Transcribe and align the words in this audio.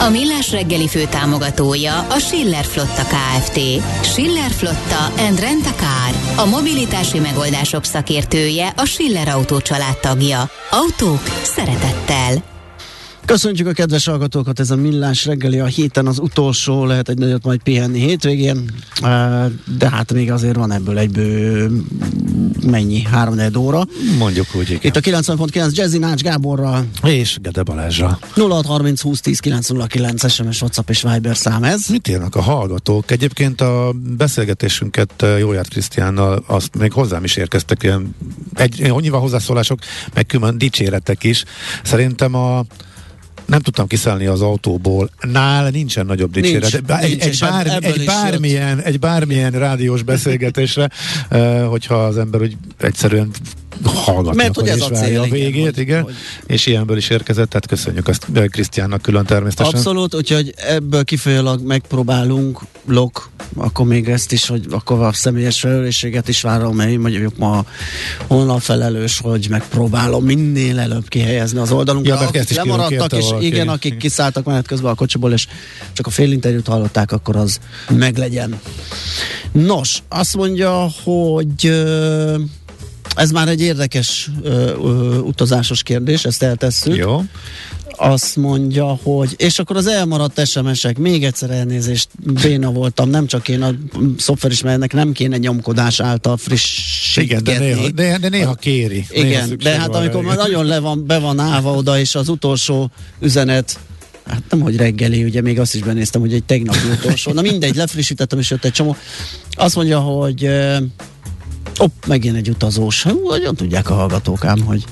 A 0.00 0.08
Millás 0.10 0.50
reggeli 0.50 0.88
fő 0.88 1.04
támogatója 1.10 1.98
a 1.98 2.18
Schiller 2.18 2.64
Flotta 2.64 3.02
KFT. 3.02 3.60
Schiller 4.02 4.50
Flotta 4.50 5.22
and 5.26 5.40
Rent 5.40 5.66
a 5.66 5.74
Car. 5.74 6.44
A 6.46 6.48
mobilitási 6.48 7.18
megoldások 7.18 7.84
szakértője 7.84 8.72
a 8.76 8.84
Schiller 8.84 9.28
Autó 9.28 9.58
tagja. 10.00 10.50
Autók 10.70 11.22
szeretettel. 11.42 12.44
Köszöntjük 13.24 13.66
a 13.68 13.72
kedves 13.72 14.06
hallgatókat, 14.06 14.60
ez 14.60 14.70
a 14.70 14.76
Millás 14.76 15.26
reggeli 15.26 15.58
a 15.58 15.66
héten 15.66 16.06
az 16.06 16.18
utolsó, 16.18 16.84
lehet 16.84 17.08
egy 17.08 17.18
nagyot 17.18 17.44
majd 17.44 17.62
pihenni 17.62 18.00
hétvégén, 18.00 18.70
de 19.78 19.90
hát 19.90 20.12
még 20.12 20.30
azért 20.32 20.56
van 20.56 20.72
ebből 20.72 20.98
egyből 20.98 21.70
mennyi, 22.66 23.02
három 23.02 23.36
óra. 23.56 23.86
Mondjuk 24.18 24.46
úgy, 24.54 24.70
igen. 24.70 24.80
Itt 24.82 24.96
a 24.96 25.00
90.9 25.00 25.74
Jazzy 25.74 25.98
Nács 25.98 26.22
Gáborral. 26.22 26.86
És 27.02 27.38
Gede 27.42 27.62
Balázsra. 27.62 28.18
0630 28.34 29.00
20 29.00 29.20
10 29.20 29.38
909 29.38 30.30
SMS, 30.32 30.60
WhatsApp 30.60 30.88
és 30.88 31.02
Viber 31.02 31.36
szám 31.36 31.64
ez. 31.64 31.86
Mit 31.88 32.08
írnak 32.08 32.34
a 32.34 32.42
hallgatók? 32.42 33.10
Egyébként 33.10 33.60
a 33.60 33.92
beszélgetésünket 34.16 35.24
Jóját 35.38 35.68
Krisztiánnal, 35.68 36.44
azt 36.46 36.76
még 36.78 36.92
hozzám 36.92 37.24
is 37.24 37.36
érkeztek 37.36 37.82
ilyen, 37.82 38.14
egy, 38.54 38.82
annyival 38.82 39.20
hozzászólások, 39.20 39.78
meg 40.14 40.26
külön 40.26 40.58
dicséretek 40.58 41.24
is. 41.24 41.44
Szerintem 41.82 42.34
a 42.34 42.64
nem 43.48 43.60
tudtam 43.60 43.86
kiszállni 43.86 44.26
az 44.26 44.42
autóból. 44.42 45.10
Nál 45.20 45.70
nincsen 45.70 46.06
nagyobb 46.06 46.30
dicséret. 46.30 46.72
Nincs, 46.72 47.02
egy, 47.02 47.08
nincs, 47.08 47.24
egy, 47.24 47.38
bár, 47.38 47.84
egy, 47.84 48.04
bármilyen, 48.04 48.80
egy 48.80 48.98
bármilyen 48.98 49.50
rádiós 49.50 50.02
beszélgetésre, 50.02 50.90
uh, 51.30 51.64
hogyha 51.72 51.94
az 52.04 52.18
ember 52.18 52.40
úgy 52.40 52.56
egyszerűen 52.78 53.30
hallgatni 53.84 54.42
Mert 54.42 54.54
hogy 54.54 54.68
ez 54.68 54.80
a 54.80 54.90
cél, 54.90 55.20
a 55.20 55.24
végét, 55.24 55.48
igen, 55.48 55.62
hogy, 55.64 55.78
igen. 55.78 56.02
Hogy... 56.02 56.14
és 56.46 56.66
ilyenből 56.66 56.96
is 56.96 57.08
érkezett, 57.08 57.48
tehát 57.48 57.66
köszönjük 57.66 58.08
azt 58.08 58.26
Krisztiánnak 58.50 59.02
külön 59.02 59.24
természetesen. 59.24 59.74
Abszolút, 59.74 60.14
úgyhogy 60.14 60.54
ebből 60.56 61.04
kifolyólag 61.04 61.66
megpróbálunk, 61.66 62.60
lok, 62.86 63.30
akkor 63.56 63.86
még 63.86 64.08
ezt 64.08 64.32
is, 64.32 64.46
hogy 64.46 64.66
akkor 64.70 65.02
a 65.02 65.12
személyes 65.12 65.60
felelősséget 65.60 66.28
is 66.28 66.40
várom, 66.40 66.76
mert 66.76 66.90
én 66.90 66.98
mondjuk 66.98 67.36
ma 67.36 67.64
honlap 68.26 68.60
felelős, 68.60 69.18
hogy 69.18 69.46
megpróbálom 69.50 70.24
minél 70.24 70.78
előbb 70.78 71.08
kihelyezni 71.08 71.58
az 71.58 71.72
oldalunkra. 71.72 72.14
Ja, 72.14 72.20
akik 72.20 72.54
lemaradtak, 72.56 73.12
és 73.12 73.24
valaki. 73.24 73.46
igen, 73.46 73.68
akik 73.68 73.96
kiszálltak 73.96 74.44
menet 74.44 74.66
közben 74.66 74.90
a 74.90 74.94
kocsiból, 74.94 75.32
és 75.32 75.46
csak 75.92 76.06
a 76.06 76.10
fél 76.10 76.32
interjút 76.32 76.66
hallották, 76.66 77.12
akkor 77.12 77.36
az 77.36 77.58
meglegyen. 77.88 78.60
Nos, 79.52 80.02
azt 80.08 80.36
mondja, 80.36 80.90
hogy 81.04 81.72
ez 83.18 83.30
már 83.30 83.48
egy 83.48 83.60
érdekes 83.60 84.30
ö, 84.42 84.50
ö, 84.50 85.18
utazásos 85.18 85.82
kérdés, 85.82 86.24
ezt 86.24 86.42
eltesszük. 86.42 86.96
Jó. 86.96 87.22
Azt 88.00 88.36
mondja, 88.36 88.86
hogy 89.02 89.34
és 89.36 89.58
akkor 89.58 89.76
az 89.76 89.86
elmaradt 89.86 90.46
SMS-ek, 90.46 90.98
még 90.98 91.24
egyszer 91.24 91.50
elnézést, 91.50 92.08
béna 92.42 92.70
voltam, 92.70 93.10
nem 93.10 93.26
csak 93.26 93.48
én, 93.48 93.62
a 93.62 93.74
szoftverismernek 94.18 94.92
nem 94.92 95.12
kéne 95.12 95.36
nyomkodás 95.36 96.00
által 96.00 96.36
frissítgetni. 96.36 97.24
Igen, 97.24 97.42
de 97.42 97.58
néha, 97.58 97.90
de, 97.90 98.18
de 98.18 98.28
néha 98.28 98.54
kéri. 98.54 99.06
Igen, 99.10 99.44
néha 99.44 99.56
de 99.56 99.78
hát 99.78 99.94
amikor 99.94 100.22
már 100.22 100.36
nagyon 100.36 100.64
le 100.64 100.78
van, 100.78 101.06
be 101.06 101.18
van 101.18 101.38
állva 101.38 101.74
oda, 101.74 101.98
és 101.98 102.14
az 102.14 102.28
utolsó 102.28 102.90
üzenet 103.20 103.78
Hát 104.28 104.42
nem, 104.50 104.60
hogy 104.60 104.76
reggeli, 104.76 105.24
ugye 105.24 105.40
még 105.40 105.60
azt 105.60 105.74
is 105.74 105.80
benéztem, 105.80 106.20
hogy 106.20 106.32
egy 106.32 106.44
tegnapi 106.44 106.88
utolsó. 106.98 107.32
Na 107.32 107.40
mindegy, 107.40 107.74
lefrissítettem, 107.74 108.38
és 108.38 108.50
jött 108.50 108.64
egy 108.64 108.72
csomó. 108.72 108.96
Azt 109.50 109.76
mondja, 109.76 109.98
hogy 109.98 110.50
Hopp, 111.78 112.06
megint 112.06 112.36
egy 112.36 112.48
utazós. 112.48 113.06
Nagyon 113.28 113.54
tudják 113.54 113.90
a 113.90 113.94
hallgatók 113.94 114.44
ám, 114.44 114.60
hogy... 114.60 114.84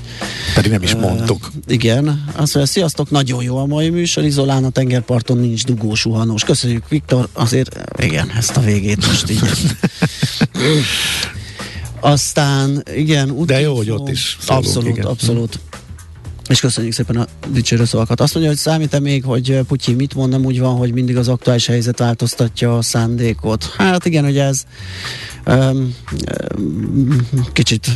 Pedig 0.55 0.71
nem 0.71 0.83
is 0.83 0.95
uh, 0.95 1.01
mondtuk. 1.01 1.51
Igen. 1.67 2.25
Azt 2.27 2.55
mondja, 2.55 2.73
sziasztok, 2.73 3.11
nagyon 3.11 3.43
jó 3.43 3.57
a 3.57 3.67
mai 3.67 3.89
műsor, 3.89 4.25
Izolán 4.25 4.65
a 4.65 4.71
tengerparton 4.71 5.39
nincs 5.39 5.65
dugós, 5.65 6.01
suhanós. 6.01 6.45
Köszönjük, 6.45 6.89
Viktor, 6.89 7.29
azért, 7.33 7.79
igen, 7.99 8.31
ezt 8.37 8.57
a 8.57 8.61
végét 8.61 9.07
most 9.07 9.31
így. 9.31 9.41
Aztán, 12.01 12.83
igen. 12.95 13.31
Úgy 13.31 13.47
De 13.47 13.61
jó, 13.61 13.77
hogy 13.77 13.91
ott 13.91 14.09
is 14.09 14.37
szólunk, 14.41 14.67
Abszolút, 14.67 14.89
igen. 14.89 15.07
abszolút. 15.07 15.59
És 16.49 16.61
köszönjük 16.61 16.93
szépen 16.93 17.17
a 17.17 17.27
dicsérő 17.49 17.85
szavakat. 17.85 18.21
Azt 18.21 18.35
mondja, 18.35 18.53
hogy 18.53 18.61
számít-e 18.61 19.01
még, 19.01 19.25
hogy 19.25 19.61
Putyin 19.67 19.97
mit 19.97 20.15
mond, 20.15 20.31
nem 20.31 20.45
úgy 20.45 20.61
van, 20.61 20.77
hogy 20.77 20.93
mindig 20.93 21.17
az 21.17 21.29
aktuális 21.29 21.67
helyzet 21.67 21.99
változtatja 21.99 22.77
a 22.77 22.83
szándékot. 22.83 23.65
Hát 23.77 24.05
igen, 24.05 24.25
hogy 24.25 24.39
ez 24.39 24.65
kicsit 27.53 27.91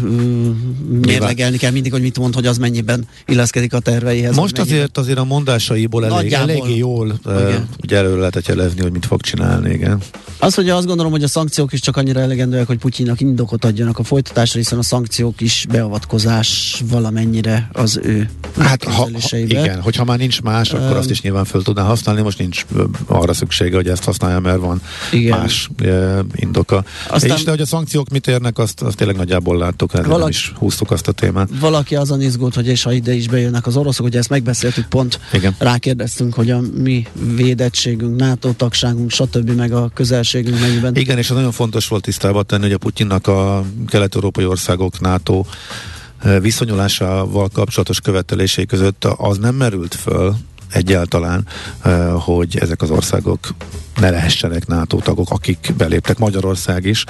mérlegelni 1.00 1.56
kell 1.56 1.70
mindig, 1.70 1.92
hogy 1.92 2.00
mit 2.00 2.18
mond, 2.18 2.34
hogy 2.34 2.46
az 2.46 2.58
mennyiben 2.58 3.08
illeszkedik 3.26 3.72
a 3.72 3.78
terveihez. 3.78 4.36
Most 4.36 4.58
azért 4.58 4.98
azért 4.98 5.18
a 5.18 5.24
mondásaiból 5.24 6.06
elég, 6.06 6.32
eléggé 6.32 6.76
jól 6.76 7.20
igen. 7.24 7.68
ugye 7.82 7.96
előre 7.96 8.18
lehetett 8.18 8.46
jelezni, 8.46 8.82
hogy 8.82 8.92
mit 8.92 9.06
fog 9.06 9.20
csinálni, 9.20 9.72
igen. 9.72 10.00
Az, 10.38 10.54
hogy 10.54 10.68
azt 10.68 10.86
gondolom, 10.86 11.12
hogy 11.12 11.22
a 11.22 11.28
szankciók 11.28 11.72
is 11.72 11.80
csak 11.80 11.96
annyira 11.96 12.20
elegendőek, 12.20 12.66
hogy 12.66 12.78
Putyinnak 12.78 13.20
indokot 13.20 13.64
adjanak 13.64 13.98
a 13.98 14.02
folytatásra, 14.02 14.58
hiszen 14.58 14.78
a 14.78 14.82
szankciók 14.82 15.40
is 15.40 15.66
beavatkozás 15.70 16.82
valamennyire 16.88 17.70
az 17.72 18.00
ő 18.02 18.30
Hát 18.58 18.84
ha, 18.84 19.08
ha, 19.30 19.36
igen, 19.36 19.80
hogyha 19.80 20.04
már 20.04 20.18
nincs 20.18 20.42
más, 20.42 20.72
akkor 20.72 20.90
um, 20.90 20.96
azt 20.96 21.10
is 21.10 21.20
nyilván 21.20 21.44
föl 21.44 21.62
tudná 21.62 21.82
használni, 21.82 22.22
most 22.22 22.38
nincs 22.38 22.64
arra 23.06 23.32
szüksége, 23.32 23.76
hogy 23.76 23.88
ezt 23.88 24.04
használja, 24.04 24.38
mert 24.38 24.58
van 24.58 24.82
igen. 25.12 25.38
más 25.38 25.70
e, 25.82 26.24
indoka. 26.34 26.84
Aztán, 27.08 27.36
és 27.36 27.42
de 27.44 27.50
hogy 27.50 27.60
a 27.60 27.66
szankciók 27.66 28.08
mit 28.08 28.26
érnek, 28.26 28.58
azt, 28.58 28.82
azt 28.82 28.96
tényleg 28.96 29.16
nagyjából 29.16 29.58
láttuk, 29.58 29.92
valaki, 29.92 30.18
nem 30.18 30.28
is 30.28 30.52
húztuk 30.56 30.90
azt 30.90 31.08
a 31.08 31.12
témát. 31.12 31.48
Valaki 31.60 31.96
azon 31.96 32.22
izgult, 32.22 32.54
hogy 32.54 32.66
és 32.66 32.82
ha 32.82 32.92
ide 32.92 33.14
is 33.14 33.28
bejönnek 33.28 33.66
az 33.66 33.76
oroszok, 33.76 34.04
hogy 34.04 34.16
ezt 34.16 34.28
megbeszéltük, 34.28 34.86
pont 34.86 35.20
igen. 35.32 35.54
rákérdeztünk, 35.58 36.34
hogy 36.34 36.50
a 36.50 36.60
mi 36.74 37.06
védettségünk, 37.34 38.18
NATO 38.18 38.52
tagságunk, 38.52 39.10
stb. 39.10 39.50
meg 39.50 39.72
a 39.72 39.90
közelségünk 39.94 40.60
mennyiben. 40.60 40.96
Igen, 40.96 41.18
és 41.18 41.30
az 41.30 41.36
nagyon 41.36 41.52
fontos 41.52 41.88
volt 41.88 42.02
tisztában 42.02 42.46
tenni, 42.46 42.62
hogy 42.62 42.72
a 42.72 42.78
Putyinnak 42.78 43.26
a 43.26 43.64
kelet-európai 43.86 44.44
országok 44.44 45.00
NATO 45.00 45.44
viszonyulásával 46.40 47.48
kapcsolatos 47.52 48.00
követelései 48.00 48.66
között 48.66 49.04
az 49.04 49.38
nem 49.38 49.54
merült 49.54 49.94
föl 49.94 50.36
egyáltalán, 50.72 51.46
hogy 52.18 52.58
ezek 52.58 52.82
az 52.82 52.90
országok 52.90 53.38
ne 54.00 54.10
lehessenek 54.10 54.66
NATO 54.66 54.98
tagok, 54.98 55.30
akik 55.30 55.72
beléptek, 55.76 56.18
Magyarország 56.18 56.84
is, 56.84 57.04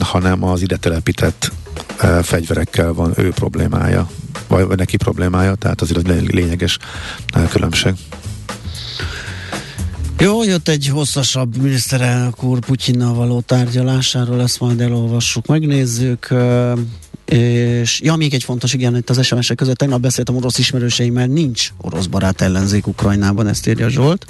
hanem 0.00 0.44
az 0.44 0.62
ide 0.62 0.76
telepített 0.76 1.52
fegyverekkel 2.22 2.92
van 2.92 3.12
ő 3.16 3.30
problémája, 3.30 4.10
vagy 4.48 4.76
neki 4.76 4.96
problémája, 4.96 5.54
tehát 5.54 5.80
azért 5.80 6.08
az 6.08 6.14
lényeges 6.26 6.78
különbség. 7.50 7.94
Jó, 10.18 10.44
jött 10.44 10.68
egy 10.68 10.86
hosszasabb 10.86 11.56
miniszterelnök 11.56 12.42
úr 12.42 12.58
Putyinnal 12.58 13.14
való 13.14 13.40
tárgyalásáról, 13.40 14.40
ezt 14.40 14.60
majd 14.60 14.80
elolvassuk, 14.80 15.46
megnézzük. 15.46 16.34
És 17.30 18.00
ja, 18.00 18.14
még 18.14 18.34
egy 18.34 18.44
fontos, 18.44 18.72
igen, 18.72 18.96
itt 18.96 19.10
az 19.10 19.24
SMS-ek 19.24 19.56
között 19.56 19.76
tegnap 19.76 20.00
beszéltem 20.00 20.36
orosz 20.36 20.58
ismerőseimmel, 20.58 21.26
nincs 21.26 21.68
orosz 21.80 22.06
barát 22.06 22.40
ellenzék 22.40 22.86
Ukrajnában, 22.86 23.46
ezt 23.46 23.66
írja 23.66 23.88
Zsolt. 23.88 24.26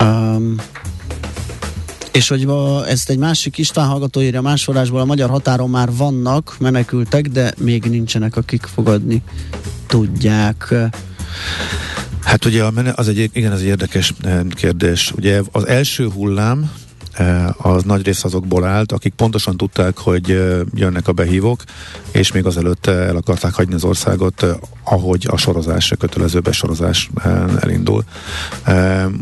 Um, 0.00 0.56
és 2.12 2.28
hogy 2.28 2.46
ezt 2.88 3.10
egy 3.10 3.18
másik 3.18 3.58
István 3.58 3.86
hallgató 3.86 4.20
írja 4.20 4.40
más 4.40 4.64
forrásból, 4.64 5.00
a 5.00 5.04
magyar 5.04 5.30
határon 5.30 5.70
már 5.70 5.88
vannak 5.92 6.56
menekültek, 6.58 7.28
de 7.28 7.52
még 7.58 7.84
nincsenek, 7.84 8.36
akik 8.36 8.62
fogadni 8.74 9.22
tudják. 9.86 10.74
Hát 12.22 12.44
ugye 12.44 12.64
az 12.94 13.08
egy, 13.08 13.30
igen, 13.32 13.52
az 13.52 13.60
egy 13.60 13.66
érdekes 13.66 14.14
eh, 14.22 14.40
kérdés. 14.50 15.12
Ugye 15.16 15.42
az 15.52 15.66
első 15.66 16.08
hullám 16.08 16.70
az 17.56 17.82
nagy 17.82 18.04
rész 18.04 18.24
azokból 18.24 18.64
állt, 18.64 18.92
akik 18.92 19.12
pontosan 19.12 19.56
tudták, 19.56 19.98
hogy 19.98 20.28
jönnek 20.74 21.08
a 21.08 21.12
behívók, 21.12 21.62
és 22.10 22.32
még 22.32 22.46
azelőtt 22.46 22.86
el 22.86 23.16
akarták 23.16 23.54
hagyni 23.54 23.74
az 23.74 23.84
országot, 23.84 24.46
ahogy 24.84 25.26
a 25.30 25.36
sorozás, 25.36 25.92
a 25.92 25.96
kötelező 25.96 26.40
besorozás 26.40 27.10
elindul. 27.60 28.04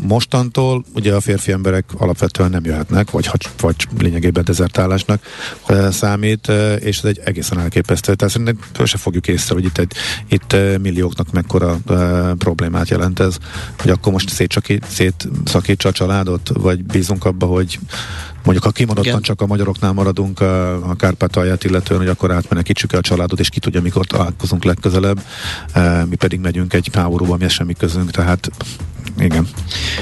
Mostantól 0.07 0.85
ugye 0.95 1.13
a 1.13 1.21
férfi 1.21 1.51
emberek 1.51 1.85
alapvetően 1.97 2.49
nem 2.49 2.65
jöhetnek, 2.65 3.11
vagy, 3.11 3.29
vagy 3.61 3.75
lényegében 3.99 4.43
dezertálásnak 4.43 5.21
számít, 5.91 6.51
és 6.79 6.97
ez 6.97 7.03
egy 7.03 7.19
egészen 7.23 7.59
elképesztő. 7.59 8.15
Tehát 8.15 8.33
szerintem 8.33 8.85
se 8.85 8.97
fogjuk 8.97 9.27
észre, 9.27 9.53
hogy 9.53 9.65
itt, 9.65 9.77
egy, 9.77 9.91
itt 10.27 10.55
millióknak 10.81 11.31
mekkora 11.31 11.77
problémát 12.37 12.89
jelent 12.89 13.19
ez, 13.19 13.37
hogy 13.79 13.91
akkor 13.91 14.11
most 14.11 14.29
szétszakítsa 14.87 15.89
a 15.89 15.91
családot, 15.91 16.51
vagy 16.53 16.83
bízunk 16.83 17.25
abba, 17.25 17.45
hogy 17.45 17.78
Mondjuk, 18.43 18.63
ha 18.63 18.71
kimondottan 18.71 19.09
Igen. 19.09 19.21
csak 19.21 19.41
a 19.41 19.45
magyaroknál 19.45 19.91
maradunk 19.91 20.39
a, 20.39 20.89
a 20.89 20.95
Kárpátalját 20.95 21.63
illetően, 21.63 21.99
hogy 21.99 22.09
akkor 22.09 22.31
átmenekítsük 22.31 22.93
el 22.93 22.99
a 22.99 23.01
családot, 23.01 23.39
és 23.39 23.49
ki 23.49 23.59
tudja, 23.59 23.81
mikor 23.81 24.05
találkozunk 24.05 24.63
legközelebb. 24.63 25.21
Mi 26.09 26.15
pedig 26.15 26.39
megyünk 26.39 26.73
egy 26.73 26.89
háborúba, 26.93 27.37
mi 27.37 27.49
semmi 27.49 27.73
közünk, 27.73 28.11
tehát 28.11 28.49
igen. 29.19 29.47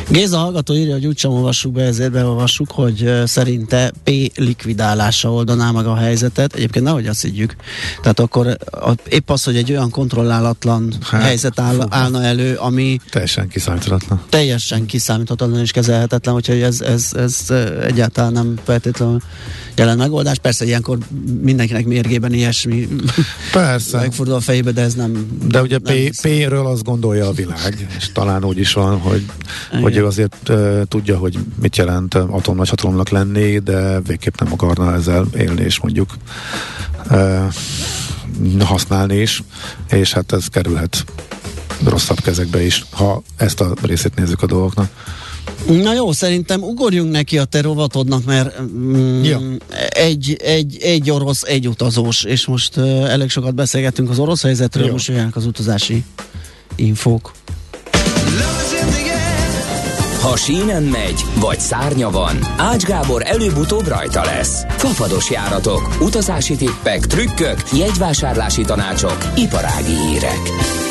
Géza 0.09 0.37
hallgató 0.37 0.73
írja, 0.73 0.93
hogy 0.93 1.05
úgysem 1.05 1.31
olvassuk 1.31 1.71
be, 1.71 1.83
ezért 1.83 2.11
beolvassuk, 2.11 2.71
hogy 2.71 3.11
szerinte 3.25 3.91
P 4.03 4.11
likvidálása 4.35 5.33
oldaná 5.33 5.71
meg 5.71 5.85
a 5.85 5.95
helyzetet. 5.95 6.55
Egyébként 6.55 6.85
nehogy 6.85 7.07
azt 7.07 7.21
higgyük. 7.21 7.55
Tehát 8.01 8.19
akkor 8.19 8.57
a, 8.71 8.91
épp 9.09 9.29
az, 9.29 9.43
hogy 9.43 9.55
egy 9.55 9.71
olyan 9.71 9.89
kontrollálatlan 9.89 10.93
hát, 11.01 11.21
helyzet 11.21 11.59
áll, 11.59 11.85
állna 11.89 12.23
elő, 12.23 12.55
ami 12.55 12.99
teljesen 13.09 13.47
kiszámíthatatlan. 13.47 14.21
Teljesen 14.29 14.85
kiszámíthatatlan 14.85 15.59
és 15.59 15.71
kezelhetetlen, 15.71 16.33
hogyha 16.33 16.53
ez, 16.53 16.81
ez, 16.81 17.09
ez 17.15 17.45
egyáltalán 17.83 18.31
nem 18.31 18.59
feltétlenül 18.63 19.19
jelen 19.75 19.97
megoldás. 19.97 20.37
Persze 20.37 20.65
ilyenkor 20.65 20.97
mindenkinek 21.41 21.85
mérgében 21.85 22.33
ilyesmi 22.33 22.87
Persze. 23.51 23.97
megfordul 23.97 24.35
a 24.35 24.39
fejébe, 24.39 24.71
de 24.71 24.81
ez 24.81 24.93
nem... 24.93 25.27
De 25.47 25.61
ugye 25.61 25.77
nem 25.83 25.95
P, 25.95 26.21
P-ről 26.21 26.67
azt 26.67 26.83
gondolja 26.83 27.27
a 27.27 27.31
világ, 27.31 27.87
és 27.97 28.11
talán 28.11 28.43
úgy 28.43 28.57
is 28.57 28.73
van, 28.73 28.99
hogy, 29.07 29.25
hogy 29.81 29.97
ő 29.97 30.05
azért 30.05 30.49
uh, 30.49 30.81
tudja, 30.87 31.17
hogy 31.17 31.37
mit 31.61 31.77
jelent 31.77 32.13
atom 32.13 33.03
lenni, 33.09 33.59
de 33.59 33.99
végképp 33.99 34.39
nem 34.39 34.53
akarna 34.53 34.93
ezzel 34.93 35.25
élni, 35.37 35.61
és 35.61 35.79
mondjuk 35.79 36.17
uh, 37.11 37.53
használni 38.59 39.15
is, 39.15 39.43
és 39.89 40.13
hát 40.13 40.31
ez 40.31 40.47
kerülhet 40.47 41.05
rosszabb 41.83 42.19
kezekbe 42.21 42.65
is, 42.65 42.85
ha 42.91 43.21
ezt 43.37 43.61
a 43.61 43.73
részét 43.81 44.15
nézzük 44.15 44.41
a 44.41 44.45
dolgoknak. 44.45 44.89
Na 45.67 45.93
jó, 45.93 46.11
szerintem 46.11 46.61
ugorjunk 46.61 47.11
neki 47.11 47.37
a 47.37 47.43
te 47.43 47.61
rovatodnak, 47.61 48.25
mert 48.25 48.61
mm, 48.61 49.23
ja. 49.23 49.41
egy, 49.89 50.37
egy, 50.43 50.77
egy 50.81 51.09
orosz, 51.09 51.43
egy 51.43 51.67
utazós, 51.67 52.23
és 52.23 52.45
most 52.45 52.77
uh, 52.77 53.11
elég 53.11 53.29
sokat 53.29 53.55
beszélgettünk 53.55 54.09
az 54.09 54.19
orosz 54.19 54.41
helyzetről, 54.41 54.85
jó. 54.85 54.91
most 54.91 55.07
jöjjenek 55.07 55.35
az 55.35 55.45
utazási 55.45 56.03
infók. 56.75 57.31
Ha 60.21 60.35
sínen 60.35 60.83
megy, 60.83 61.25
vagy 61.39 61.59
szárnya 61.59 62.09
van, 62.09 62.37
Ács 62.57 62.83
Gábor 62.83 63.21
előbb-utóbb 63.25 63.87
rajta 63.87 64.23
lesz. 64.23 64.63
Fafados 64.67 65.31
járatok, 65.31 65.97
utazási 66.01 66.55
tippek, 66.55 67.05
trükkök, 67.05 67.57
jegyvásárlási 67.73 68.61
tanácsok, 68.61 69.17
iparági 69.35 69.95
hírek. 69.95 70.39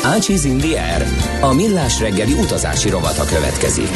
Ácsiz 0.03 0.45
Indier, 0.45 1.07
a 1.41 1.53
millás 1.53 1.99
reggeli 1.99 2.33
utazási 2.33 2.89
rovata 2.89 3.23
következik. 3.23 3.89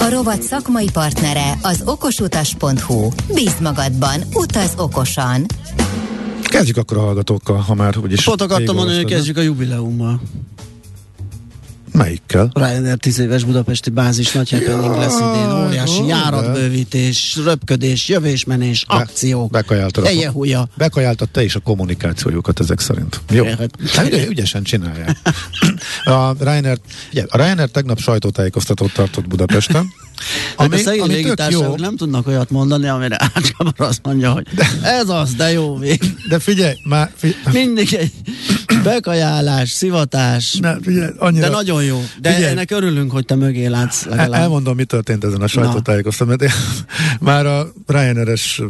A 0.00 0.08
rovat 0.10 0.42
szakmai 0.42 0.90
partnere 0.92 1.58
az 1.62 1.82
okosutas.hu. 1.84 3.08
Bíz 3.34 3.56
magadban, 3.60 4.22
utaz 4.34 4.72
okosan! 4.76 5.46
Kezdjük 6.42 6.76
akkor 6.76 6.96
a 6.96 7.00
hallgatókkal, 7.00 7.56
ha 7.56 7.74
már 7.74 7.98
úgyis... 7.98 8.24
Pont 8.24 8.40
akartam 8.40 8.74
mondani, 8.74 8.96
hogy 8.96 9.10
kezdjük 9.10 9.36
a 9.36 9.40
jubileummal. 9.40 10.20
Melyikkel? 11.92 12.50
Ryanair 12.54 12.96
10 12.96 13.18
éves 13.18 13.44
budapesti 13.44 13.90
bázis 13.90 14.32
nagy 14.32 14.50
happening 14.50 14.96
lesz 14.96 15.18
idén. 15.18 15.64
Óriási 15.66 16.06
járatbővítés, 16.06 17.38
röpködés, 17.44 18.08
jövésmenés, 18.08 18.84
Be, 18.88 18.94
akciók. 18.94 19.50
Bekajáltad, 19.50 20.08
a, 20.52 20.68
bekajáltad 20.76 21.28
te 21.28 21.44
is 21.44 21.54
a 21.54 21.60
kommunikációjukat 21.60 22.60
ezek 22.60 22.80
szerint. 22.80 23.20
Jó. 23.30 23.44
Hát, 23.44 24.12
ügy, 24.12 24.26
ügyesen 24.28 24.62
csinálják. 24.62 25.16
a 26.04 26.32
Ryanair, 26.38 26.78
ugye, 27.12 27.24
a 27.28 27.36
Ryanair 27.36 27.68
tegnap 27.68 27.98
sajtótájékoztatót 27.98 28.92
tartott 28.92 29.28
Budapesten. 29.28 29.86
Ami, 30.56 30.74
a 30.74 30.78
szegény 30.78 31.06
légitársaságok 31.06 31.78
nem 31.78 31.96
tudnak 31.96 32.26
olyat 32.26 32.50
mondani, 32.50 32.88
amire 32.88 33.16
Ácskabar 33.34 33.74
azt 33.76 34.00
mondja, 34.02 34.32
hogy 34.32 34.46
de, 34.54 34.66
ez 34.82 35.08
az, 35.08 35.34
de 35.34 35.52
jó 35.52 35.78
vég. 35.78 36.00
De 36.28 36.38
figyelj, 36.38 36.74
már... 36.84 37.10
Figyelj. 37.16 37.64
Mindig 37.64 37.94
egy 37.94 38.12
bekajálás, 38.82 39.70
szivatás, 39.70 40.54
ne, 40.54 40.74
figyelj, 40.80 41.12
annyira, 41.18 41.46
de 41.46 41.52
nagyon 41.52 41.81
jó. 41.82 42.04
De 42.20 42.32
figyelj, 42.32 42.52
ennek 42.52 42.70
örülünk, 42.70 43.10
hogy 43.10 43.24
te 43.24 43.34
mögé 43.34 43.66
látsz 43.66 44.04
legalább. 44.04 44.40
Elmondom, 44.40 44.76
mi 44.76 44.84
történt 44.84 45.24
ezen 45.24 45.40
a 45.40 45.46
sajtótájékoztatón, 45.46 46.36
mert 46.38 46.52
már 47.20 47.46
a 47.46 47.72
Ryanair-es 47.86 48.62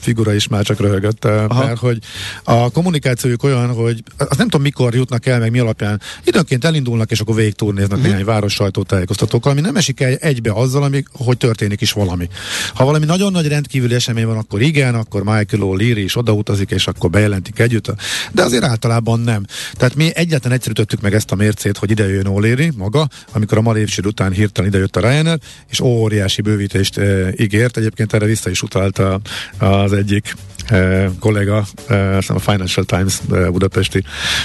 figura 0.00 0.34
is 0.34 0.48
már 0.48 0.64
csak 0.64 0.80
röhögött, 0.80 1.24
uh, 1.24 1.58
mert 1.58 1.78
hogy 1.78 1.98
a 2.44 2.70
kommunikációjuk 2.70 3.42
olyan, 3.42 3.74
hogy 3.74 4.02
azt 4.16 4.38
nem 4.38 4.48
tudom, 4.48 4.62
mikor 4.62 4.94
jutnak 4.94 5.26
el, 5.26 5.38
meg 5.38 5.50
mi 5.50 5.58
alapján. 5.58 6.00
Időnként 6.24 6.64
elindulnak, 6.64 7.10
és 7.10 7.20
akkor 7.20 7.34
végig 7.34 7.54
turnéznak 7.54 7.90
uh-huh. 7.90 8.06
néhány 8.06 8.24
város 8.24 8.52
sajtótájékoztatókkal, 8.52 9.52
ami 9.52 9.60
nem 9.60 9.76
esik 9.76 10.00
el 10.00 10.14
egybe 10.14 10.52
azzal, 10.52 10.82
ami, 10.82 11.02
hogy 11.12 11.36
történik 11.36 11.80
is 11.80 11.92
valami. 11.92 12.28
Ha 12.74 12.84
valami 12.84 13.04
nagyon 13.04 13.32
nagy 13.32 13.48
rendkívüli 13.48 13.94
esemény 13.94 14.26
van, 14.26 14.36
akkor 14.36 14.62
igen, 14.62 14.94
akkor 14.94 15.22
Michael 15.22 15.62
O'Leary 15.62 16.02
is 16.04 16.16
odautazik, 16.16 16.70
és 16.70 16.86
akkor 16.86 17.10
bejelentik 17.10 17.58
együtt. 17.58 17.94
De 18.32 18.42
azért 18.42 18.64
általában 18.64 19.20
nem. 19.20 19.44
Tehát 19.74 19.94
mi 19.94 20.10
egyetlen 20.14 20.52
egyszerűtöttük 20.52 21.00
meg 21.00 21.14
ezt 21.14 21.30
a 21.30 21.34
mércét, 21.34 21.78
hogy 21.78 21.90
ide 21.90 22.08
jön 22.08 22.26
O'Leary 22.32 22.70
maga, 22.76 23.08
amikor 23.32 23.58
a 23.58 23.60
Malévsir 23.60 24.06
után 24.06 24.32
hirtelen 24.32 24.70
idejött 24.70 24.96
a 24.96 25.00
Ryanair, 25.00 25.38
és 25.70 25.80
óriási 25.80 26.42
bővítést 26.42 26.98
e, 26.98 27.32
ígért. 27.36 27.76
Egyébként 27.76 28.12
erre 28.12 28.26
vissza 28.26 28.50
is 28.50 28.62
utalta 28.62 29.20
az 29.58 29.92
egyik 29.92 30.34
e, 30.66 31.10
kollega, 31.18 31.64
e, 31.88 32.16
a 32.16 32.38
Financial 32.38 32.84
Times 32.84 33.20
e, 33.32 33.50
budapesti 33.50 34.02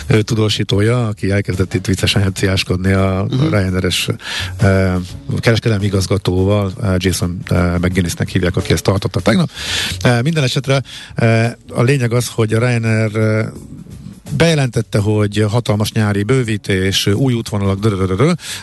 e, 0.07 0.21
tudósítója, 0.21 1.07
aki 1.07 1.31
elkezdett 1.31 1.73
itt 1.73 1.85
viccesen 1.85 2.21
heciáskodni 2.21 2.91
a, 2.91 3.25
uh-huh. 3.29 3.53
a. 3.53 3.57
Ryanair-es 3.57 4.07
e, 4.57 4.97
kereskedelmi 5.39 5.85
igazgatóval, 5.85 6.73
Jason 6.97 7.43
McGinnisnek 7.81 8.29
hívják, 8.29 8.55
aki 8.55 8.73
ezt 8.73 8.83
tartotta 8.83 9.19
tegnap. 9.19 9.49
Minden 10.21 10.43
esetre 10.43 10.81
a 11.69 11.81
lényeg 11.81 12.11
az, 12.11 12.27
hogy 12.27 12.53
a 12.53 12.59
Ryanair 12.59 13.11
bejelentette, 14.29 14.99
hogy 14.99 15.45
hatalmas 15.49 15.91
nyári 15.91 16.23
bővítés, 16.23 17.07
új 17.07 17.33
útvonalak, 17.33 17.79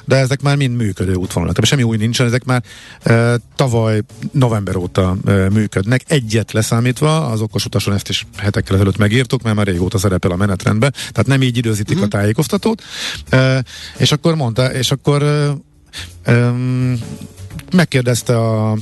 de 0.05 0.17
ezek 0.17 0.43
már 0.43 0.57
mind 0.57 0.77
működő 0.77 1.15
útvonalak. 1.15 1.55
Tehát 1.55 1.71
semmi 1.71 1.83
új 1.83 1.97
nincsen, 1.97 2.27
ezek 2.27 2.45
már 2.45 2.63
e, 3.03 3.37
tavaly 3.57 4.03
november 4.33 4.77
óta 4.77 5.17
e, 5.27 5.51
működnek. 5.51 6.03
Egyet 6.07 6.53
leszámítva, 6.53 7.27
az 7.27 7.41
okos 7.41 7.65
utason 7.65 7.95
ezt 7.95 8.09
is 8.09 8.27
hetekkel 8.37 8.75
ezelőtt 8.75 8.97
megírtuk, 8.97 9.43
mert 9.43 9.57
már 9.57 9.67
régóta 9.67 9.99
szerepel 9.99 10.31
a 10.31 10.37
menetrendben, 10.37 10.93
tehát 10.93 11.27
nem 11.27 11.43
így 11.43 11.57
időzítik 11.57 11.97
mm-hmm. 11.97 12.05
a 12.05 12.09
tájékoztatót. 12.09 12.83
E, 13.29 13.65
és 13.97 14.13
akkor 14.13 14.35
mondta, 14.35 14.73
és 14.73 14.91
akkor 14.91 15.23
e, 15.23 15.51
e, 16.23 16.53
megkérdezte 17.73 18.39
a 18.39 18.77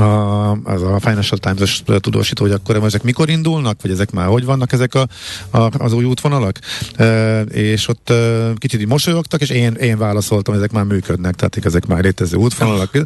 a, 0.00 0.50
az 0.50 0.82
a 0.82 0.98
Financial 1.00 1.38
Times-os 1.38 1.82
tudósító, 2.00 2.44
hogy 2.44 2.52
akkor 2.52 2.76
ezek 2.76 3.02
mikor 3.02 3.28
indulnak, 3.28 3.82
vagy 3.82 3.90
ezek 3.90 4.10
már 4.10 4.26
hogy 4.26 4.44
vannak 4.44 4.72
ezek 4.72 4.94
a, 4.94 5.06
a, 5.50 5.70
az 5.78 5.92
új 5.92 6.04
útvonalak, 6.04 6.58
e, 6.96 7.40
és 7.40 7.88
ott 7.88 8.10
e, 8.10 8.52
kicsit 8.54 8.80
így 8.80 8.86
mosolyogtak, 8.86 9.40
és 9.40 9.48
én, 9.48 9.72
én 9.72 9.98
válaszoltam, 9.98 10.54
hogy 10.54 10.62
ezek 10.62 10.74
már 10.74 10.84
működnek, 10.84 11.34
tehát 11.34 11.66
ezek 11.66 11.86
már 11.86 12.02
létező 12.02 12.36
útvonalak, 12.36 12.98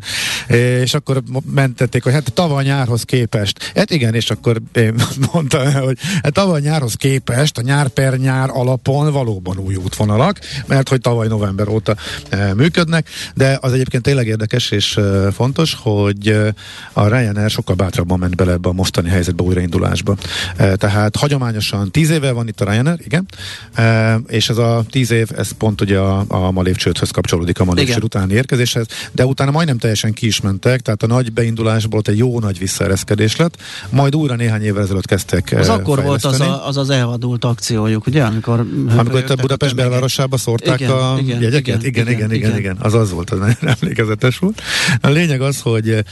e, 0.46 0.80
és 0.80 0.94
akkor 0.94 1.22
mentették, 1.54 2.02
hogy 2.02 2.12
hát 2.12 2.32
tavaly 2.32 2.64
nyárhoz 2.64 3.02
képest, 3.02 3.72
hát 3.74 3.90
igen, 3.90 4.14
és 4.14 4.30
akkor 4.30 4.60
én 4.72 4.94
mondtam, 5.32 5.72
hogy 5.72 5.98
hát 6.22 6.32
tavaly 6.32 6.60
nyárhoz 6.60 6.94
képest, 6.94 7.58
a 7.58 7.62
nyár 7.62 7.88
per 7.88 8.18
nyár 8.18 8.48
alapon 8.52 9.12
valóban 9.12 9.58
új 9.58 9.74
útvonalak, 9.74 10.38
mert 10.66 10.88
hogy 10.88 11.00
tavaly 11.00 11.28
november 11.28 11.68
óta 11.68 11.96
e, 12.28 12.54
működnek, 12.54 13.08
de 13.34 13.58
az 13.60 13.72
egyébként 13.72 14.02
tényleg 14.02 14.26
érdekes 14.26 14.70
és 14.70 14.96
e, 14.96 15.30
fontos, 15.30 15.76
hogy 15.82 16.36
a 16.92 17.08
Ryanair 17.08 17.50
sokkal 17.50 17.74
bátrabban 17.74 18.18
ment 18.18 18.36
bele 18.36 18.52
ebbe 18.52 18.68
a 18.68 18.72
mostani 18.72 19.08
helyzetbe, 19.08 19.42
újraindulásba. 19.42 20.16
E, 20.56 20.76
tehát 20.76 21.16
hagyományosan 21.16 21.90
tíz 21.90 22.10
éve 22.10 22.32
van 22.32 22.48
itt 22.48 22.60
a 22.60 22.70
Ryanair, 22.70 22.98
igen, 23.04 23.26
e, 23.74 24.14
és 24.26 24.48
ez 24.48 24.56
a 24.56 24.84
tíz 24.90 25.10
év, 25.10 25.28
ez 25.36 25.50
pont 25.50 25.80
ugye 25.80 25.98
a, 25.98 26.24
a 26.28 26.50
Malévcsődhöz 26.50 27.10
kapcsolódik 27.10 27.60
a 27.60 27.64
Malévcsőd 27.64 28.04
utáni 28.04 28.34
érkezéshez, 28.34 28.86
de 29.12 29.26
utána 29.26 29.50
majdnem 29.50 29.78
teljesen 29.78 30.12
ki 30.12 30.26
is 30.26 30.40
mentek, 30.40 30.80
tehát 30.80 31.02
a 31.02 31.06
nagy 31.06 31.32
beindulásból 31.32 31.98
ott 31.98 32.08
egy 32.08 32.18
jó 32.18 32.40
nagy 32.40 32.58
visszaereszkedés 32.58 33.36
lett, 33.36 33.56
majd 33.88 34.16
újra 34.16 34.34
néhány 34.34 34.62
évvel 34.62 34.82
ezelőtt 34.82 35.06
kezdtek 35.06 35.54
Az 35.58 35.68
akkor 35.68 36.02
volt 36.02 36.24
az 36.24 36.40
a, 36.40 36.66
az, 36.66 36.76
az 36.76 36.90
elvadult 36.90 37.44
akciójuk, 37.44 38.06
ugye? 38.06 38.22
Amikor, 38.22 38.66
amikor 38.96 39.18
itt 39.18 39.30
a 39.30 39.34
Budapest 39.36 39.74
belvárosába 39.74 40.36
szórták 40.36 40.80
igen, 40.80 40.92
a 40.92 41.18
igen, 41.18 41.40
jegyeket? 41.42 41.84
Igen 41.84 42.00
igen 42.06 42.08
igen, 42.12 42.30
igen, 42.30 42.32
igen, 42.32 42.50
igen, 42.50 42.58
igen, 42.58 42.76
az 42.80 42.94
az 42.94 43.10
volt, 43.10 43.30
az 43.30 43.56
emlékezetes 43.80 44.38
volt. 44.38 44.62
A 45.00 45.08
lényeg 45.08 45.40
az, 45.40 45.60
hogy 45.60 46.04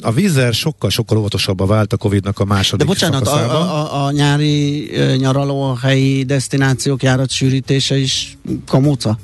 A 0.00 0.12
vízer 0.12 0.54
sokkal-sokkal 0.54 1.18
óvatosabbá 1.18 1.64
vált 1.64 1.92
a 1.92 1.96
Covid-nak 1.96 2.38
a 2.38 2.44
második 2.44 2.86
De 2.86 2.92
bocsánat, 2.92 3.26
a, 3.26 3.34
a, 3.34 4.04
a 4.04 4.10
nyári 4.10 4.90
nyaraló 5.16 5.74
helyi 5.74 6.24
destinációk 6.24 7.02
járat 7.02 7.30
sűrítése 7.30 7.96
is 7.96 8.38
kamóca? 8.66 9.18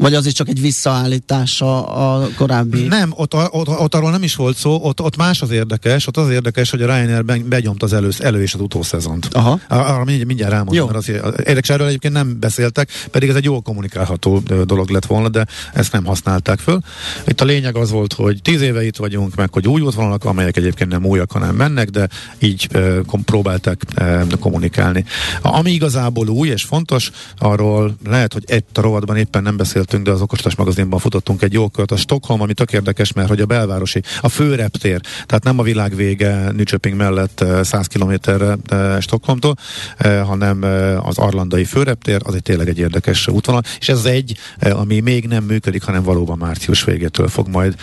Vagy 0.00 0.14
az 0.14 0.26
is 0.26 0.32
csak 0.32 0.48
egy 0.48 0.60
visszaállítása 0.60 1.86
a 1.86 2.28
korábbi? 2.36 2.86
Nem, 2.86 3.12
ott, 3.16 3.34
ott, 3.34 3.68
ott 3.68 3.94
arról 3.94 4.10
nem 4.10 4.22
is 4.22 4.34
volt 4.34 4.56
szó, 4.56 4.80
ott, 4.82 5.00
ott 5.00 5.16
más 5.16 5.42
az 5.42 5.50
érdekes, 5.50 6.06
ott 6.06 6.16
az 6.16 6.30
érdekes, 6.30 6.70
hogy 6.70 6.82
a 6.82 6.86
Ryanair 6.86 7.24
begyomt 7.44 7.82
az 7.82 7.92
elő, 7.92 8.10
elő 8.18 8.42
és 8.42 8.54
az 8.54 8.60
utószezont. 8.60 9.28
Aha. 9.32 9.60
Arra 9.68 10.04
mindjárt, 10.04 10.26
mindjárt 10.26 10.52
elmondom, 10.52 10.86
mert 10.86 10.98
az 10.98 11.08
érdekes, 11.46 11.68
erről 11.68 11.86
egyébként 11.86 12.14
nem 12.14 12.36
beszéltek, 12.40 12.90
pedig 13.10 13.28
ez 13.28 13.34
egy 13.34 13.44
jól 13.44 13.60
kommunikálható 13.60 14.38
dolog 14.64 14.90
lett 14.90 15.06
volna, 15.06 15.28
de 15.28 15.46
ezt 15.74 15.92
nem 15.92 16.04
használták 16.04 16.58
föl. 16.58 16.80
Itt 17.26 17.40
a 17.40 17.44
lényeg 17.44 17.76
az 17.76 17.90
volt, 17.90 18.12
hogy 18.12 18.42
tíz 18.42 18.60
éve 18.60 18.84
itt 18.84 18.96
vagyunk, 18.96 19.34
meg 19.34 19.52
hogy 19.52 19.68
új 19.68 19.80
útvonalak, 19.80 20.24
amelyek 20.24 20.56
egyébként 20.56 20.90
nem 20.90 21.04
újak, 21.04 21.32
hanem 21.32 21.54
mennek, 21.54 21.88
de 21.88 22.08
így 22.38 22.68
e, 22.72 22.80
próbálták 23.24 23.82
e, 23.94 24.24
kommunikálni. 24.40 25.04
Ami 25.42 25.70
igazából 25.70 26.28
új 26.28 26.48
és 26.48 26.62
fontos, 26.62 27.10
arról 27.38 27.96
lehet, 28.04 28.32
hogy 28.32 28.44
egy 28.46 28.64
a 28.74 28.80
rovatban 28.80 29.16
éppen 29.16 29.42
nem 29.42 29.56
beszélt 29.56 29.89
beszéltünk, 29.90 30.04
de 30.04 30.10
az 30.10 30.20
Okostas 30.20 30.54
magazinban 30.54 30.98
futottunk 30.98 31.42
egy 31.42 31.52
jó 31.52 31.68
kört. 31.68 31.90
A 31.90 31.96
Stockholm, 31.96 32.40
ami 32.40 32.54
tök 32.54 32.72
érdekes, 32.72 33.12
mert 33.12 33.28
hogy 33.28 33.40
a 33.40 33.46
belvárosi, 33.46 34.02
a 34.20 34.28
fő 34.28 34.54
reptér, 34.54 35.00
tehát 35.26 35.44
nem 35.44 35.58
a 35.58 35.62
világ 35.62 35.96
vége 35.96 36.50
Nücsöping 36.50 36.96
mellett 36.96 37.44
100 37.62 37.72
eh, 37.72 37.80
kilométerre 37.82 38.56
eh, 38.66 39.00
Stockholmtól, 39.00 39.56
eh, 39.96 40.26
hanem 40.26 40.62
az 41.02 41.18
arlandai 41.18 41.64
főreptér, 41.64 42.20
az 42.24 42.34
egy 42.34 42.42
tényleg 42.42 42.68
egy 42.68 42.78
érdekes 42.78 43.28
útvonal, 43.28 43.62
és 43.78 43.88
ez 43.88 44.04
egy, 44.04 44.36
ami 44.60 45.00
még 45.00 45.26
nem 45.26 45.44
működik, 45.44 45.82
hanem 45.82 46.02
valóban 46.02 46.38
március 46.38 46.84
végétől 46.84 47.28
fog 47.28 47.48
majd 47.48 47.74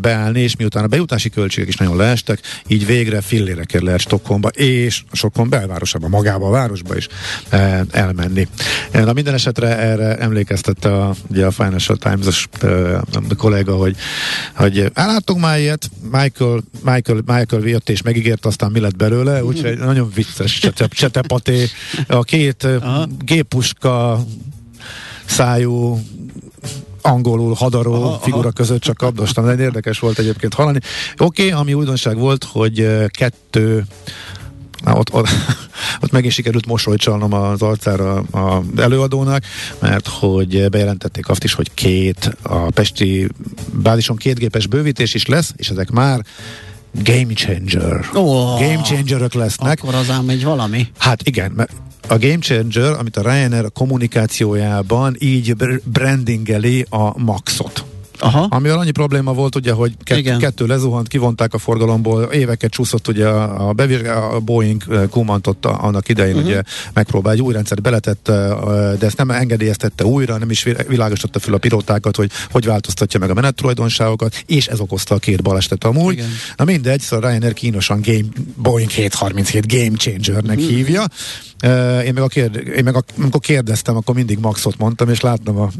beállni, 0.00 0.40
és 0.40 0.56
miután 0.56 0.84
a 0.84 0.86
bejutási 0.86 1.30
költségek 1.30 1.68
is 1.68 1.76
nagyon 1.76 1.96
leestek, 1.96 2.40
így 2.66 2.86
végre 2.86 3.20
fillérekért 3.20 3.84
lehet 3.84 4.00
Stockholmba, 4.00 4.48
és 4.48 5.02
Stockholm 5.12 5.48
belvárosába, 5.48 6.08
magába 6.08 6.46
a 6.46 6.50
városba 6.50 6.96
is 6.96 7.08
elmenni. 7.90 8.48
Na 8.92 9.12
minden 9.12 9.34
esetre 9.34 9.78
erre 9.78 10.16
emlékeztette 10.16 10.94
a, 10.94 11.14
ugye 11.40 11.48
a 11.48 11.64
Financial 11.64 11.96
Times-os 11.96 12.48
uh, 12.62 13.36
kollega, 13.36 13.76
hogy, 13.76 13.96
hogy 14.54 14.90
láttunk 14.94 15.40
már 15.40 15.58
ilyet, 15.58 15.90
Michael, 16.02 16.62
Michael, 16.84 17.22
Michael 17.26 17.62
jött 17.62 17.88
és 17.88 18.02
megígért, 18.02 18.46
aztán 18.46 18.70
mi 18.70 18.80
lett 18.80 18.96
belőle, 18.96 19.44
úgyhogy 19.44 19.78
nagyon 19.78 20.10
vicces 20.14 20.70
csetepaté. 20.88 21.68
A 22.08 22.22
két 22.22 22.62
uh, 22.64 22.82
gépuska 23.18 24.24
szájú 25.24 26.00
angolul 27.02 27.54
hadaró 27.54 27.92
aha, 27.92 28.18
figura 28.18 28.42
aha. 28.42 28.52
között 28.52 28.80
csak 28.80 28.96
kapdostam, 28.96 29.44
de 29.44 29.62
érdekes 29.62 29.98
volt 29.98 30.18
egyébként 30.18 30.54
hallani. 30.54 30.78
Oké, 31.18 31.46
okay, 31.46 31.60
ami 31.60 31.74
újdonság 31.74 32.16
volt, 32.18 32.44
hogy 32.44 32.88
kettő 33.08 33.84
Na, 34.84 34.94
ott, 34.94 35.12
ott, 35.12 35.28
ott 36.02 36.10
meg 36.10 36.24
is 36.24 36.34
sikerült 36.34 36.66
mosolyt 36.66 37.00
csalnom 37.00 37.32
az 37.32 37.62
arcára 37.62 38.24
az 38.30 38.62
előadónak, 38.76 39.44
mert 39.78 40.08
hogy 40.08 40.70
bejelentették 40.70 41.28
azt 41.28 41.44
is, 41.44 41.52
hogy 41.52 41.70
két, 41.74 42.36
a 42.42 42.70
Pesti 42.70 43.28
bázison 43.72 44.16
két 44.16 44.38
gépes 44.38 44.66
bővítés 44.66 45.14
is 45.14 45.26
lesz, 45.26 45.52
és 45.56 45.68
ezek 45.68 45.90
már 45.90 46.24
game 46.92 47.32
changer. 47.34 48.08
Oh, 48.14 48.60
game 48.60 48.82
changerök 48.82 49.34
lesznek. 49.34 49.82
Akkor 49.82 49.94
az 49.94 50.10
ám 50.10 50.28
egy 50.28 50.44
valami. 50.44 50.86
Hát 50.98 51.22
igen, 51.26 51.52
mert 51.54 51.72
a 52.08 52.18
Game 52.18 52.38
Changer, 52.38 52.92
amit 52.98 53.16
a 53.16 53.22
Ryanair 53.22 53.64
a 53.64 53.70
kommunikációjában 53.70 55.16
így 55.18 55.54
brandingeli 55.84 56.86
a 56.88 57.18
Maxot. 57.18 57.84
Aha. 58.20 58.46
Amivel 58.50 58.78
annyi 58.78 58.90
probléma 58.90 59.32
volt, 59.32 59.56
ugye, 59.56 59.72
hogy 59.72 59.92
kett, 60.02 60.36
kettő 60.36 60.66
lezuhant, 60.66 61.08
kivonták 61.08 61.54
a 61.54 61.58
forgalomból, 61.58 62.22
éveket 62.22 62.70
csúszott 62.70 63.08
ugye 63.08 63.26
a, 63.26 63.68
a, 63.68 64.34
a 64.34 64.40
Boeing 64.40 65.08
kumantotta 65.10 65.70
annak 65.70 66.08
idején, 66.08 66.34
uh-huh. 66.34 66.48
ugye 66.48 66.62
megpróbál 66.92 67.32
egy 67.32 67.42
új 67.42 67.52
rendszert 67.52 67.82
beletett, 67.82 68.24
de 68.98 69.06
ezt 69.06 69.16
nem 69.16 69.30
engedélyeztette 69.30 70.04
újra, 70.04 70.38
nem 70.38 70.50
is 70.50 70.62
világosította 70.88 71.38
fel 71.38 71.54
a 71.54 71.58
pilótákat, 71.58 72.16
hogy 72.16 72.30
hogy 72.50 72.64
változtatja 72.64 73.20
meg 73.20 73.30
a 73.30 73.34
menettulajdonságokat, 73.34 74.42
és 74.46 74.66
ez 74.66 74.80
okozta 74.80 75.14
a 75.14 75.18
két 75.18 75.42
balesetet 75.42 75.84
amúgy. 75.84 76.12
Igen. 76.12 76.28
Na 76.56 76.64
mindegy, 76.64 77.00
szóval 77.00 77.30
Ryanair 77.30 77.52
kínosan 77.52 78.00
game, 78.04 78.24
Boeing 78.56 78.90
737 78.90 79.66
Game 79.66 79.96
Changernek 79.96 80.56
uh-huh. 80.56 80.72
hívja. 80.74 81.04
Én 82.04 82.12
meg, 82.14 82.22
a 82.22 82.26
kérd, 82.26 82.56
én 82.76 82.84
meg 82.84 82.96
a, 82.96 83.04
amikor 83.18 83.40
kérdeztem, 83.40 83.96
akkor 83.96 84.14
mindig 84.14 84.38
Maxot 84.38 84.78
mondtam, 84.78 85.08
és 85.08 85.20
láttam 85.20 85.58
a 85.58 85.70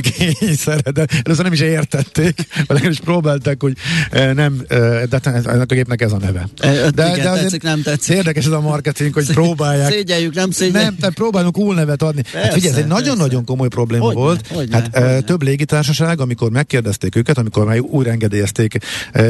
kényszerre, 0.00 0.90
de 0.90 1.06
először 1.24 1.44
nem 1.44 1.52
is 1.52 1.60
értették, 1.60 2.46
vagy 2.66 2.84
is 2.84 3.00
próbálták, 3.00 3.62
hogy 3.62 3.76
eh, 4.10 4.34
nem, 4.34 4.62
eh, 4.68 4.78
de 5.08 5.20
hát 5.22 5.26
ennek 5.26 5.70
a 5.70 5.74
gépnek 5.74 6.00
ez 6.02 6.12
a 6.12 6.18
neve. 6.18 6.48
De, 6.94 7.12
igen, 7.12 7.34
de 7.34 7.40
tetszik, 7.40 7.62
nem 7.62 7.82
tetszik. 7.82 8.14
Érdekes 8.14 8.44
ez 8.44 8.52
a 8.52 8.60
marketing, 8.60 9.14
hogy 9.14 9.32
próbálják. 9.32 9.92
Szégyeljük, 9.92 10.34
nem 10.34 10.50
szégyeljük. 10.50 10.90
Nem, 10.90 10.96
tehát 10.96 11.14
próbálunk 11.14 11.54
cool 11.54 11.74
nevet 11.74 12.02
adni. 12.02 12.22
Persze, 12.22 12.38
hát 12.38 12.52
figyelj, 12.52 12.72
ez 12.72 12.78
egy 12.78 12.86
nagyon-nagyon 12.86 13.44
komoly 13.44 13.68
probléma 13.68 14.04
hogyne, 14.04 14.20
volt. 14.20 14.46
Hogyne, 14.46 14.76
hát 14.76 14.96
hogyne. 14.96 15.20
több 15.20 15.42
légitársaság, 15.42 16.20
amikor 16.20 16.50
megkérdezték 16.50 17.16
őket, 17.16 17.38
amikor 17.38 17.64
már 17.64 17.80
újra 17.80 18.10
engedélyezték, 18.10 18.78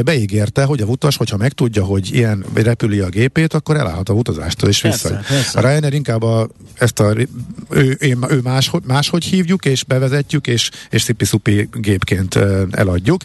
beígérte, 0.03 0.63
hogy 0.63 0.81
a 0.81 0.85
utas, 0.85 1.17
hogyha 1.17 1.37
megtudja, 1.37 1.83
hogy 1.83 2.15
ilyen 2.15 2.45
repüli 2.53 2.99
a 2.99 3.09
gépét, 3.09 3.53
akkor 3.53 3.75
elállhat 3.75 4.09
a 4.09 4.13
utazástól 4.13 4.69
és 4.69 4.81
vissza. 4.81 5.19
A 5.53 5.59
Ryanair 5.59 5.93
inkább 5.93 6.23
a, 6.23 6.49
ezt 6.73 6.99
a, 6.99 7.13
ő, 7.69 7.97
ő, 7.99 8.17
ő 8.29 8.39
máshogy, 8.43 8.81
máshogy 8.87 9.23
hívjuk 9.23 9.65
és 9.65 9.83
bevezetjük, 9.83 10.36
gyártjuk, 10.37 10.47
és, 10.47 10.69
és 10.89 11.01
szipi-szupi 11.01 11.69
gépként 11.73 12.39
eladjuk. 12.71 13.21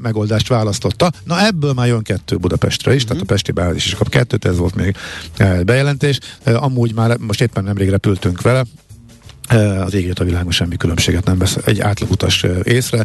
Megoldást 0.00 0.48
választotta. 0.48 1.10
Na 1.24 1.46
ebből 1.46 1.72
már 1.72 1.86
jön 1.86 2.02
kettő 2.02 2.36
Budapestre 2.36 2.94
is, 2.94 3.02
uh-huh. 3.02 3.08
tehát 3.08 3.30
a 3.30 3.32
Pesti 3.32 3.52
bázis 3.52 3.86
is 3.86 3.94
kap 3.94 4.08
kettőt, 4.08 4.44
ez 4.44 4.56
volt 4.56 4.74
még 4.74 4.96
bejelentés. 5.64 6.18
Amúgy 6.44 6.94
már 6.94 7.16
most 7.16 7.40
éppen 7.40 7.64
nemrég 7.64 7.88
repültünk 7.88 8.42
vele, 8.42 8.64
az 9.84 9.94
égét 9.94 10.18
a 10.18 10.24
világon 10.24 10.50
semmi 10.50 10.76
különbséget 10.76 11.24
nem 11.24 11.38
vesz 11.38 11.56
egy 11.64 11.80
átlagutas 11.80 12.44
észre. 12.62 13.04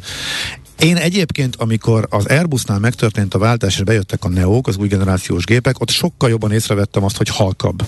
Én 0.79 0.97
egyébként, 0.97 1.55
amikor 1.55 2.07
az 2.09 2.25
Airbusnál 2.25 2.79
megtörtént 2.79 3.33
a 3.33 3.37
váltás, 3.37 3.75
és 3.75 3.83
bejöttek 3.83 4.23
a 4.23 4.29
Neók, 4.29 4.67
az 4.67 4.77
új 4.77 4.87
generációs 4.87 5.45
gépek, 5.45 5.79
ott 5.79 5.89
sokkal 5.89 6.29
jobban 6.29 6.51
észrevettem 6.51 7.03
azt, 7.03 7.17
hogy 7.17 7.27
halkabb 7.27 7.87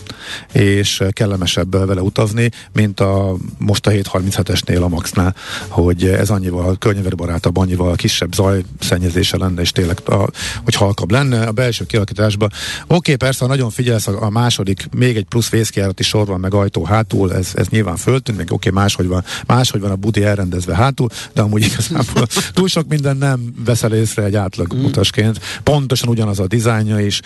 és 0.51 1.03
kellemesebb 1.11 1.85
vele 1.87 2.01
utazni, 2.01 2.51
mint 2.73 2.99
a 2.99 3.35
most 3.57 3.87
a 3.87 3.91
737-esnél 3.91 4.83
a 4.83 4.87
Maxnál, 4.87 5.35
hogy 5.67 6.05
ez 6.05 6.29
annyival 6.29 6.77
környezetbarátabb, 6.77 7.57
annyival 7.57 7.95
kisebb 7.95 8.33
zajszennyezése 8.33 9.37
lenne, 9.37 9.61
és 9.61 9.71
tényleg, 9.71 9.97
a, 10.05 10.29
hogy 10.63 10.75
halkabb 10.75 11.11
lenne 11.11 11.43
a 11.43 11.51
belső 11.51 11.85
kialakításban. 11.85 12.51
Oké, 12.81 12.95
okay, 12.95 13.15
persze, 13.15 13.45
ha 13.45 13.49
nagyon 13.49 13.69
figyelsz, 13.69 14.07
a, 14.07 14.23
a 14.23 14.29
második, 14.29 14.87
még 14.95 15.17
egy 15.17 15.25
plusz 15.25 15.49
vészkijárati 15.49 16.03
sor 16.03 16.25
van, 16.25 16.39
meg 16.39 16.53
ajtó 16.53 16.83
hátul, 16.83 17.33
ez, 17.33 17.51
ez 17.53 17.67
nyilván 17.67 17.97
föltűnt, 17.97 18.37
meg 18.37 18.51
oké, 18.51 18.69
okay, 18.69 18.81
máshogy 18.81 19.07
van, 19.07 19.23
máshogy 19.45 19.81
van 19.81 19.91
a 19.91 19.95
budi 19.95 20.23
elrendezve 20.23 20.75
hátul, 20.75 21.09
de 21.33 21.41
amúgy 21.41 21.63
igazából 21.63 22.27
túl 22.53 22.67
sok 22.67 22.80
minden 22.87 23.17
nem 23.17 23.53
veszel 23.65 23.93
észre 23.93 24.23
egy 24.23 24.35
átlag 24.35 24.75
mm. 24.75 24.83
utasként. 24.83 25.39
Pontosan 25.63 26.09
ugyanaz 26.09 26.39
a 26.39 26.47
dizájnja 26.47 26.99
is 26.99 27.21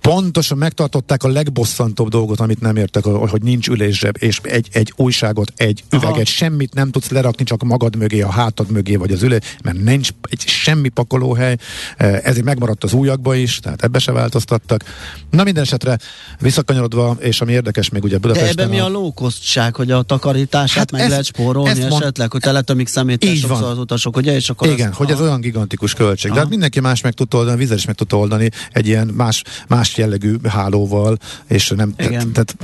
pontosan 0.00 0.58
megtartották 0.58 1.22
a 1.22 1.28
legbosszantóbb 1.28 2.08
dolgot, 2.08 2.40
amit 2.40 2.60
nem 2.60 2.76
értek, 2.76 3.04
hogy 3.04 3.42
nincs 3.42 3.68
ülészseb, 3.68 4.16
és 4.18 4.40
egy, 4.42 4.68
egy 4.72 4.92
újságot, 4.96 5.52
egy 5.56 5.84
üveget, 5.90 6.14
Aha. 6.14 6.24
semmit 6.24 6.74
nem 6.74 6.90
tudsz 6.90 7.10
lerakni, 7.10 7.44
csak 7.44 7.62
magad 7.62 7.96
mögé, 7.96 8.20
a 8.20 8.30
hátad 8.30 8.70
mögé, 8.70 8.96
vagy 8.96 9.12
az 9.12 9.22
ülé, 9.22 9.38
mert 9.62 9.82
nincs 9.82 10.08
egy 10.22 10.40
semmi 10.46 10.88
pakolóhely, 10.88 11.56
ezért 11.96 12.44
megmaradt 12.44 12.84
az 12.84 12.92
újakba 12.92 13.34
is, 13.34 13.58
tehát 13.58 13.82
ebbe 13.82 13.98
se 13.98 14.12
változtattak. 14.12 14.84
Na 15.30 15.44
minden 15.44 15.62
esetre 15.62 15.98
visszakanyarodva, 16.40 17.16
és 17.18 17.40
ami 17.40 17.52
érdekes 17.52 17.88
még 17.88 18.02
ugye 18.04 18.18
Budapesten. 18.18 18.54
De 18.54 18.62
ebben 18.62 18.74
mi 18.74 18.80
a 18.80 18.88
lókosztság, 18.88 19.74
hogy 19.74 19.90
a 19.90 20.02
takarítását 20.02 20.78
hát 20.78 20.90
meg 20.90 21.00
ezt, 21.00 21.10
lehet 21.10 21.24
spórolni 21.24 21.70
ezt 21.70 21.88
mond... 21.88 22.02
esetleg, 22.02 22.32
hogy 22.32 22.40
teletömik 22.40 22.88
szemét 22.88 23.24
az 23.48 23.78
utasok, 23.78 24.16
ugye? 24.16 24.34
És 24.34 24.50
akkor 24.50 24.68
Igen, 24.68 24.90
az... 24.90 24.96
hogy 24.96 25.10
ez 25.10 25.20
olyan 25.20 25.40
gigantikus 25.40 25.94
költség. 25.94 26.30
Aha. 26.30 26.34
De 26.34 26.40
hát 26.40 26.50
mindenki 26.50 26.80
más 26.80 27.00
meg 27.00 27.12
tudta 27.12 27.36
oldani, 27.36 27.56
a 27.56 27.58
vízer 27.58 27.76
is 27.76 27.86
meg 27.86 27.94
tudta 27.94 28.18
oldani 28.18 28.50
egy 28.72 28.86
ilyen 28.86 29.06
más, 29.06 29.42
más 29.68 29.89
más 29.90 29.96
jellegű 29.98 30.36
hálóval, 30.48 31.16
és 31.46 31.68
nem, 31.76 31.94
tehát, 31.94 32.26
tehát 32.32 32.56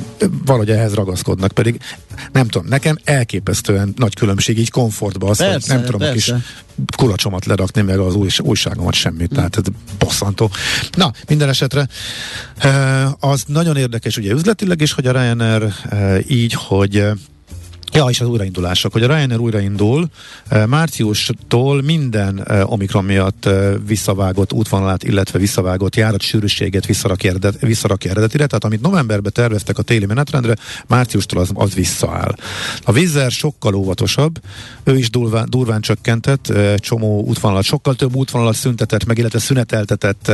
valahogy 0.44 0.70
ehhez 0.70 0.94
ragaszkodnak, 0.94 1.52
pedig 1.52 1.80
nem 2.32 2.48
tudom, 2.48 2.68
nekem 2.68 2.98
elképesztően 3.04 3.94
nagy 3.96 4.14
különbség 4.14 4.58
így 4.58 4.70
komfortban 4.70 5.30
az, 5.30 5.38
persze, 5.38 5.54
hogy 5.54 5.76
nem 5.76 5.84
tudom 5.84 6.00
persze. 6.00 6.32
a 6.32 6.36
kis 6.36 6.44
kulacsomat 6.96 7.44
lerakni, 7.44 7.82
meg 7.82 7.98
az 7.98 8.14
új, 8.14 8.28
újságomat 8.38 8.94
semmit, 8.94 9.30
tehát 9.30 9.56
ez 9.56 9.62
bosszantó. 9.98 10.50
Na, 10.96 11.12
minden 11.28 11.48
esetre 11.48 11.88
az 13.20 13.44
nagyon 13.46 13.76
érdekes 13.76 14.16
ugye 14.16 14.32
üzletileg 14.32 14.80
is, 14.80 14.92
hogy 14.92 15.06
a 15.06 15.12
Ryanair 15.12 15.72
így, 16.28 16.52
hogy 16.52 17.04
Ja, 17.96 18.04
és 18.04 18.20
az 18.20 18.26
újraindulások, 18.26 18.92
hogy 18.92 19.02
a 19.02 19.06
Ryanair 19.06 19.38
újraindul, 19.40 20.08
eh, 20.48 20.66
márciustól 20.66 21.82
minden 21.82 22.42
eh, 22.46 22.72
Omikron 22.72 23.04
miatt 23.04 23.46
eh, 23.46 23.74
visszavágott 23.86 24.52
útvonalát, 24.52 25.04
illetve 25.04 25.38
visszavágott 25.38 25.96
járat 25.96 26.20
sűrűséget 26.20 26.86
visszarakja, 26.86 27.30
eredet, 27.30 27.60
visszarakja 27.60 28.10
eredetire, 28.10 28.46
tehát 28.46 28.64
amit 28.64 28.80
novemberben 28.80 29.32
terveztek 29.32 29.78
a 29.78 29.82
téli 29.82 30.06
menetrendre, 30.06 30.56
márciustól 30.86 31.40
az, 31.40 31.50
az 31.54 31.74
visszaáll. 31.74 32.34
A 32.84 32.92
Vizer 32.92 33.30
sokkal 33.30 33.74
óvatosabb, 33.74 34.40
ő 34.84 34.96
is 34.96 35.10
durván, 35.10 35.46
durván 35.50 35.80
csökkentett, 35.80 36.52
csomó 36.76 37.22
útvonalat, 37.22 37.64
sokkal 37.64 37.94
több 37.94 38.14
útvonalat 38.14 38.54
szüntetett 38.54 39.04
meg, 39.04 39.18
illetve 39.18 39.38
szüneteltetett 39.38 40.32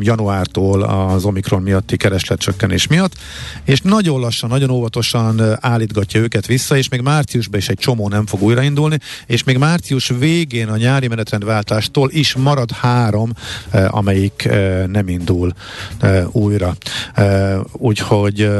januártól 0.00 0.82
az 0.82 1.24
Omikron 1.24 1.62
miatti 1.62 1.96
keresletcsökkenés 1.96 2.86
miatt, 2.86 3.14
és 3.64 3.80
nagyon 3.80 4.20
lassan, 4.20 4.48
nagyon 4.48 4.70
óvatosan 4.70 5.56
állítgatja 5.60 6.20
őket 6.20 6.46
vissza, 6.46 6.60
és 6.70 6.88
még 6.88 7.00
márciusban 7.00 7.60
is 7.60 7.68
egy 7.68 7.78
csomó 7.78 8.08
nem 8.08 8.26
fog 8.26 8.42
újraindulni, 8.42 8.98
és 9.26 9.44
még 9.44 9.58
március 9.58 10.08
végén 10.18 10.68
a 10.68 10.76
nyári 10.76 11.08
menetrendváltástól 11.08 12.10
is 12.10 12.34
marad 12.34 12.70
három, 12.70 13.32
eh, 13.70 13.94
amelyik 13.96 14.44
eh, 14.44 14.86
nem 14.86 15.08
indul 15.08 15.52
eh, 15.98 16.34
újra. 16.34 16.76
Úgyhogy 17.72 18.50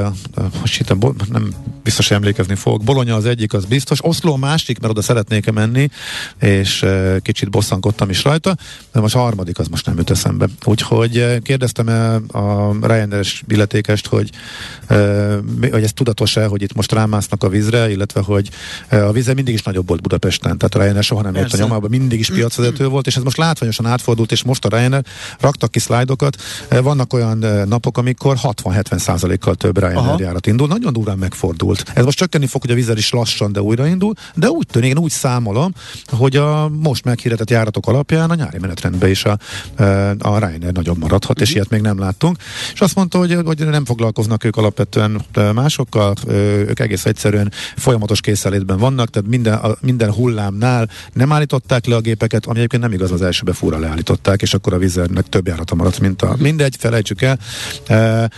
most 0.60 0.80
itt 0.80 1.28
nem 1.30 1.54
biztos 1.82 2.10
emlékezni 2.10 2.54
fogok. 2.54 2.82
Bolonya 2.82 3.14
az 3.14 3.26
egyik, 3.26 3.52
az 3.52 3.64
biztos. 3.64 4.04
Oszló 4.04 4.32
a 4.32 4.36
másik, 4.36 4.78
mert 4.78 4.92
oda 4.92 5.02
szeretnék 5.02 5.52
menni, 5.52 5.88
és 6.40 6.86
kicsit 7.22 7.50
bosszankodtam 7.50 8.10
is 8.10 8.24
rajta, 8.24 8.56
de 8.92 9.00
most 9.00 9.14
a 9.14 9.18
harmadik 9.18 9.58
az 9.58 9.68
most 9.68 9.86
nem 9.86 9.96
jut 9.96 10.10
eszembe. 10.10 10.46
Úgyhogy 10.64 11.42
kérdeztem 11.42 11.86
a 12.32 12.72
Ryanair 12.86 13.26
illetékest, 13.48 14.06
hogy, 14.06 14.30
hogy 15.70 15.82
ez 15.82 15.92
tudatos-e, 15.92 16.46
hogy 16.46 16.62
itt 16.62 16.74
most 16.74 16.92
rámásznak 16.92 17.42
a 17.42 17.48
vízre, 17.48 17.81
illetve 17.90 18.20
hogy 18.20 18.50
eh, 18.88 19.08
a 19.08 19.12
víze 19.12 19.34
mindig 19.34 19.54
is 19.54 19.62
nagyobb 19.62 19.88
volt 19.88 20.02
Budapesten, 20.02 20.58
tehát 20.58 20.74
a 20.74 20.78
Ryanair 20.78 21.04
soha 21.04 21.22
nem 21.22 21.34
jött 21.34 21.52
a 21.52 21.56
nyomába, 21.56 21.88
mindig 21.88 22.18
is 22.18 22.30
piacvezető 22.30 22.86
volt, 22.88 23.06
és 23.06 23.16
ez 23.16 23.22
most 23.22 23.36
látványosan 23.36 23.86
átfordult, 23.86 24.32
és 24.32 24.42
most 24.42 24.64
a 24.64 24.68
Ryanair 24.68 25.04
raktak 25.40 25.70
ki 25.70 25.78
szlájdokat, 25.78 26.36
eh, 26.68 26.82
vannak 26.82 27.12
olyan 27.12 27.44
eh, 27.44 27.64
napok, 27.64 27.98
amikor 27.98 28.36
60-70 28.42 28.98
százalékkal 28.98 29.54
több 29.54 29.78
Ryanair 29.78 29.96
Aha. 29.96 30.16
járat 30.20 30.46
indul, 30.46 30.66
nagyon 30.66 30.92
durván 30.92 31.18
megfordult. 31.18 31.84
Ez 31.94 32.04
most 32.04 32.18
csökkenni 32.18 32.46
fog, 32.46 32.60
hogy 32.60 32.70
a 32.70 32.74
vízer 32.74 32.96
is 32.96 33.10
lassan, 33.10 33.52
de 33.52 33.62
újraindul, 33.62 34.14
de 34.34 34.48
úgy 34.48 34.66
tűnik, 34.66 34.90
én 34.90 34.98
úgy 34.98 35.10
számolom, 35.10 35.72
hogy 36.10 36.36
a 36.36 36.68
most 36.68 37.04
meghirdetett 37.04 37.50
járatok 37.50 37.86
alapján 37.86 38.30
a 38.30 38.34
nyári 38.34 38.58
menetrendben 38.58 39.10
is 39.10 39.24
a, 39.24 39.38
a 40.18 40.38
Ryanair 40.38 40.72
nagyobb 40.72 40.98
maradhat, 40.98 41.40
és 41.40 41.48
mhm. 41.48 41.56
ilyet 41.56 41.70
még 41.70 41.80
nem 41.80 41.98
láttunk. 41.98 42.36
És 42.72 42.80
azt 42.80 42.94
mondta, 42.94 43.18
hogy, 43.18 43.38
hogy 43.44 43.66
nem 43.66 43.84
foglalkoznak 43.84 44.44
ők 44.44 44.56
alapvetően 44.56 45.24
másokkal, 45.54 46.14
ők 46.28 46.80
egész 46.80 47.04
egyszerűen 47.04 47.52
folyamatos 47.76 48.20
készelétben 48.20 48.78
vannak, 48.78 49.10
tehát 49.10 49.28
minden, 49.28 49.54
a, 49.54 49.76
minden 49.80 50.12
hullámnál 50.12 50.88
nem 51.12 51.32
állították 51.32 51.86
le 51.86 51.96
a 51.96 52.00
gépeket, 52.00 52.46
ami 52.46 52.56
egyébként 52.56 52.82
nem 52.82 52.92
igaz, 52.92 53.12
az 53.12 53.22
elsőbe 53.22 53.52
fúra 53.52 53.78
leállították, 53.78 54.42
és 54.42 54.54
akkor 54.54 54.72
a 54.72 54.78
vizernek 54.78 55.28
több 55.28 55.46
járata 55.46 55.74
maradt, 55.74 56.00
mint 56.00 56.22
a 56.22 56.36
mindegy, 56.38 56.76
felejtsük 56.78 57.22
el. 57.22 57.38
E, 57.86 58.30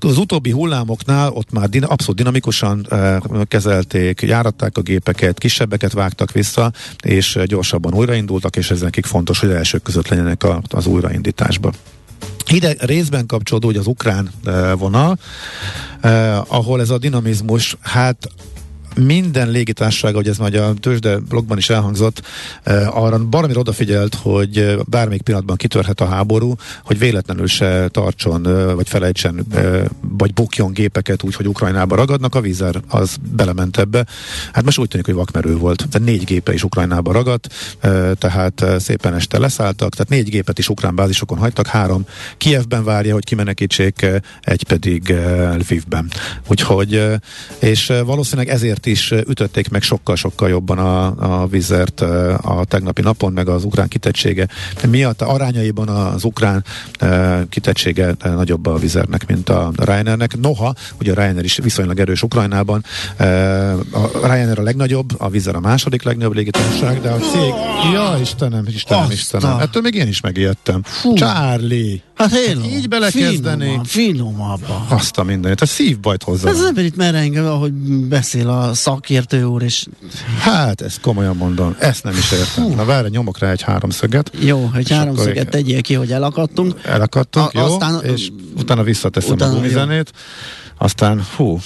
az 0.00 0.18
utóbbi 0.18 0.50
hullámoknál 0.50 1.30
ott 1.30 1.52
már 1.52 1.68
din, 1.68 1.82
abszolút 1.84 2.16
dinamikusan 2.16 2.86
e, 2.90 3.22
kezelték, 3.48 4.22
járatták 4.22 4.78
a 4.78 4.80
gépeket, 4.80 5.38
kisebbeket 5.38 5.92
vágtak 5.92 6.32
vissza, 6.32 6.72
és 7.02 7.38
gyorsabban 7.44 7.94
újraindultak, 7.94 8.56
és 8.56 8.70
ez 8.70 8.80
nekik 8.80 9.04
fontos, 9.04 9.40
hogy 9.40 9.50
elsők 9.50 9.82
között 9.82 10.08
legyenek 10.08 10.42
a, 10.42 10.62
az 10.70 10.86
újraindításba. 10.86 11.72
Ide 12.46 12.76
részben 12.78 13.26
kapcsolódó, 13.26 13.66
hogy 13.66 13.76
az 13.76 13.86
ukrán 13.86 14.30
vonal, 14.78 15.18
eh, 16.00 16.52
ahol 16.52 16.80
ez 16.80 16.90
a 16.90 16.98
dinamizmus, 16.98 17.76
hát 17.80 18.28
minden 18.94 19.50
légitársaság, 19.50 20.14
hogy 20.14 20.28
ez 20.28 20.38
majd 20.38 20.54
a 20.54 20.74
tőzsde 20.80 21.18
blogban 21.18 21.58
is 21.58 21.70
elhangzott, 21.70 22.22
eh, 22.62 23.02
arra 23.02 23.18
baromira 23.18 23.60
odafigyelt, 23.60 24.14
hogy 24.14 24.58
eh, 24.58 24.76
bármelyik 24.86 25.22
pillanatban 25.22 25.56
kitörhet 25.56 26.00
a 26.00 26.06
háború, 26.06 26.54
hogy 26.84 26.98
véletlenül 26.98 27.46
se 27.46 27.88
tartson, 27.88 28.48
eh, 28.48 28.74
vagy 28.74 28.88
felejtsen, 28.88 29.46
vagy 30.00 30.32
bukjon 30.32 30.72
gépeket 30.72 31.22
úgy, 31.22 31.34
hogy 31.34 31.48
Ukrajnába 31.48 31.96
ragadnak, 31.96 32.34
a 32.34 32.40
vízer 32.40 32.80
az 32.88 33.16
belement 33.36 33.78
ebbe. 33.78 34.06
Hát 34.52 34.64
most 34.64 34.78
úgy 34.78 34.88
tűnik, 34.88 35.06
hogy 35.06 35.14
vakmerő 35.14 35.56
volt. 35.56 35.86
Tehát 35.90 36.08
négy 36.08 36.24
gépe 36.24 36.52
is 36.52 36.64
Ukrajnába 36.64 37.12
ragadt, 37.12 37.54
eh, 37.80 38.10
tehát 38.18 38.60
eh, 38.60 38.78
szépen 38.78 39.14
este 39.14 39.38
leszálltak, 39.38 39.92
tehát 39.92 40.08
négy 40.08 40.28
gépet 40.28 40.58
is 40.58 40.68
ukrán 40.68 40.94
bázisokon 40.94 41.38
hagytak, 41.38 41.66
három 41.66 42.04
Kievben 42.36 42.84
várja, 42.84 43.12
hogy 43.12 43.24
kimenekítsék, 43.24 44.06
egy 44.40 44.64
pedig 44.64 45.14
Lvivben. 45.58 46.10
Úgyhogy, 46.48 47.02
és 47.58 47.92
valószínűleg 48.04 48.48
ezért 48.48 48.83
is 48.86 49.10
ütötték 49.10 49.70
meg 49.70 49.82
sokkal-sokkal 49.82 50.48
jobban 50.48 50.78
a, 50.78 51.42
a 51.42 51.46
vizert 51.46 52.00
a 52.40 52.64
tegnapi 52.68 53.02
napon, 53.02 53.32
meg 53.32 53.48
az 53.48 53.64
ukrán 53.64 53.88
kitettsége 53.88 54.48
miatt 54.88 55.22
arányaiban 55.22 55.88
az 55.88 56.24
ukrán 56.24 56.64
kitettsége 57.48 58.14
nagyobb 58.22 58.66
a 58.66 58.76
vizernek, 58.76 59.26
mint 59.26 59.48
a 59.48 59.72
Ryanairnek. 59.76 60.40
Noha, 60.40 60.74
ugye 61.00 61.12
a 61.12 61.14
Ryanair 61.14 61.44
is 61.44 61.56
viszonylag 61.56 62.00
erős 62.00 62.22
Ukrajnában, 62.22 62.84
a 63.90 64.08
Ryanair 64.22 64.58
a 64.58 64.62
legnagyobb, 64.62 65.10
a 65.18 65.28
vizer 65.28 65.54
a 65.54 65.60
második 65.60 66.02
legnagyobb 66.02 66.34
légitársaság, 66.34 67.00
de 67.00 67.10
a 67.10 67.18
cég, 67.18 67.52
ja 67.92 68.16
Istenem, 68.20 68.64
Istenem, 68.66 69.02
Aztán. 69.02 69.10
Istenem, 69.10 69.58
ettől 69.58 69.82
még 69.82 69.94
én 69.94 70.08
is 70.08 70.20
megijedtem. 70.20 70.82
Fú. 70.82 71.14
Charlie! 71.14 72.02
Hát 72.14 72.32
én 72.32 72.60
hát 72.60 72.70
így 72.70 72.88
belekezdeni. 72.88 73.80
Finomabban. 73.84 74.86
Azt 74.88 75.18
a 75.18 75.22
mindenit. 75.22 75.60
A 75.60 75.66
szívbajt 75.66 76.22
hozzá. 76.22 76.48
Ez 76.48 76.60
nem 76.60 76.76
itt 76.84 76.96
mereng, 76.96 77.36
ahogy 77.36 77.72
beszél 78.08 78.48
a 78.48 78.74
szakértő 78.74 79.44
úr, 79.44 79.62
és... 79.62 79.86
Hát, 80.38 80.80
ezt 80.80 81.00
komolyan 81.00 81.36
mondom. 81.36 81.76
Ezt 81.78 82.04
nem 82.04 82.14
is 82.16 82.32
értem. 82.32 82.64
Hú. 82.64 82.74
Na 82.74 82.84
várj, 82.84 83.08
nyomok 83.08 83.38
rá 83.38 83.50
egy 83.50 83.62
háromszöget. 83.62 84.30
Jó, 84.40 84.70
egy 84.74 84.90
háromszöget 84.90 85.48
tegyél 85.48 85.80
ki, 85.80 85.94
hogy 85.94 86.12
elakadtunk. 86.12 86.74
Elakadtunk, 86.82 87.46
a, 87.46 87.58
jó. 87.58 87.64
Aztán, 87.64 88.00
és 88.04 88.28
utána 88.56 88.82
visszateszem 88.82 89.32
utána, 89.32 89.52
a 89.52 89.54
gumizenét. 89.54 90.12
Aztán, 90.78 91.22
hú, 91.36 91.60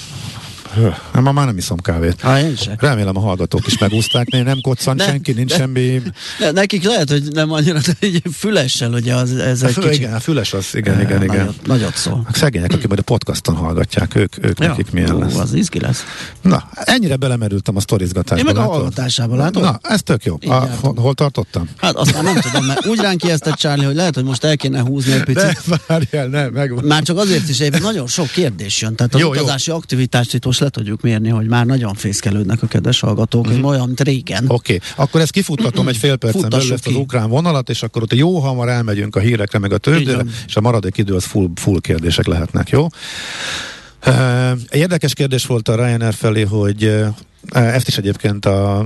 nem, 1.12 1.22
ma 1.22 1.32
már 1.32 1.46
nem 1.46 1.56
iszom 1.56 1.78
kávét. 1.78 2.20
Há, 2.20 2.40
én 2.40 2.54
Remélem 2.76 3.16
a 3.16 3.20
hallgatók 3.20 3.66
is 3.66 3.78
megúzták, 3.78 4.28
nem 4.30 4.60
koccan 4.60 4.96
ne, 4.96 5.04
senki, 5.04 5.32
nincs 5.32 5.50
de, 5.50 5.56
semmi. 5.56 6.02
De, 6.38 6.50
nekik 6.50 6.84
lehet, 6.84 7.10
hogy 7.10 7.22
nem 7.22 7.52
annyira, 7.52 7.78
de 8.00 8.08
fülessel, 8.32 8.92
ugye 8.92 9.14
az, 9.14 9.36
ez 9.36 9.62
egy 9.62 9.74
kicsit. 9.74 9.92
Igen, 9.94 10.14
a 10.14 10.20
füles 10.20 10.52
az, 10.52 10.66
igen, 10.72 11.00
igen, 11.00 11.22
igen. 11.22 11.36
Nagyot, 11.36 11.66
nagyot 11.66 11.96
szól. 11.96 12.26
A 12.30 12.34
szegények, 12.34 12.72
akik 12.72 12.86
majd 12.86 12.98
a 12.98 13.02
podcaston 13.02 13.54
hallgatják, 13.54 14.14
ők, 14.14 14.44
ők 14.44 14.58
ja, 14.58 14.68
nekik 14.68 14.90
milyen 14.90 15.14
ó, 15.14 15.18
lesz. 15.18 15.34
az 15.34 15.54
izgi 15.54 15.80
lesz. 15.80 16.04
Na, 16.42 16.68
ennyire 16.74 17.16
belemerültem 17.16 17.76
a 17.76 17.80
sztorizgatásba. 17.80 18.48
Én 18.48 18.54
meg 18.54 18.64
a 18.64 18.68
hallgatásába 18.68 19.36
látom. 19.36 19.62
Na, 19.62 19.78
ez 19.82 20.02
tök 20.02 20.24
jó. 20.24 20.38
A, 20.46 20.54
hol 20.80 21.14
tartottam? 21.14 21.68
Hát 21.76 21.94
aztán 21.94 22.24
nem 22.24 22.40
tudom, 22.40 22.64
mert 22.64 22.86
úgy 22.86 23.00
ránk 23.00 23.24
ijesztett 23.24 23.54
Charlie, 23.54 23.84
hogy 23.84 23.94
lehet, 23.94 24.14
hogy 24.14 24.24
most 24.24 24.44
el 24.44 24.56
kéne 24.56 24.80
húzni 24.80 25.12
egy 25.12 25.24
picit. 25.24 25.62
De 25.66 25.80
várjál, 25.86 26.26
nem, 26.26 26.52
megvan. 26.52 26.84
Már 26.84 27.02
csak 27.02 27.18
azért 27.18 27.48
is, 27.48 27.58
hogy 27.58 27.82
nagyon 27.82 28.06
sok 28.06 28.30
kérdés 28.30 28.80
jön. 28.80 28.94
Tehát 28.94 29.14
az 29.14 29.20
jó, 29.20 29.30
utazási 29.30 29.70
jó. 29.70 29.76
aktivitást 29.76 30.34
itt 30.34 30.44
most 30.44 30.60
le 30.68 30.82
tudjuk 30.82 31.00
mérni, 31.00 31.28
hogy 31.28 31.46
már 31.46 31.66
nagyon 31.66 31.94
fészkelődnek 31.94 32.62
a 32.62 32.66
kedves 32.66 33.00
hallgatók, 33.00 33.48
mm-hmm. 33.48 33.62
olyan, 33.62 33.86
mint 33.86 34.00
régen. 34.00 34.44
Oké, 34.48 34.74
okay. 34.74 34.88
akkor 35.04 35.20
ezt 35.20 35.30
kifuttatom 35.30 35.88
egy 35.88 35.96
fél 35.96 36.16
percen 36.16 36.48
belül 36.48 36.72
ezt 36.72 36.86
az 36.86 36.94
ukrán 36.94 37.28
vonalat, 37.28 37.68
és 37.70 37.82
akkor 37.82 38.02
ott 38.02 38.14
jó 38.14 38.38
hamar 38.38 38.68
elmegyünk 38.68 39.16
a 39.16 39.20
hírekre, 39.20 39.58
meg 39.58 39.72
a 39.72 39.78
tőzsdére, 39.78 40.24
és 40.46 40.56
a 40.56 40.60
maradék 40.60 40.98
idő 40.98 41.14
az 41.14 41.24
full, 41.24 41.48
full 41.54 41.80
kérdések 41.80 42.26
lehetnek, 42.26 42.68
jó? 42.68 42.86
Uh, 44.06 44.58
érdekes 44.70 45.14
kérdés 45.14 45.46
volt 45.46 45.68
a 45.68 45.74
Ryanair 45.74 46.14
felé, 46.14 46.42
hogy 46.42 47.04
ezt 47.50 47.88
is 47.88 47.98
egyébként 47.98 48.46
a, 48.46 48.78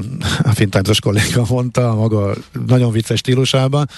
a 0.43 0.53
fintimes 0.55 1.01
kolléga 1.01 1.45
mondta 1.49 1.91
a 1.91 1.95
maga 1.95 2.35
nagyon 2.67 2.93
vicces 2.93 3.19
stílusában. 3.19 3.89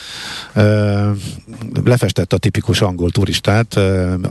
Lefestette 1.85 2.37
a 2.37 2.39
tipikus 2.39 2.81
angol 2.81 3.11
turistát, 3.11 3.81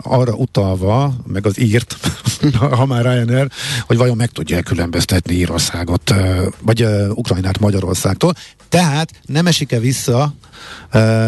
arra 0.02 0.34
utalva, 0.34 1.14
meg 1.28 1.46
az 1.46 1.60
írt, 1.60 1.98
ha 2.78 2.86
már 2.86 3.02
Ryanair, 3.02 3.48
hogy 3.82 3.98
vajon 3.98 4.16
meg 4.16 4.30
tudja 4.30 4.62
különböztetni 4.62 5.34
Írországot, 5.34 6.14
vagy 6.62 6.86
Ukrajnát 7.10 7.60
Magyarországtól. 7.60 8.34
Tehát 8.70 9.12
nem 9.26 9.48
esik-e 9.48 9.80
vissza 9.80 10.34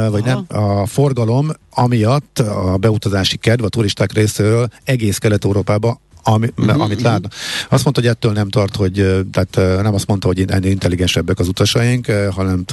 vagy 0.10 0.24
nem, 0.24 0.46
a 0.48 0.86
forgalom 0.86 1.52
amiatt 1.70 2.40
a 2.40 2.78
beutazási 2.78 3.38
kedv 3.38 3.64
a 3.64 3.70
turisták 3.70 4.14
részéről 4.14 4.68
egész 4.84 5.18
Kelet-Európába 5.18 6.00
ami, 6.28 6.48
uh-huh, 6.58 6.82
amit 6.82 6.98
uh-huh. 6.98 7.12
látnak. 7.12 7.34
Azt 7.70 7.84
mondta, 7.84 8.02
hogy 8.02 8.10
ettől 8.10 8.32
nem 8.32 8.50
tart, 8.50 8.76
hogy 8.76 8.94
tehát 9.32 9.82
nem 9.82 9.94
azt 9.94 10.08
mondta, 10.08 10.28
hogy 10.28 10.46
ennél 10.48 10.72
intelligensebbek 10.72 11.40
az 11.40 11.48
utasaink, 11.48 12.06
hanem 12.32 12.66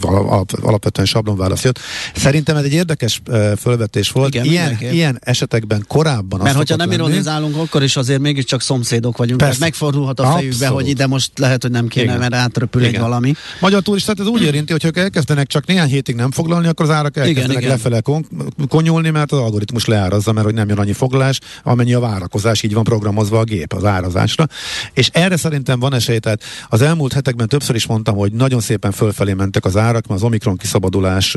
alap, 0.00 0.52
alapvetően 0.62 1.06
sablonválasz 1.06 1.64
jött. 1.64 1.78
Szerintem 2.14 2.56
ez 2.56 2.64
egy 2.64 2.72
érdekes 2.72 3.22
fölvetés 3.58 4.10
volt. 4.10 4.34
Igen, 4.34 4.44
ilyen, 4.44 4.78
ilyen 4.80 5.18
esetekben 5.20 5.84
korábban 5.88 6.40
Mert 6.40 6.56
hogyha 6.56 6.76
nem 6.76 6.92
ironizálunk, 6.92 7.56
akkor 7.56 7.82
is 7.82 7.96
azért 7.96 8.20
mégiscsak 8.20 8.60
szomszédok 8.60 9.16
vagyunk. 9.16 9.40
Persze. 9.40 9.58
megfordulhat 9.60 10.20
a 10.20 10.32
fejükbe, 10.32 10.54
Abszolút. 10.54 10.82
hogy 10.82 10.88
ide 10.88 11.06
most 11.06 11.38
lehet, 11.38 11.62
hogy 11.62 11.70
nem 11.70 11.88
kéne, 11.88 12.04
Igen. 12.04 12.18
mert 12.18 12.34
átröpül 12.34 12.82
Igen. 12.82 12.94
egy 12.94 13.00
valami. 13.00 13.34
Magyar 13.60 13.82
turistát 13.82 14.20
ez 14.20 14.26
úgy 14.26 14.42
érinti, 14.42 14.72
hogy 14.72 14.84
ők 14.84 14.96
elkezdenek 14.96 15.46
csak 15.46 15.66
néhány 15.66 15.88
hétig 15.88 16.14
nem 16.14 16.30
foglalni, 16.30 16.66
akkor 16.66 16.84
az 16.84 16.92
árak 16.92 17.16
elkezdenek 17.16 17.56
Igen, 17.56 17.68
lefele 17.68 18.00
kon- 18.00 18.26
konyulni, 18.68 19.10
mert 19.10 19.32
az 19.32 19.38
algoritmus 19.38 19.84
leárazza, 19.84 20.32
mert 20.32 20.46
hogy 20.46 20.54
nem 20.54 20.68
jön 20.68 20.78
annyi 20.78 20.92
foglalás, 20.92 21.40
amennyi 21.62 21.94
a 21.94 22.00
várakozás, 22.00 22.62
így 22.62 22.74
van 22.74 22.84
programozva 22.86 23.38
a 23.38 23.44
gép 23.44 23.72
az 23.72 23.84
árazásra, 23.84 24.46
és 24.92 25.10
erre 25.12 25.36
szerintem 25.36 25.80
van 25.80 25.94
esély, 25.94 26.18
tehát 26.18 26.42
az 26.68 26.82
elmúlt 26.82 27.12
hetekben 27.12 27.48
többször 27.48 27.74
is 27.74 27.86
mondtam, 27.86 28.16
hogy 28.16 28.32
nagyon 28.32 28.60
szépen 28.60 28.92
fölfelé 28.92 29.32
mentek 29.32 29.64
az 29.64 29.76
árak, 29.76 30.06
mert 30.06 30.20
az 30.20 30.22
Omikron 30.22 30.56
kiszabadulás 30.56 31.36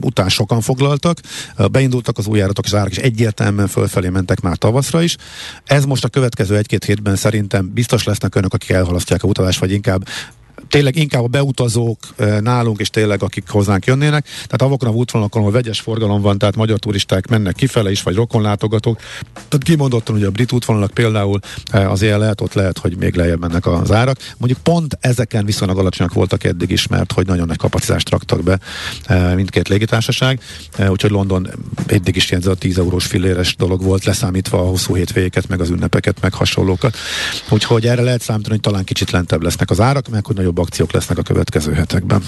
után 0.00 0.28
sokan 0.28 0.60
foglaltak, 0.60 1.18
beindultak 1.70 2.18
az 2.18 2.26
új 2.26 2.38
járatok, 2.38 2.64
és 2.64 2.74
árak 2.74 2.90
is 2.90 2.96
egyértelműen 2.96 3.68
fölfelé 3.68 4.08
mentek 4.08 4.40
már 4.40 4.56
tavaszra 4.56 5.02
is. 5.02 5.16
Ez 5.64 5.84
most 5.84 6.04
a 6.04 6.08
következő 6.08 6.56
egy-két 6.56 6.84
hétben 6.84 7.16
szerintem 7.16 7.70
biztos 7.74 8.04
lesznek 8.04 8.34
önök, 8.34 8.54
akik 8.54 8.70
elhalasztják 8.70 9.22
a 9.22 9.28
utazást, 9.28 9.58
vagy 9.58 9.72
inkább 9.72 10.08
tényleg 10.68 10.96
inkább 10.96 11.22
a 11.22 11.26
beutazók 11.26 11.98
nálunk, 12.40 12.80
és 12.80 12.90
tényleg 12.90 13.22
akik 13.22 13.48
hozzánk 13.48 13.86
jönnének. 13.86 14.24
Tehát 14.24 14.62
avokon 14.62 14.88
a 14.88 14.92
útvonalakon, 14.92 15.40
ahol 15.40 15.52
vegyes 15.52 15.80
forgalom 15.80 16.20
van, 16.20 16.38
tehát 16.38 16.56
magyar 16.56 16.78
turisták 16.78 17.28
mennek 17.28 17.54
kifele 17.54 17.90
is, 17.90 18.02
vagy 18.02 18.14
rokonlátogatók. 18.14 19.00
Tehát 19.32 19.62
kimondottan, 19.64 20.14
hogy 20.14 20.24
a 20.24 20.30
brit 20.30 20.52
útvonalak 20.52 20.90
például 20.90 21.38
azért 21.72 22.18
lehet, 22.18 22.40
ott 22.40 22.54
lehet, 22.54 22.78
hogy 22.78 22.96
még 22.96 23.14
lejjebb 23.14 23.40
mennek 23.40 23.66
az 23.66 23.92
árak. 23.92 24.18
Mondjuk 24.36 24.60
pont 24.62 24.98
ezeken 25.00 25.44
viszonylag 25.44 25.78
alacsonyak 25.78 26.12
voltak 26.12 26.44
eddig 26.44 26.70
is, 26.70 26.86
mert 26.86 27.12
hogy 27.12 27.26
nagyon 27.26 27.46
nagy 27.46 27.56
kapacitást 27.56 28.10
raktak 28.10 28.42
be 28.42 28.58
mindkét 29.34 29.68
légitársaság. 29.68 30.40
Úgyhogy 30.88 31.10
London 31.10 31.48
eddig 31.86 32.16
is 32.16 32.30
ilyen 32.30 32.42
10 32.58 32.78
eurós 32.78 33.06
filléres 33.06 33.56
dolog 33.56 33.82
volt, 33.82 34.04
leszámítva 34.04 34.58
a 34.58 34.66
hosszú 34.66 34.94
hétvégéket, 34.94 35.48
meg 35.48 35.60
az 35.60 35.70
ünnepeket, 35.70 36.20
meg 36.20 36.34
hasonlókat. 36.34 36.96
Úgyhogy 37.50 37.86
erre 37.86 38.02
lehet 38.02 38.22
számítani, 38.22 38.54
hogy 38.54 38.60
talán 38.60 38.84
kicsit 38.84 39.10
lentebb 39.10 39.42
lesznek 39.42 39.70
az 39.70 39.80
árak, 39.80 40.08
meg 40.08 40.26
hogy 40.26 40.36
nagyobb 40.36 40.53
akciók 40.58 40.92
lesznek 40.92 41.18
a 41.18 41.22
következő 41.22 41.72
hetekben. 41.72 42.22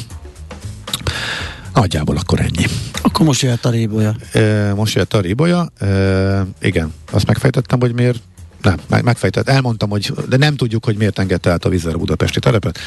Nagyjából 1.74 2.16
akkor 2.16 2.40
ennyi. 2.40 2.66
Akkor 3.02 3.26
most 3.26 3.42
jöhet 3.42 3.64
a 3.64 3.70
rébolya. 3.70 4.14
E, 4.32 4.74
most 4.74 4.94
jöhet 4.94 5.14
a 5.14 5.20
rébolya. 5.20 5.68
E, 5.78 6.46
igen, 6.60 6.92
azt 7.10 7.26
megfejtettem, 7.26 7.80
hogy 7.80 7.94
miért 7.94 8.20
nem, 8.62 9.02
megfejtett. 9.04 9.48
Elmondtam, 9.48 9.90
hogy 9.90 10.12
de 10.28 10.36
nem 10.36 10.56
tudjuk, 10.56 10.84
hogy 10.84 10.96
miért 10.96 11.18
engedte 11.18 11.50
át 11.50 11.64
a 11.64 11.68
vízzel 11.68 11.94
a 11.94 11.98
budapesti 11.98 12.38
telepet. 12.38 12.78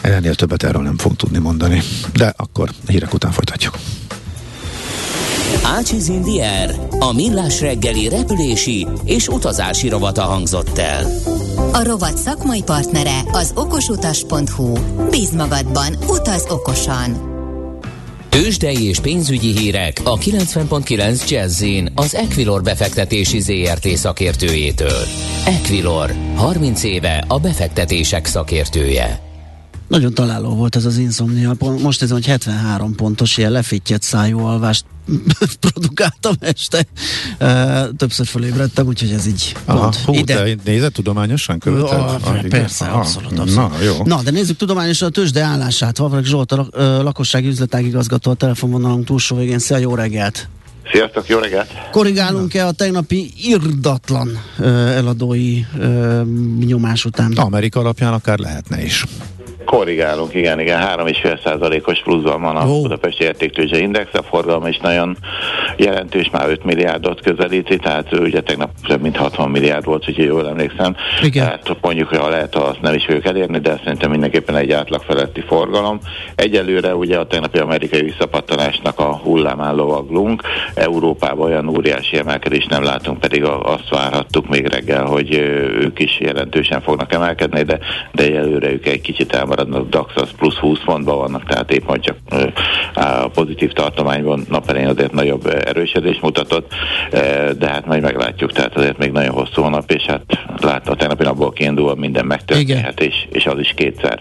Ennél 0.00 0.34
többet 0.34 0.62
erről 0.62 0.82
nem 0.82 0.98
fogunk 0.98 1.18
tudni 1.18 1.38
mondani. 1.38 1.82
De 2.12 2.32
akkor 2.36 2.70
hírek 2.86 3.14
után 3.14 3.32
folytatjuk. 3.32 3.78
Ácsiz 5.66 6.08
Indier, 6.08 6.74
a 6.98 7.12
millás 7.12 7.60
reggeli 7.60 8.08
repülési 8.08 8.86
és 9.04 9.28
utazási 9.28 9.88
rovata 9.88 10.22
hangzott 10.22 10.78
el. 10.78 11.06
A 11.72 11.84
rovat 11.84 12.16
szakmai 12.16 12.62
partnere 12.62 13.20
az 13.32 13.52
okosutas.hu. 13.54 14.72
Bíz 15.10 15.30
magadban, 15.30 15.96
utaz 16.08 16.44
okosan! 16.48 17.32
Tőzsdei 18.28 18.84
és 18.84 19.00
pénzügyi 19.00 19.58
hírek 19.58 20.00
a 20.04 20.18
90.9 20.18 21.28
jazz 21.28 21.64
az 21.94 22.14
Equilor 22.14 22.62
befektetési 22.62 23.40
ZRT 23.40 23.88
szakértőjétől. 23.88 25.02
Equilor, 25.46 26.14
30 26.34 26.82
éve 26.82 27.24
a 27.28 27.38
befektetések 27.38 28.26
szakértője. 28.26 29.23
Nagyon 29.94 30.14
találó 30.14 30.54
volt 30.54 30.76
ez 30.76 30.84
az 30.84 30.96
insomnia. 30.96 31.54
Most 31.82 32.02
ez 32.02 32.10
hogy 32.10 32.26
73 32.26 32.94
pontos 32.94 33.36
ilyen 33.36 33.50
lefittyet 33.50 34.02
szájú 34.02 34.38
alvást 34.38 34.84
produkáltam 35.60 36.34
este. 36.40 36.86
Többször 37.96 38.26
felébredtem, 38.26 38.86
úgyhogy 38.86 39.10
ez 39.10 39.26
így 39.26 39.56
Aha, 39.64 39.78
pont. 39.78 39.96
Hú, 39.96 40.14
ide. 40.14 40.34
De 40.34 40.54
nézed 40.64 40.92
tudományosan 40.92 41.58
követed? 41.58 41.98
Ah, 41.98 42.14
ah, 42.26 42.46
persze, 42.48 42.84
ah, 42.84 42.96
abszolút, 42.96 43.38
abszolút. 43.38 43.70
Na, 43.70 43.82
jó. 43.84 44.04
Na, 44.04 44.22
de 44.22 44.30
nézzük 44.30 44.56
tudományosan 44.56 45.08
a 45.08 45.10
tőzsde 45.10 45.42
állását. 45.42 45.96
Valaki 45.96 46.28
Zsolt, 46.28 46.52
a 46.52 46.68
lakossági 47.02 47.48
üzletágigazgató 47.48 48.30
a 48.30 48.34
telefonvonalunk 48.34 49.04
túlsó 49.04 49.36
végén. 49.36 49.58
Szia, 49.58 49.76
jó 49.76 49.94
reggelt! 49.94 50.48
Sziasztok, 50.92 51.28
jó 51.28 51.38
reggelt! 51.38 51.70
Korrigálunk-e 51.90 52.66
a 52.66 52.72
tegnapi 52.72 53.32
irdatlan 53.36 54.40
uh, 54.58 54.66
eladói 54.96 55.64
uh, 55.76 56.22
nyomás 56.58 57.04
után? 57.04 57.32
Amerika 57.32 57.80
alapján 57.80 58.12
akár 58.12 58.38
lehetne 58.38 58.84
is. 58.84 59.04
Korrigálunk, 59.64 60.34
igen, 60.34 60.60
igen, 60.60 60.80
3,5 60.80 61.42
százalékos 61.44 62.02
pluszban 62.02 62.42
van 62.42 62.56
a 62.56 62.66
oh. 62.66 62.82
Budapesti 62.82 63.24
Értéktőzsde 63.24 63.78
Index, 63.78 64.14
a 64.14 64.22
forgalom 64.22 64.66
is 64.66 64.78
nagyon 64.78 65.16
jelentős, 65.76 66.30
már 66.30 66.48
5 66.48 66.64
milliárdot 66.64 67.20
közelíti, 67.20 67.76
tehát 67.76 68.12
ugye 68.12 68.40
tegnap 68.40 68.70
több 68.86 69.00
mint 69.00 69.16
60 69.16 69.50
milliárd 69.50 69.84
volt, 69.84 70.08
úgyhogy 70.08 70.24
jól 70.24 70.48
emlékszem. 70.48 70.96
Igen. 71.22 71.44
Tehát 71.44 71.76
mondjuk, 71.80 72.08
hogy 72.08 72.18
ha 72.18 72.28
lehet, 72.28 72.54
azt 72.54 72.80
nem 72.80 72.94
is 72.94 73.04
fogjuk 73.04 73.24
elérni, 73.24 73.58
de 73.58 73.80
szerintem 73.84 74.10
mindenképpen 74.10 74.56
egy 74.56 74.72
átlag 74.72 75.02
feletti 75.02 75.40
forgalom. 75.40 75.98
Egyelőre 76.34 76.94
ugye 76.94 77.18
a 77.18 77.26
tegnapi 77.26 77.58
amerikai 77.58 78.02
visszapattanásnak 78.02 78.98
a 78.98 79.16
hullámán 79.16 79.74
lovaglunk, 79.74 80.42
Európában 80.74 81.46
olyan 81.46 81.68
óriási 81.68 82.16
emelkedést 82.16 82.70
nem 82.70 82.82
látunk, 82.82 83.20
pedig 83.20 83.44
azt 83.44 83.88
várhattuk 83.88 84.48
még 84.48 84.66
reggel, 84.66 85.04
hogy 85.04 85.34
ők 85.78 85.98
is 85.98 86.20
jelentősen 86.20 86.80
fognak 86.80 87.12
emelkedni, 87.12 87.62
de, 87.62 87.78
de 88.12 88.22
egyelőre 88.22 88.72
ők 88.72 88.86
egy 88.86 89.00
kicsit 89.00 89.32
elmarad 89.32 89.53
maradnak, 89.56 89.88
DAX 89.88 90.12
az 90.14 90.28
plusz 90.38 90.56
20 90.56 90.78
pontban 90.84 91.16
vannak, 91.16 91.44
tehát 91.44 91.70
épp 91.70 91.84
hogy 91.86 92.00
csak 92.00 92.16
a 92.94 93.28
pozitív 93.28 93.72
tartományban 93.72 94.46
naperén 94.48 94.88
azért 94.88 95.12
nagyobb 95.12 95.46
erősödés 95.46 96.18
mutatott, 96.20 96.72
de 97.58 97.68
hát 97.68 97.86
majd 97.86 98.02
meglátjuk, 98.02 98.52
tehát 98.52 98.76
azért 98.76 98.98
még 98.98 99.10
nagyon 99.10 99.34
hosszú 99.34 99.62
a 99.62 99.68
nap, 99.68 99.90
és 99.90 100.02
hát 100.02 100.22
lát, 100.60 100.88
a 100.88 100.94
tegnapi 100.94 101.22
napból 101.22 101.52
kiindulva 101.52 101.94
minden 101.94 102.26
megtörténhet, 102.26 103.00
és, 103.00 103.14
és 103.30 103.46
az 103.46 103.58
is 103.58 103.72
kétszer. 103.76 104.20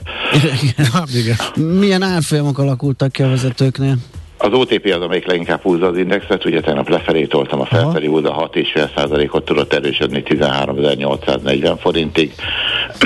Igen. 0.62 0.92
Igen. 1.14 1.68
Milyen 1.80 2.02
árfolyamok 2.02 2.60
alakultak 2.60 3.12
ki 3.12 3.24
a 3.24 3.30
vezetőknél? 3.30 3.96
Az 4.44 4.54
OTP 4.54 4.94
az, 4.96 5.02
amelyik 5.02 5.26
leginkább 5.26 5.62
húzza 5.62 5.88
az 5.88 5.98
indexet, 5.98 6.46
ugye 6.46 6.62
tegnap 6.62 6.90
lefelé 6.90 7.26
toltam 7.26 7.60
a 7.60 7.66
felfelé 7.66 8.06
húzza 8.06 8.50
6,5%-ot 8.54 9.46
tudott 9.46 9.74
erősödni 9.74 10.24
13.840 10.26 11.76
forintig, 11.80 12.34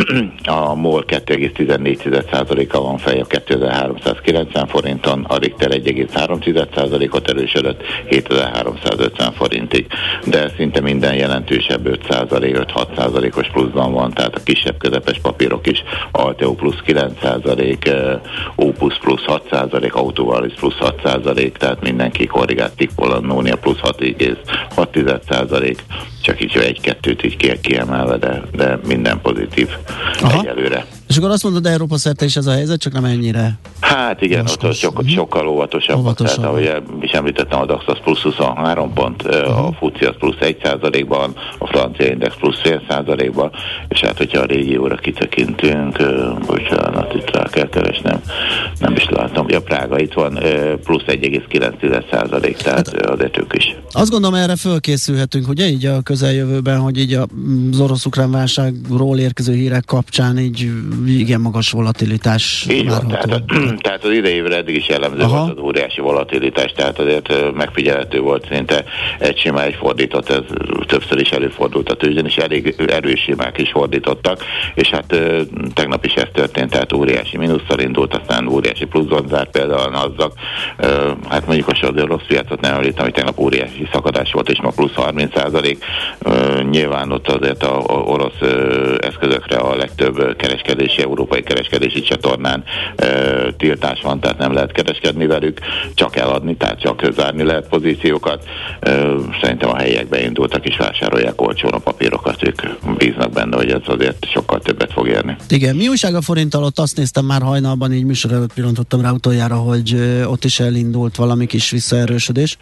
a 0.43 0.75
MOL 0.75 1.03
2,14%-a 1.07 2.81
van 2.81 2.97
fej 2.97 3.19
a 3.19 3.25
2390 3.25 4.67
forinton, 4.67 5.25
a 5.27 5.37
Richter 5.37 5.71
1,3%-ot 5.71 7.29
erősödött 7.29 7.81
7350 8.09 9.31
forintig, 9.31 9.87
de 10.25 10.51
szinte 10.55 10.81
minden 10.81 11.15
jelentősebb 11.15 11.87
5%-5-6%-os 12.09 13.47
pluszban 13.47 13.93
van, 13.93 14.13
tehát 14.13 14.35
a 14.35 14.43
kisebb 14.43 14.77
közepes 14.77 15.19
papírok 15.19 15.67
is, 15.67 15.83
Alteo 16.11 16.53
plusz 16.53 16.79
9%, 16.85 18.19
Opus 18.55 18.97
plusz 18.97 19.23
6%, 19.27 19.91
Autovalis 19.91 20.53
plusz 20.53 20.77
6%, 20.79 21.51
tehát 21.51 21.81
mindenki 21.81 22.25
korrigált 22.25 22.75
Tippolannónia 22.75 23.57
plusz 23.57 23.79
6,6 23.79 25.77
csak 26.27 26.41
így 26.41 26.57
egy-kettőt 26.57 27.23
így 27.23 27.59
kiemelve, 27.59 28.17
de, 28.17 28.41
de 28.51 28.79
minden 28.87 29.21
pozitív 29.21 29.69
Aha. 30.21 30.39
egyelőre. 30.39 30.85
És 31.07 31.17
akkor 31.17 31.29
azt 31.29 31.43
mondod, 31.43 31.65
Európa 31.65 31.97
szerte 31.97 32.25
is 32.25 32.35
ez 32.35 32.45
a 32.45 32.51
helyzet, 32.51 32.79
csak 32.79 32.93
nem 32.93 33.05
ennyire. 33.05 33.59
Hát 33.79 34.21
igen, 34.21 34.45
ott, 34.47 34.63
ott 34.63 34.73
sokkal, 34.73 35.03
mhm. 35.03 35.13
sokkal 35.13 35.47
óvatosabb. 35.47 35.97
óvatosabb. 35.97 36.35
Tehát, 36.35 36.49
ahogy 36.49 36.83
is 37.01 37.11
említettem, 37.11 37.59
a 37.59 37.65
DAX 37.65 37.83
az 37.87 37.97
plusz 38.03 38.21
23 38.21 38.93
pont, 38.93 39.23
uh-huh. 39.23 39.65
a 39.65 39.71
FUCI 39.79 40.05
az 40.05 40.15
plusz 40.19 40.35
1 40.39 40.57
százalékban, 40.63 41.33
a 41.57 41.67
francia 41.67 42.05
index 42.05 42.35
plusz 42.39 42.59
fél 42.61 42.81
százalékban, 42.89 43.51
és 43.87 43.99
hát 43.99 44.17
hogyha 44.17 44.41
a 44.41 44.45
régióra 44.45 44.95
kitekintünk, 44.95 45.97
bocsánat, 46.45 47.13
itt 47.13 47.35
rá 47.35 47.43
kell 47.43 47.69
keresnem, 47.69 48.21
nem 48.79 48.93
is 48.95 49.09
látom, 49.09 49.43
hogy 49.43 49.53
a 49.53 49.61
Prága 49.61 49.99
itt 49.99 50.13
van, 50.13 50.39
plusz 50.83 51.03
1,9 51.07 52.03
százalék, 52.11 52.57
tehát 52.57 52.89
hát, 52.89 53.09
azért 53.09 53.37
ők 53.37 53.53
is. 53.53 53.75
Azt 53.91 54.11
gondolom, 54.11 54.35
erre 54.35 54.55
fölkészülhetünk, 54.55 55.47
ugye 55.47 55.67
így 55.67 55.85
a 55.85 56.01
közeljövőben, 56.01 56.79
hogy 56.79 56.97
így 56.99 57.13
az 57.13 57.79
orosz-ukrán 57.79 58.31
válságról 58.31 59.17
érkező 59.17 59.53
hírek 59.53 59.85
kapcsán 59.85 60.37
így 60.37 60.71
igen 61.05 61.41
magas 61.41 61.71
volatilitás. 61.71 62.65
Így 62.69 62.89
van, 62.89 63.07
tehát, 63.07 63.43
tehát 63.83 64.03
az 64.03 64.11
idei 64.11 64.33
évre 64.33 64.55
eddig 64.55 64.75
is 64.75 64.87
jellemző 64.87 65.21
Aha. 65.21 65.37
volt 65.37 65.57
az 65.57 65.63
óriási 65.63 66.01
volatilitás, 66.01 66.71
tehát 66.71 66.99
azért 66.99 67.53
megfigyelhető 67.55 68.19
volt 68.19 68.47
szinte 68.51 68.83
egy 69.19 69.39
sima 69.39 69.63
egy 69.63 69.75
fordított, 69.75 70.29
ez 70.29 70.41
többször 70.85 71.19
is 71.19 71.29
előfordult 71.29 71.89
a 71.89 71.95
tőzsdén, 71.95 72.25
és 72.25 72.35
elég 72.35 72.75
erős 72.87 73.21
simák 73.21 73.57
is 73.57 73.69
fordítottak, 73.69 74.43
és 74.75 74.89
hát 74.89 75.15
tegnap 75.73 76.05
is 76.05 76.13
ez 76.13 76.27
történt, 76.33 76.69
tehát 76.69 76.93
óriási 76.93 77.37
mínusszal 77.37 77.79
indult, 77.79 78.15
aztán 78.15 78.47
óriási 78.47 78.85
pluszon 78.85 79.27
zárt 79.27 79.51
például 79.51 79.95
azzak, 79.95 80.33
hát 81.29 81.45
mondjuk 81.45 81.67
az 81.67 81.77
rossz 81.95 82.25
piacot 82.27 82.61
nem 82.61 82.73
említem, 82.73 83.03
hogy 83.03 83.13
tegnap 83.13 83.39
óriási 83.39 83.87
szakadás 83.91 84.31
volt, 84.31 84.49
és 84.49 84.61
ma 84.61 84.69
plusz 84.69 84.93
30 84.93 85.33
százalék, 85.35 85.83
nyilván 86.69 87.11
ott 87.11 87.27
azért 87.27 87.63
a, 87.63 87.77
a 87.77 87.93
orosz 87.93 88.41
eszközökre 88.99 89.57
a 89.57 89.75
legtöbb 89.75 90.35
kereskedés 90.35 90.86
kereskedési, 90.87 91.01
európai 91.01 91.43
kereskedési 91.43 92.01
csatornán 92.01 92.63
e, 92.95 93.07
tiltás 93.57 94.01
van, 94.01 94.19
tehát 94.19 94.37
nem 94.37 94.53
lehet 94.53 94.71
kereskedni 94.71 95.25
velük, 95.25 95.59
csak 95.93 96.15
eladni, 96.15 96.55
tehát 96.55 96.79
csak 96.79 97.01
zárni 97.11 97.43
lehet 97.43 97.67
pozíciókat. 97.67 98.43
E, 98.79 98.91
szerintem 99.41 99.69
a 99.69 99.75
helyiek 99.75 100.07
indultak 100.23 100.65
és 100.65 100.77
vásárolják 100.77 101.41
olcsón 101.41 101.71
a 101.71 101.77
papírokat, 101.77 102.43
ők 102.43 102.61
bíznak 102.97 103.31
benne, 103.31 103.55
hogy 103.55 103.71
ez 103.71 103.81
azért 103.85 104.25
sokkal 104.31 104.59
többet 104.59 104.91
fog 104.91 105.07
érni. 105.07 105.35
Igen, 105.49 105.75
mi 105.75 105.87
újság 105.87 106.15
a 106.15 106.21
forint 106.21 106.53
alatt? 106.53 106.79
Azt 106.79 106.97
néztem 106.97 107.25
már 107.25 107.41
hajnalban, 107.41 107.93
így 107.93 108.05
műsor 108.05 108.31
előtt 108.31 108.53
pillantottam 108.53 109.01
rá 109.01 109.11
utoljára, 109.11 109.55
hogy 109.55 109.95
ott 110.25 110.43
is 110.43 110.59
elindult 110.59 111.15
valami 111.15 111.45
kis 111.45 111.71
visszaerősödés. 111.71 112.57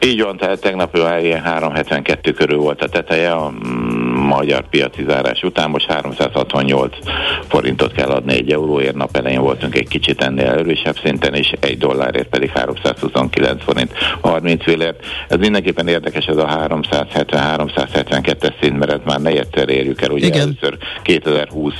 Így 0.00 0.22
van, 0.22 0.36
tehát 0.36 0.60
tegnap 0.60 0.96
ilyen 1.22 1.40
372 1.40 2.32
körül 2.32 2.58
volt 2.58 2.82
a 2.82 2.88
teteje, 2.88 3.32
a 3.32 3.52
magyar 4.14 4.68
piaci 4.68 5.04
zárás 5.08 5.42
után 5.42 5.70
most 5.70 5.90
368 5.90 6.96
forintot 7.48 7.92
kell 7.92 8.08
adni 8.08 8.34
egy 8.34 8.52
euróért, 8.52 8.94
nap 8.94 9.16
elején 9.16 9.40
voltunk 9.40 9.74
egy 9.74 9.88
kicsit 9.88 10.22
ennél 10.22 10.46
erősebb 10.46 10.96
szinten, 11.04 11.34
és 11.34 11.52
egy 11.60 11.78
dollárért 11.78 12.28
pedig 12.28 12.50
329 12.50 13.62
forint 13.62 13.92
30 14.20 14.62
félért. 14.62 15.04
Ez 15.28 15.38
mindenképpen 15.38 15.88
érdekes 15.88 16.26
ez 16.26 16.36
a 16.36 16.68
370-372-es 16.68 18.52
szint, 18.60 18.78
mert 18.78 18.92
ez 18.92 19.00
már 19.04 19.20
negyedszer 19.20 19.68
érjük 19.68 20.02
el, 20.02 20.10
ugye 20.10 20.26
Igen. 20.26 20.40
először 20.40 20.78
2020 21.02 21.74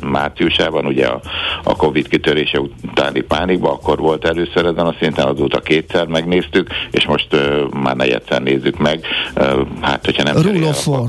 márciusában, 0.00 0.86
ugye 0.86 1.06
a, 1.06 1.20
a 1.64 1.76
Covid 1.76 2.08
kitörése 2.08 2.60
utáni 2.60 3.20
pánikban, 3.20 3.72
akkor 3.72 3.98
volt 3.98 4.24
először 4.24 4.64
ezen 4.64 4.86
a 4.86 4.94
szinten, 5.00 5.26
azóta 5.26 5.60
kétszer 5.60 6.06
megnéztük, 6.06 6.68
és 6.90 7.06
most 7.06 7.34
uh, 7.34 7.70
már 7.82 7.96
negyedszer 7.96 8.42
nézzük 8.42 8.78
meg. 8.78 9.06
Uh, 9.36 9.66
hát, 9.80 10.04
hogyha 10.04 10.22
nem... 10.22 10.36
Rule 10.36 10.68
of 10.68 10.82
four 10.82 11.08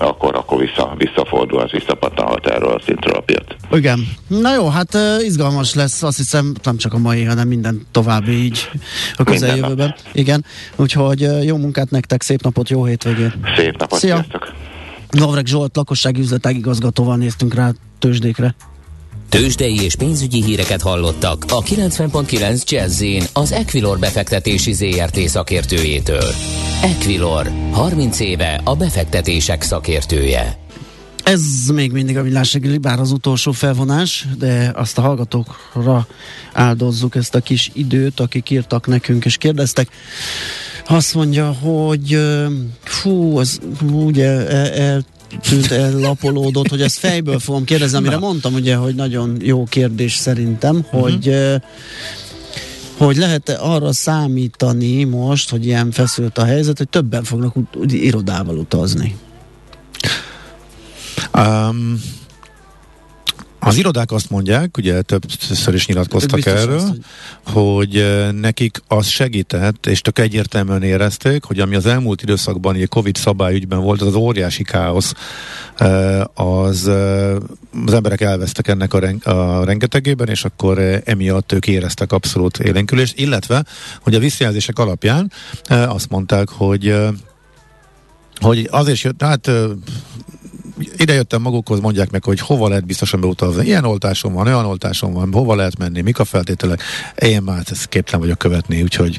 akkor, 0.00 0.34
akkor 0.34 0.58
vissza, 0.58 0.94
visszafordul, 0.96 1.60
az 1.60 1.70
visszapattanhat 1.70 2.46
erről 2.46 2.70
a 2.70 2.80
szintről 2.84 3.14
a 3.14 3.20
piac. 3.20 3.44
Igen. 3.72 4.08
Na 4.26 4.54
jó, 4.54 4.68
hát 4.68 4.96
izgalmas 5.20 5.74
lesz, 5.74 6.02
azt 6.02 6.16
hiszem, 6.16 6.54
nem 6.62 6.76
csak 6.76 6.92
a 6.92 6.98
mai, 6.98 7.24
hanem 7.24 7.48
minden 7.48 7.86
további 7.90 8.32
így 8.32 8.70
a 9.16 9.24
közeljövőben. 9.24 9.94
Igen, 10.12 10.44
úgyhogy 10.76 11.44
jó 11.44 11.56
munkát 11.56 11.90
nektek, 11.90 12.22
szép 12.22 12.42
napot, 12.42 12.68
jó 12.68 12.84
hétvégét. 12.84 13.32
Szép 13.56 13.76
napot, 13.76 13.98
Szia. 13.98 14.14
sziasztok. 14.14 14.52
Navreg 15.10 15.46
Zsolt, 15.46 15.76
lakossági 15.76 16.20
üzletág 16.20 16.56
igazgatóval 16.56 17.16
néztünk 17.16 17.54
rá 17.54 17.70
tőzsdékre. 17.98 18.54
Tőzsdei 19.30 19.82
és 19.82 19.94
pénzügyi 19.94 20.42
híreket 20.42 20.82
hallottak 20.82 21.44
a 21.48 21.62
90.9 21.62 22.64
jazz 22.64 23.04
az 23.32 23.52
Equilor 23.52 23.98
befektetési 23.98 24.72
ZRT 24.72 25.18
szakértőjétől. 25.18 26.34
Equilor, 26.82 27.50
30 27.70 28.20
éve 28.20 28.60
a 28.64 28.76
befektetések 28.76 29.62
szakértője. 29.62 30.58
Ez 31.24 31.40
még 31.74 31.92
mindig 31.92 32.16
a 32.16 32.22
villásregeli, 32.22 32.78
bár 32.78 33.00
az 33.00 33.12
utolsó 33.12 33.52
felvonás, 33.52 34.26
de 34.38 34.72
azt 34.74 34.98
a 34.98 35.00
hallgatókra 35.00 36.06
áldozzuk 36.52 37.14
ezt 37.14 37.34
a 37.34 37.40
kis 37.40 37.70
időt, 37.74 38.20
akik 38.20 38.50
írtak 38.50 38.86
nekünk 38.86 39.24
és 39.24 39.36
kérdeztek. 39.36 39.88
Azt 40.86 41.14
mondja, 41.14 41.52
hogy 41.52 42.18
fú, 42.82 43.38
az 43.38 43.60
ugye 43.92 44.26
el, 44.26 44.70
el 44.70 45.04
lapolódott, 45.92 46.68
hogy 46.68 46.82
ezt 46.82 46.98
fejből 46.98 47.38
fogom 47.38 47.64
kérdezni, 47.64 47.96
amire 47.96 48.14
Na. 48.14 48.20
mondtam 48.20 48.54
ugye, 48.54 48.74
hogy 48.74 48.94
nagyon 48.94 49.36
jó 49.40 49.64
kérdés 49.64 50.14
szerintem, 50.14 50.76
uh-huh. 50.76 51.00
hogy 51.00 51.34
hogy 52.96 53.16
lehet-e 53.16 53.58
arra 53.60 53.92
számítani 53.92 55.04
most, 55.04 55.50
hogy 55.50 55.66
ilyen 55.66 55.90
feszült 55.90 56.38
a 56.38 56.44
helyzet, 56.44 56.78
hogy 56.78 56.88
többen 56.88 57.24
fognak 57.24 57.56
ut- 57.56 57.92
irodával 57.92 58.56
utazni? 58.56 59.16
Um, 61.38 62.02
az 63.70 63.76
irodák 63.76 64.10
azt 64.10 64.30
mondják, 64.30 64.76
ugye 64.76 65.02
többször 65.02 65.74
is 65.74 65.86
nyilatkoztak 65.86 66.46
erről, 66.46 66.76
azt, 66.76 66.86
hogy... 66.86 67.02
hogy 67.52 68.26
nekik 68.40 68.82
az 68.88 69.06
segített, 69.06 69.86
és 69.86 70.00
tök 70.00 70.18
egyértelműen 70.18 70.82
érezték, 70.82 71.44
hogy 71.44 71.60
ami 71.60 71.74
az 71.74 71.86
elmúlt 71.86 72.22
időszakban 72.22 72.74
egy 72.74 72.88
Covid 72.88 73.16
szabályügyben 73.16 73.80
volt, 73.80 74.00
az 74.00 74.06
az 74.06 74.14
óriási 74.14 74.62
káosz, 74.62 75.14
az, 76.34 76.90
az 77.86 77.92
emberek 77.92 78.20
elvesztek 78.20 78.68
ennek 78.68 78.94
a, 78.94 78.98
ren, 78.98 79.16
a 79.16 79.64
rengetegében, 79.64 80.28
és 80.28 80.44
akkor 80.44 81.02
emiatt 81.04 81.52
ők 81.52 81.66
éreztek 81.66 82.12
abszolút 82.12 82.58
élénkülést, 82.58 83.18
illetve, 83.18 83.64
hogy 84.00 84.14
a 84.14 84.18
visszajelzések 84.18 84.78
alapján 84.78 85.32
azt 85.68 86.08
mondták, 86.08 86.48
hogy 86.48 86.94
hogy 88.40 88.68
azért 88.70 89.00
jött, 89.00 89.22
hát 89.22 89.50
ide 91.00 91.12
jöttem 91.12 91.42
magukhoz, 91.42 91.80
mondják 91.80 92.10
meg, 92.10 92.24
hogy 92.24 92.40
hova 92.40 92.68
lehet 92.68 92.86
biztosan 92.86 93.20
beutazni. 93.20 93.66
Ilyen 93.66 93.84
oltásom 93.84 94.32
van, 94.32 94.46
olyan 94.46 94.64
oltásom 94.64 95.12
van, 95.12 95.32
hova 95.32 95.54
lehet 95.54 95.78
menni, 95.78 96.00
mik 96.00 96.18
a 96.18 96.24
feltételek. 96.24 96.82
Én 97.16 97.42
már 97.42 97.62
ezt 97.70 97.88
képtelen 97.88 98.20
vagyok 98.20 98.38
követni, 98.38 98.82
úgyhogy 98.82 99.18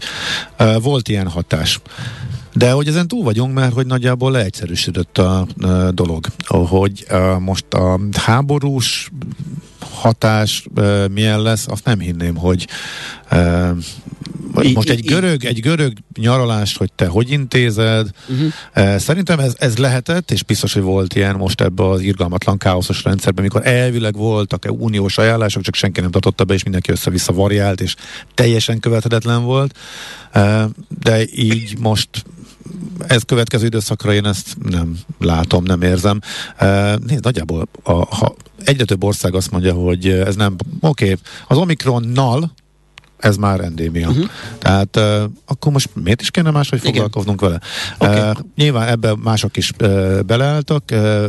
uh, 0.60 0.82
volt 0.82 1.08
ilyen 1.08 1.28
hatás. 1.28 1.80
De 2.54 2.72
hogy 2.72 2.88
ezen 2.88 3.08
túl 3.08 3.24
vagyunk, 3.24 3.54
mert 3.54 3.74
hogy 3.74 3.86
nagyjából 3.86 4.32
leegyszerűsödött 4.32 5.18
a 5.18 5.48
uh, 5.62 5.88
dolog. 5.88 6.26
Hogy 6.48 7.06
uh, 7.12 7.40
most 7.40 7.74
a 7.74 8.00
háborús 8.14 9.12
hatás 9.90 10.66
uh, 10.76 11.10
milyen 11.10 11.42
lesz, 11.42 11.68
azt 11.68 11.86
nem 11.86 12.00
hinném, 12.00 12.36
hogy 12.36 12.68
uh, 13.32 13.78
most 14.74 14.90
egy 14.90 15.06
görög, 15.06 15.46
egy 15.46 15.60
görög 15.60 15.94
nyaralás, 16.20 16.78
hogy 16.78 16.92
te 16.94 17.06
hogy 17.06 17.32
intézed, 17.32 18.10
uh-huh. 18.30 18.98
szerintem 18.98 19.40
ez, 19.40 19.56
ez 19.58 19.78
lehetett, 19.78 20.32
és 20.32 20.44
biztos, 20.44 20.74
hogy 20.74 20.82
volt 20.82 21.16
ilyen 21.16 21.36
most 21.36 21.62
ebbe 21.62 21.90
az 21.90 22.02
irgalmatlan 22.02 22.58
káoszos 22.58 23.04
rendszerben, 23.04 23.44
mikor 23.44 23.68
elvileg 23.68 24.16
voltak 24.16 24.68
uniós 24.70 25.18
ajánlások, 25.18 25.62
csak 25.62 25.76
senki 25.76 26.02
nem 26.02 26.12
tartotta 26.12 26.44
be, 26.44 26.54
és 26.54 26.64
mindenki 26.64 26.92
össze-vissza 26.92 27.34
variált, 27.34 27.82
és 27.82 27.96
teljesen 28.34 28.80
követhetetlen 28.80 29.44
volt. 29.44 29.78
De 31.02 31.24
így 31.36 31.78
most 31.80 32.10
ez 33.08 33.22
következő 33.24 33.66
időszakra 33.66 34.14
én 34.14 34.26
ezt 34.26 34.58
nem 34.70 34.98
látom, 35.20 35.64
nem 35.64 35.82
érzem. 35.82 36.20
Nézd, 37.06 37.24
nagyjából 37.24 37.68
a, 37.84 37.92
ha 37.92 38.36
egyre 38.66 38.86
több 38.86 39.04
ország 39.04 39.36
azt 39.36 39.52
mondja, 39.52 39.74
hogy 39.74 40.08
ez 40.08 40.36
nem, 40.36 40.56
oké, 40.80 41.04
okay, 41.04 41.18
az 41.48 41.58
Omikronnal 41.58 42.52
ez 43.22 43.38
már 43.38 43.60
endémia. 43.60 44.10
Uh-huh. 44.10 44.26
Tehát 44.60 44.98
uh, 44.98 45.24
akkor 45.46 45.72
most 45.72 45.90
miért 45.94 46.22
is 46.22 46.32
kéne 46.32 46.52
máshogy 46.52 46.80
Igen. 46.80 46.92
foglalkoznunk 46.92 47.42
vele? 47.42 47.60
Okay. 47.98 48.20
Uh, 48.20 48.38
nyilván 48.56 48.88
ebben 48.88 49.18
mások 49.24 49.58
is 49.58 49.72
uh, 49.80 50.20
beleálltak. 50.20 50.84
Uh, 50.92 51.26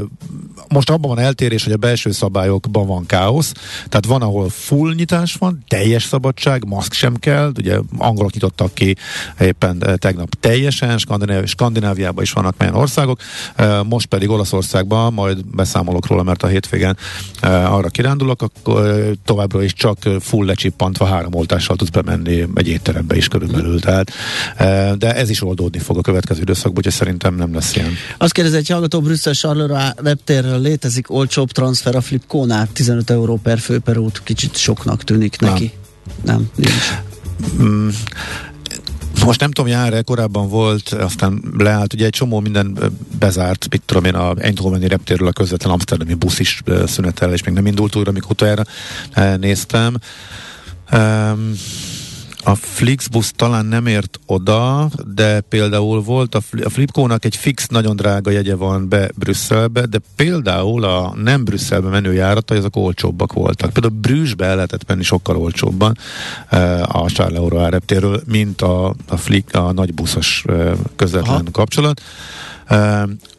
most 0.68 0.90
abban 0.90 1.14
van 1.14 1.24
eltérés, 1.24 1.64
hogy 1.64 1.72
a 1.72 1.76
belső 1.76 2.10
szabályokban 2.10 2.86
van 2.86 3.06
káosz, 3.06 3.52
tehát 3.88 4.06
van, 4.06 4.22
ahol 4.22 4.48
full 4.48 4.94
nyitás 4.94 5.34
van, 5.34 5.64
teljes 5.68 6.04
szabadság, 6.04 6.64
maszk 6.66 6.92
sem 6.92 7.16
kell, 7.16 7.52
ugye 7.58 7.78
angolok 7.98 8.32
nyitottak 8.32 8.74
ki 8.74 8.96
éppen 9.40 9.82
tegnap 9.96 10.34
teljesen, 10.40 10.98
Skandináv- 10.98 11.46
Skandináviában 11.46 12.22
is 12.22 12.32
vannak 12.32 12.54
olyan 12.60 12.74
országok, 12.74 13.20
uh, 13.58 13.84
most 13.84 14.06
pedig 14.06 14.28
Olaszországban, 14.28 15.12
majd 15.12 15.46
beszámolok 15.46 16.06
róla, 16.06 16.22
mert 16.22 16.42
a 16.42 16.46
hétvégen 16.46 16.96
uh, 17.42 17.74
arra 17.74 17.88
kirándulok, 17.88 18.42
akkor 18.42 18.80
uh, 18.80 19.10
továbbra 19.24 19.62
is 19.62 19.72
csak 19.72 19.98
full 20.20 20.46
lecsippantva 20.46 21.04
három 21.04 21.34
oltással 21.34 21.76
tudsz 21.82 22.04
bemenni 22.04 22.46
egy 22.54 22.68
étterembe 22.68 23.16
is 23.16 23.28
körülbelül. 23.28 23.80
Tehát, 23.80 24.12
e, 24.56 24.94
de 24.94 25.14
ez 25.14 25.30
is 25.30 25.42
oldódni 25.42 25.78
fog 25.78 25.98
a 25.98 26.00
következő 26.00 26.40
időszakban, 26.40 26.76
úgyhogy 26.76 26.92
szerintem 26.92 27.34
nem 27.34 27.54
lesz 27.54 27.76
ilyen. 27.76 27.92
Azt 28.18 28.32
kérdezi 28.32 28.56
egy 28.56 28.68
hallgató 28.68 29.00
Brüsszel 29.00 29.32
Charleroi 29.32 29.88
reptérről 29.96 30.60
létezik 30.60 31.10
olcsóbb 31.10 31.50
transfer 31.50 31.94
a 31.94 32.00
Flipkónál, 32.00 32.68
15 32.72 33.10
euró 33.10 33.36
per 33.42 33.58
fő 33.58 33.78
per 33.78 33.98
út, 33.98 34.20
kicsit 34.24 34.56
soknak 34.56 35.04
tűnik 35.04 35.40
neki. 35.40 35.72
Nem, 36.24 36.36
nem 36.36 36.50
nincs. 36.54 36.98
Mm. 37.62 37.88
Most 39.24 39.40
nem 39.40 39.50
tudom, 39.50 39.70
jár 39.70 40.04
korábban 40.04 40.48
volt, 40.48 40.88
aztán 40.88 41.42
leállt, 41.58 41.92
ugye 41.92 42.04
egy 42.04 42.12
csomó 42.12 42.40
minden 42.40 42.78
bezárt, 43.18 43.66
mit 43.70 43.82
tudom 43.86 44.04
én, 44.04 44.14
a 44.14 44.34
Eindhoveni 44.38 44.88
reptérről 44.88 45.28
a 45.28 45.32
közvetlen 45.32 45.72
Amsterdami 45.72 46.14
busz 46.14 46.38
is 46.38 46.62
szünetel, 46.86 47.32
és 47.32 47.42
még 47.42 47.54
nem 47.54 47.66
indult 47.66 47.96
újra, 47.96 48.10
amikor 48.10 48.30
utoljára 48.30 48.64
néztem. 49.36 49.96
Um, 50.92 51.52
a 52.44 52.54
Flixbus 52.54 53.30
talán 53.36 53.66
nem 53.66 53.86
ért 53.86 54.18
oda, 54.26 54.90
de 55.14 55.40
például 55.40 56.02
volt 56.02 56.34
a, 56.34 56.40
a 56.64 56.68
Flipkónak 56.68 57.24
egy 57.24 57.36
fix, 57.36 57.66
nagyon 57.66 57.96
drága 57.96 58.30
jegye 58.30 58.54
van 58.54 58.88
be 58.88 59.10
Brüsszelbe, 59.14 59.86
de 59.86 59.98
például 60.16 60.84
a 60.84 61.14
nem 61.22 61.44
Brüsszelbe 61.44 61.88
menő 61.88 62.12
járatai 62.12 62.58
azok 62.58 62.76
olcsóbbak 62.76 63.32
voltak. 63.32 63.72
Például 63.72 64.00
Brüsszbe 64.00 64.46
el 64.46 64.54
lehetett 64.54 64.88
menni 64.88 65.02
sokkal 65.02 65.36
olcsóbban 65.36 65.98
a 66.82 67.10
Charles 67.10 67.70
reptéről, 67.70 68.22
mint 68.26 68.62
a, 68.62 68.94
a, 69.08 69.16
Flick, 69.16 69.54
a 69.54 69.72
nagy 69.72 69.94
buszos 69.94 70.44
közvetlen 70.96 71.34
Aha. 71.34 71.50
kapcsolat. 71.52 72.00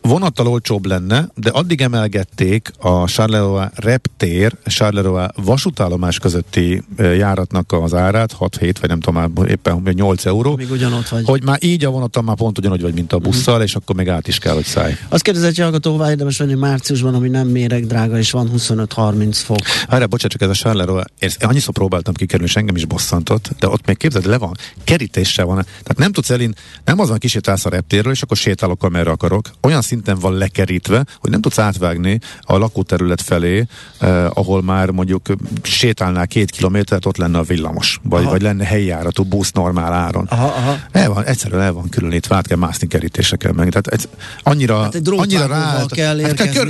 Vonattal 0.01 0.47
olcsóbb 0.47 0.85
lenne, 0.85 1.27
de 1.35 1.49
addig 1.49 1.81
emelgették 1.81 2.71
a 2.79 3.07
Charleroi 3.07 3.65
reptér, 3.75 4.57
Charleroi 4.65 5.25
vasútállomás 5.35 6.19
közötti 6.19 6.83
járatnak 6.97 7.71
az 7.71 7.93
árát, 7.93 8.35
6-7, 8.39 8.75
vagy 8.79 8.89
nem 8.89 8.99
tudom 8.99 9.21
már 9.33 9.49
éppen 9.49 9.81
8 9.93 10.25
euró. 10.25 10.55
Még 10.55 10.71
ugyanott 10.71 11.07
vagy. 11.07 11.25
Hogy 11.25 11.43
már 11.43 11.57
így 11.61 11.85
a 11.85 11.89
vonattal 11.89 12.23
már 12.23 12.35
pont 12.35 12.57
ugyanúgy 12.57 12.81
vagy, 12.81 12.93
mint 12.93 13.13
a 13.13 13.19
busszal, 13.19 13.57
mm. 13.59 13.61
és 13.61 13.75
akkor 13.75 13.95
még 13.95 14.09
át 14.09 14.27
is 14.27 14.37
kell, 14.37 14.53
hogy 14.53 14.65
szállj. 14.65 14.93
Azt 15.09 15.23
kérdezett, 15.23 15.49
hogy 15.49 15.59
hallgató, 15.59 15.91
hová 15.91 16.09
érdemes 16.09 16.37
venni 16.37 16.53
márciusban, 16.53 17.13
ami 17.13 17.29
nem 17.29 17.47
méreg 17.47 17.85
drága, 17.85 18.17
és 18.17 18.31
van 18.31 18.51
25-30 18.57 19.39
fok. 19.43 19.57
Erre, 19.87 20.05
bocsánat, 20.05 20.31
csak 20.31 20.41
ez 20.41 20.49
a 20.49 20.53
Charleroi, 20.53 21.01
ezt 21.19 21.43
annyiszor 21.43 21.73
próbáltam 21.73 22.13
kikerülni, 22.13 22.49
és 22.49 22.55
engem 22.55 22.75
is 22.75 22.85
bosszantott, 22.85 23.49
de 23.59 23.67
ott 23.67 23.85
még 23.85 23.97
képzeld, 23.97 24.25
le 24.25 24.37
van, 24.37 24.51
kerítéssel 24.83 25.45
van. 25.45 25.55
Tehát 25.55 25.97
nem 25.97 26.11
tudsz 26.11 26.29
elin, 26.29 26.53
nem 26.85 26.99
az 26.99 27.09
van, 27.09 27.17
kisétálsz 27.17 27.65
a 27.65 27.69
reptérről, 27.69 28.11
és 28.11 28.21
akkor 28.21 28.37
sétálok, 28.37 28.83
amerre 28.83 29.11
akarok, 29.23 29.51
olyan 29.61 29.81
szinten 29.81 30.19
van 30.19 30.33
lekerítve, 30.33 31.05
hogy 31.19 31.31
nem 31.31 31.41
tudsz 31.41 31.59
átvágni 31.59 32.19
a 32.41 32.57
lakóterület 32.57 33.21
felé, 33.21 33.65
eh, 33.99 34.37
ahol 34.37 34.61
már 34.61 34.89
mondjuk 34.89 35.29
sétálnál 35.61 36.27
két 36.27 36.51
kilométert, 36.51 37.05
ott 37.05 37.17
lenne 37.17 37.37
a 37.37 37.43
villamos, 37.43 37.99
vagy, 38.03 38.21
aha. 38.21 38.31
vagy 38.31 38.41
lenne 38.41 38.65
helyi 38.65 38.85
járatú 38.85 39.23
busz 39.23 39.51
normál 39.51 39.93
áron. 39.93 40.25
Aha, 40.29 40.45
aha. 40.45 40.77
El 40.91 41.09
van, 41.09 41.23
egyszerűen 41.23 41.61
el 41.61 41.73
van 41.73 41.89
különítve, 41.89 42.35
át 42.35 42.47
kell 42.47 42.57
mászni 42.57 42.87
kerítésekkel 42.87 43.51
meg. 43.51 43.69
Tehát 43.69 43.87
ez 43.87 44.07
annyira, 44.43 44.81
hát 44.81 45.01
annyira 45.05 45.45
rá, 45.45 45.85
kell 45.87 46.21
hát. 46.21 46.39
Hát, 46.39 46.67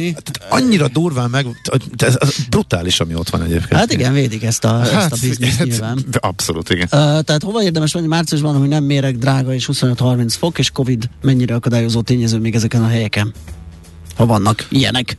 annyira 0.49 0.87
durván 0.87 1.29
meg, 1.29 1.45
ez, 1.97 2.17
ez 2.19 2.29
brutális, 2.49 2.99
ami 2.99 3.15
ott 3.15 3.29
van 3.29 3.41
egyébként. 3.41 3.79
Hát 3.79 3.93
igen, 3.93 4.13
védik 4.13 4.43
ezt 4.43 4.63
a, 4.63 4.77
hát, 4.77 4.93
ezt 4.93 5.11
a 5.11 5.27
bizniszt 5.27 5.57
hát, 5.57 5.67
nyilván. 5.67 6.05
Abszolút, 6.11 6.69
igen. 6.69 6.87
Uh, 6.91 6.99
tehát 7.21 7.43
hova 7.43 7.63
érdemes 7.63 7.93
menni 7.93 8.07
márciusban, 8.07 8.57
hogy 8.57 8.67
nem 8.67 8.83
méreg 8.83 9.17
drága 9.17 9.53
és 9.53 9.69
25-30 9.71 10.35
fok, 10.37 10.59
és 10.59 10.71
Covid 10.71 11.09
mennyire 11.21 11.55
akadályozó 11.55 12.01
tényező 12.01 12.32
még 12.41 12.55
ezeken 12.55 12.83
a 12.83 12.87
helyeken? 12.87 13.33
Ha 14.15 14.25
vannak 14.25 14.65
ilyenek. 14.69 15.15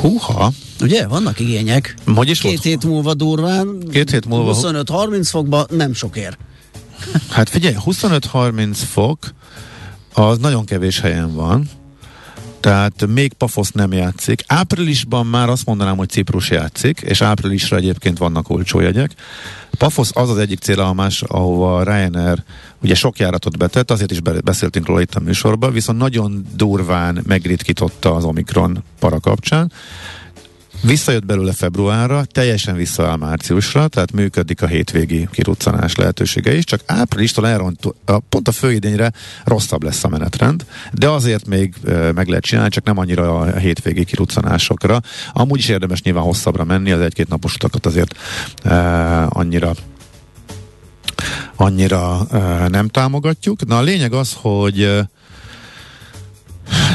Húha! 0.00 0.52
Ugye, 0.80 1.06
vannak 1.06 1.40
igények. 1.40 1.94
Hogy 2.14 2.28
is 2.28 2.40
Két 2.40 2.50
volt? 2.50 2.62
hét 2.62 2.84
múlva 2.84 3.14
durván, 3.14 3.78
Két 3.90 4.10
hét 4.10 4.26
múlva 4.26 4.54
25-30 4.56 5.26
fokba 5.30 5.66
nem 5.70 5.94
sok 5.94 6.16
ér. 6.16 6.36
Hát 7.30 7.48
figyelj, 7.48 7.74
25-30 7.86 8.70
fok 8.74 9.18
az 10.14 10.38
nagyon 10.38 10.64
kevés 10.64 11.00
helyen 11.00 11.34
van, 11.34 11.68
tehát 12.62 13.06
még 13.06 13.32
Pafosz 13.32 13.70
nem 13.70 13.92
játszik. 13.92 14.42
Áprilisban 14.46 15.26
már 15.26 15.48
azt 15.48 15.66
mondanám, 15.66 15.96
hogy 15.96 16.08
Ciprus 16.08 16.50
játszik, 16.50 17.00
és 17.00 17.22
áprilisra 17.22 17.76
egyébként 17.76 18.18
vannak 18.18 18.50
olcsó 18.50 18.80
jegyek. 18.80 19.10
Pafosz 19.78 20.10
az 20.14 20.30
az 20.30 20.38
egyik 20.38 20.58
célállomás, 20.58 21.22
ahova 21.22 21.82
Ryanair 21.82 22.42
ugye 22.82 22.94
sok 22.94 23.18
járatot 23.18 23.58
betett, 23.58 23.90
azért 23.90 24.10
is 24.10 24.20
beszéltünk 24.20 24.86
róla 24.86 25.00
itt 25.00 25.14
a 25.14 25.20
műsorban, 25.20 25.72
viszont 25.72 25.98
nagyon 25.98 26.46
durván 26.56 27.22
megritkította 27.26 28.14
az 28.14 28.24
Omikron 28.24 28.82
para 28.98 29.20
kapcsán. 29.20 29.72
Visszajött 30.82 31.26
belőle 31.26 31.52
februárra, 31.52 32.24
teljesen 32.24 32.76
visszaáll 32.76 33.16
márciusra, 33.16 33.88
tehát 33.88 34.12
működik 34.12 34.62
a 34.62 34.66
hétvégi 34.66 35.28
kiruccanás 35.32 35.94
lehetősége 35.94 36.54
is, 36.54 36.64
csak 36.64 36.80
áprilistól 36.86 37.48
elront, 37.48 37.80
a, 38.04 38.18
pont 38.18 38.48
a 38.48 38.52
főidényre 38.52 39.12
rosszabb 39.44 39.82
lesz 39.82 40.04
a 40.04 40.08
menetrend, 40.08 40.66
de 40.92 41.08
azért 41.08 41.46
még 41.46 41.74
meg 42.14 42.28
lehet 42.28 42.44
csinálni, 42.44 42.70
csak 42.70 42.84
nem 42.84 42.98
annyira 42.98 43.38
a 43.38 43.56
hétvégi 43.56 44.04
kiruccanásokra. 44.04 45.00
Amúgy 45.32 45.58
is 45.58 45.68
érdemes 45.68 46.02
nyilván 46.02 46.24
hosszabbra 46.24 46.64
menni, 46.64 46.92
az 46.92 47.00
egy-két 47.00 47.28
napos 47.28 47.54
utakat 47.54 47.86
azért 47.86 48.16
e, 48.62 49.26
annyira 49.28 49.72
annyira 51.56 52.26
e, 52.30 52.68
nem 52.68 52.88
támogatjuk. 52.88 53.66
Na 53.66 53.78
a 53.78 53.82
lényeg 53.82 54.12
az, 54.12 54.36
hogy 54.40 54.80
e, 54.80 55.10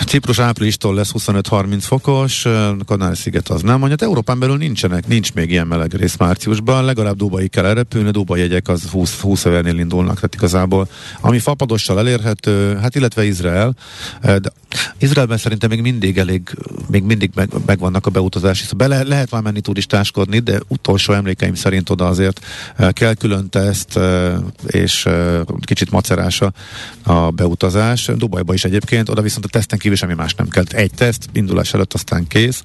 Ciprus 0.07 0.39
áprilistól 0.39 0.95
lesz 0.95 1.11
25-30 1.17 1.77
fokos, 1.79 2.45
Kanári-sziget 2.85 3.49
az 3.49 3.61
nem. 3.61 3.79
Mondja, 3.79 4.07
Európán 4.07 4.39
belül 4.39 4.57
nincsenek, 4.57 5.07
nincs 5.07 5.33
még 5.33 5.49
ilyen 5.49 5.67
meleg 5.67 5.93
rész 5.93 6.15
márciusban, 6.17 6.85
legalább 6.85 7.15
Dubai 7.15 7.47
kell 7.47 7.65
elrepülni, 7.65 8.11
Dubai 8.11 8.39
jegyek 8.39 8.67
az 8.67 8.83
20, 8.83 9.19
20 9.19 9.45
evernél 9.45 9.77
indulnak, 9.77 10.15
tehát 10.15 10.35
igazából 10.35 10.89
ami 11.21 11.39
fapadossal 11.39 11.99
elérhető, 11.99 12.75
hát 12.75 12.95
illetve 12.95 13.25
Izrael, 13.25 13.75
de 14.21 14.51
Izraelben 14.99 15.37
szerintem 15.37 15.69
még 15.69 15.81
mindig 15.81 16.17
elég, 16.17 16.49
még 16.89 17.03
mindig 17.03 17.31
meg, 17.35 17.49
megvannak 17.65 18.05
a 18.05 18.09
beutazási, 18.09 18.63
szóval 18.63 18.87
bele 18.87 19.03
lehet 19.03 19.31
már 19.31 19.41
menni 19.41 19.61
turistáskodni, 19.61 20.39
de 20.39 20.59
utolsó 20.67 21.13
emlékeim 21.13 21.55
szerint 21.55 21.89
oda 21.89 22.07
azért 22.07 22.45
kell 22.91 23.13
külön 23.13 23.49
teszt, 23.49 23.99
és 24.67 25.07
kicsit 25.61 25.91
macerása 25.91 26.53
a 27.03 27.29
beutazás. 27.29 28.11
Dubajba 28.15 28.53
is 28.53 28.63
egyébként, 28.63 29.09
oda 29.09 29.21
viszont 29.21 29.45
a 29.45 29.47
teszten 29.47 29.79
kívül 29.79 29.96
semmi 29.97 30.13
más 30.13 30.33
nem 30.33 30.47
kell. 30.47 30.63
Egy 30.69 30.91
teszt, 30.95 31.29
indulás 31.33 31.73
előtt 31.73 31.93
aztán 31.93 32.27
kész. 32.27 32.63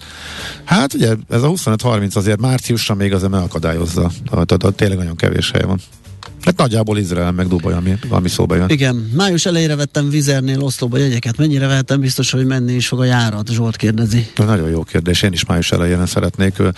Hát 0.64 0.94
ugye 0.94 1.14
ez 1.30 1.42
a 1.42 1.48
25-30 1.48 2.16
azért 2.16 2.40
márciusra 2.40 2.94
még 2.94 3.12
azért 3.12 3.30
megakadályozza. 3.30 4.10
Tehát 4.30 4.74
tényleg 4.74 4.98
nagyon 4.98 5.16
kevés 5.16 5.50
hely 5.50 5.62
van. 5.62 5.80
Hát 6.44 6.56
nagyjából 6.56 6.98
Izrael 6.98 7.32
meg 7.32 7.48
Dubaj, 7.48 7.72
ami, 7.72 7.94
ami 8.08 8.28
szóba 8.28 8.54
jön. 8.54 8.68
Igen. 8.68 9.10
Május 9.16 9.46
elejére 9.46 9.76
vettem 9.76 10.08
Vizernél 10.08 10.60
Oszlóba 10.62 10.96
jegyeket. 10.98 11.36
Mennyire 11.36 11.66
vehetem 11.66 12.00
biztos, 12.00 12.30
hogy 12.30 12.46
menni 12.46 12.72
is 12.72 12.88
fog 12.88 13.00
a 13.00 13.04
járat? 13.04 13.50
Zsolt 13.50 13.76
kérdezi. 13.76 14.26
Nagyon 14.36 14.70
jó 14.70 14.82
kérdés. 14.82 15.22
Én 15.22 15.32
is 15.32 15.44
május 15.44 15.72
elején 15.72 16.06
szeretnék 16.06 16.58
ö, 16.58 16.68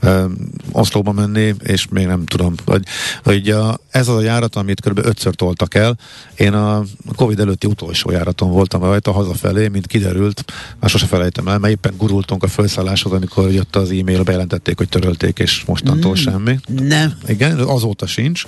ö, 0.00 0.24
Oszlóba 0.72 1.12
menni, 1.12 1.54
és 1.62 1.86
még 1.90 2.06
nem 2.06 2.24
tudom, 2.24 2.54
hogy, 2.64 2.82
hogy 3.24 3.50
a, 3.50 3.78
ez 3.90 4.08
az 4.08 4.16
a 4.16 4.20
járat, 4.20 4.56
amit 4.56 4.80
kb. 4.80 4.98
ötször 4.98 5.34
toltak 5.34 5.74
el. 5.74 5.98
Én 6.36 6.52
a 6.52 6.82
Covid 7.16 7.40
előtti 7.40 7.66
utolsó 7.66 8.10
járaton 8.10 8.50
voltam 8.50 8.82
rajta 8.82 9.12
hazafelé, 9.12 9.68
mint 9.68 9.86
kiderült, 9.86 10.44
már 10.80 10.90
sose 10.90 11.06
felejtem 11.06 11.48
el, 11.48 11.58
mert 11.58 11.72
éppen 11.72 11.94
gurultunk 11.96 12.42
a 12.42 12.48
felszálláshoz, 12.48 13.12
amikor 13.12 13.50
jött 13.50 13.76
az 13.76 13.90
e-mail, 13.90 14.22
bejelentették, 14.22 14.76
hogy 14.76 14.88
törölték, 14.88 15.38
és 15.38 15.64
mostantól 15.66 16.10
mm, 16.10 16.14
semmi. 16.14 16.58
Nem. 16.66 17.12
Igen, 17.26 17.58
azóta 17.58 18.06
sincs. 18.06 18.44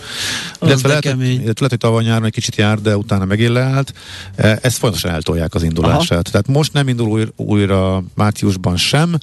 Illetve 0.62 0.88
lehet, 0.88 1.03
kemény. 1.03 1.31
Illetve 1.31 1.53
lehet, 1.53 1.70
hogy 1.70 1.79
tavaly 1.79 2.05
nyáron 2.05 2.25
egy 2.25 2.33
kicsit 2.33 2.57
jár, 2.57 2.81
de 2.81 2.96
utána 2.96 3.25
megint 3.25 3.53
leállt. 3.53 3.92
E, 4.37 4.59
ezt 4.62 4.79
folyamatosan 4.79 5.14
eltolják 5.14 5.55
az 5.55 5.62
indulását. 5.62 6.11
Aha. 6.11 6.23
Tehát 6.23 6.49
most 6.49 6.73
nem 6.73 6.88
indul 6.88 7.09
újra, 7.09 7.31
újra 7.37 8.03
márciusban 8.14 8.77
sem. 8.77 9.18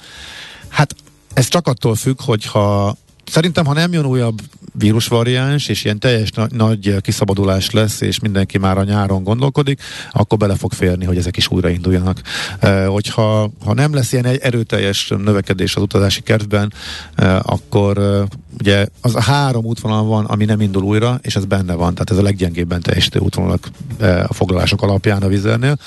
Hát 0.68 0.94
ez 1.32 1.48
csak 1.48 1.66
attól 1.66 1.94
függ, 1.94 2.20
hogyha 2.20 2.96
Szerintem, 3.30 3.64
ha 3.64 3.72
nem 3.72 3.92
jön 3.92 4.06
újabb 4.06 4.40
vírusvariáns, 4.78 5.68
és 5.68 5.84
ilyen 5.84 5.98
teljes 5.98 6.30
na- 6.30 6.46
nagy 6.50 6.96
kiszabadulás 7.00 7.70
lesz, 7.70 8.00
és 8.00 8.20
mindenki 8.20 8.58
már 8.58 8.78
a 8.78 8.84
nyáron 8.84 9.22
gondolkodik, 9.22 9.82
akkor 10.12 10.38
bele 10.38 10.54
fog 10.56 10.72
férni, 10.72 11.04
hogy 11.04 11.16
ezek 11.16 11.36
is 11.36 11.50
újrainduljanak. 11.50 12.20
E, 12.58 12.86
hogyha 12.86 13.50
ha 13.64 13.74
nem 13.74 13.94
lesz 13.94 14.12
ilyen 14.12 14.24
egy 14.24 14.38
erőteljes 14.42 15.08
növekedés 15.08 15.76
az 15.76 15.82
utazási 15.82 16.20
kertben, 16.20 16.72
e, 17.14 17.36
akkor 17.36 17.98
e, 17.98 18.26
ugye 18.60 18.86
az 19.00 19.14
a 19.14 19.20
három 19.20 19.64
útvonal 19.64 20.04
van, 20.04 20.24
ami 20.24 20.44
nem 20.44 20.60
indul 20.60 20.82
újra, 20.82 21.18
és 21.22 21.36
ez 21.36 21.44
benne 21.44 21.74
van, 21.74 21.92
tehát 21.92 22.10
ez 22.10 22.16
a 22.16 22.22
leggyengébben 22.22 22.80
teljesítő 22.80 23.18
útvonalak 23.18 23.68
e, 23.98 24.24
a 24.28 24.32
foglalások 24.32 24.82
alapján 24.82 25.22
a 25.22 25.28
vizernél, 25.28 25.78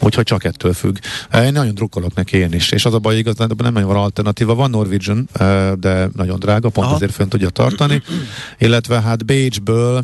úgyhogy 0.00 0.24
csak 0.24 0.44
ettől 0.44 0.72
függ. 0.72 0.96
E, 1.30 1.44
én 1.44 1.52
nagyon 1.52 1.74
drukkolok 1.74 2.14
neki 2.14 2.36
én 2.36 2.52
is, 2.52 2.70
és 2.70 2.84
az 2.84 2.94
a 2.94 2.98
baj 2.98 3.16
igazán, 3.16 3.50
nem 3.56 3.72
nagyon 3.72 3.88
van 3.88 4.02
alternatíva, 4.02 4.54
van 4.54 4.70
Norwegian, 4.70 5.28
e, 5.32 5.74
de 5.74 6.08
nagyon 6.16 6.38
drága, 6.38 6.68
pont 6.68 6.86
Aha. 6.86 6.94
azért 6.94 7.12
fönn 7.12 7.28
tudja 7.28 7.48
tartani, 7.48 8.02
illetve 8.58 9.00
hát 9.00 9.24
Bécsből 9.24 10.02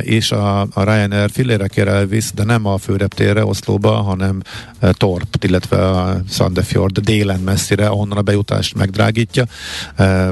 és 0.00 0.30
a, 0.30 0.60
a 0.60 0.82
Ryanair 0.82 1.30
fillérekére 1.30 1.90
elvisz, 1.90 2.32
de 2.34 2.44
nem 2.44 2.66
a 2.66 2.78
főreptérre 2.78 3.44
Oszlóba, 3.44 3.90
hanem 3.90 4.42
Torp, 4.90 5.44
illetve 5.44 5.88
a 5.88 6.20
Sandefjord 6.28 6.98
délen 6.98 7.40
messzire, 7.40 7.86
ahonnan 7.86 8.18
a 8.18 8.22
bejutást 8.22 8.74
megdrágítja, 8.74 9.44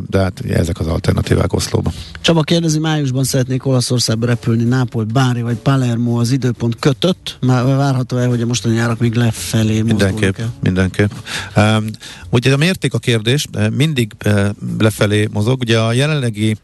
de 0.07 0.19
hát 0.19 0.41
ezek 0.49 0.81
az 0.81 0.87
alternatívák 1.05 1.53
Oszlóba. 1.53 1.93
Csaba 2.21 2.43
kérdezi, 2.43 2.79
májusban 2.79 3.25
szeretnék 3.25 3.67
Olaszországba 3.67 4.27
repülni, 4.27 4.65
Nápoly, 4.65 5.05
Bári 5.13 5.43
vagy 5.43 5.57
Palermo 5.57 6.19
az 6.19 6.31
időpont 6.31 6.77
kötött, 6.79 7.37
már 7.41 7.65
várható-e, 7.65 8.27
hogy 8.27 8.41
a 8.41 8.47
mostani 8.47 8.75
járak 8.75 8.99
még 8.99 9.15
lefelé 9.15 9.83
Mindenképp, 9.83 10.39
el? 10.39 10.53
mindenképp. 10.63 11.11
Um, 11.57 11.87
ugye 12.31 12.53
a 12.53 12.57
mérték 12.57 12.95
a 12.95 12.99
kérdés, 12.99 13.47
mindig 13.71 14.13
uh, 14.27 14.49
lefelé 14.79 15.29
mozog, 15.33 15.61
ugye 15.61 15.79
a 15.79 15.93
jelenlegi 15.93 16.57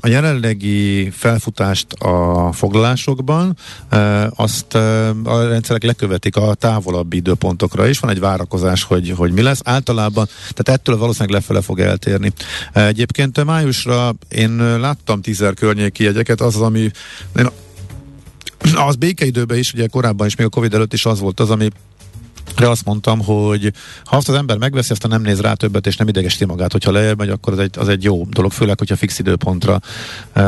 a 0.00 0.08
jelenlegi 0.08 1.10
felfutást 1.10 1.92
a 1.92 2.48
foglalásokban 2.52 3.56
azt 4.34 4.74
a 5.24 5.48
rendszerek 5.48 5.82
lekövetik 5.82 6.36
a 6.36 6.54
távolabbi 6.54 7.16
időpontokra 7.16 7.88
is. 7.88 7.98
Van 7.98 8.10
egy 8.10 8.20
várakozás, 8.20 8.82
hogy, 8.82 9.12
hogy 9.16 9.32
mi 9.32 9.42
lesz. 9.42 9.60
Általában, 9.64 10.26
tehát 10.48 10.80
ettől 10.80 10.96
valószínűleg 10.96 11.34
lefele 11.34 11.60
fog 11.60 11.80
eltérni. 11.80 12.32
Egyébként 12.72 13.44
májusra 13.44 14.14
én 14.28 14.80
láttam 14.80 15.20
tízer 15.20 15.54
környéki 15.54 16.04
jegyeket, 16.04 16.40
az 16.40 16.54
az, 16.54 16.62
ami 16.62 16.90
én 17.36 17.48
az 18.74 18.96
békeidőben 18.96 19.58
is, 19.58 19.72
ugye 19.72 19.86
korábban 19.86 20.26
is, 20.26 20.36
még 20.36 20.46
a 20.46 20.50
Covid 20.50 20.74
előtt 20.74 20.92
is 20.92 21.06
az 21.06 21.20
volt 21.20 21.40
az, 21.40 21.50
ami 21.50 21.68
de 22.60 22.68
azt 22.68 22.84
mondtam, 22.84 23.20
hogy 23.24 23.72
ha 24.04 24.16
azt 24.16 24.28
az 24.28 24.34
ember 24.34 24.58
megveszi, 24.58 24.92
aztán 24.92 25.10
nem 25.10 25.22
néz 25.22 25.40
rá 25.40 25.52
többet, 25.52 25.86
és 25.86 25.96
nem 25.96 26.08
idegesíti 26.08 26.44
magát, 26.44 26.72
hogyha 26.72 26.92
lejjebb 26.92 27.18
megy, 27.18 27.28
akkor 27.28 27.52
az 27.52 27.58
egy, 27.58 27.78
az 27.78 27.88
egy 27.88 28.04
jó 28.04 28.24
dolog, 28.24 28.52
főleg, 28.52 28.78
hogyha 28.78 28.96
fix 28.96 29.18
időpontra 29.18 29.80
e, 30.32 30.42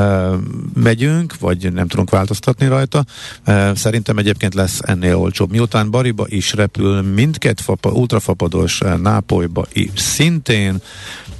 megyünk, 0.74 1.38
vagy 1.38 1.72
nem 1.72 1.88
tudunk 1.88 2.10
változtatni 2.10 2.66
rajta. 2.66 3.04
E, 3.44 3.74
szerintem 3.74 4.18
egyébként 4.18 4.54
lesz 4.54 4.80
ennél 4.82 5.16
olcsóbb. 5.16 5.50
Miután 5.50 5.90
Bariba 5.90 6.24
is 6.28 6.52
repül 6.52 7.02
mindkét 7.02 7.60
fapa, 7.60 7.90
ultrafapados 7.90 8.80
Nápolyba 9.02 9.66
szintén, 9.94 10.80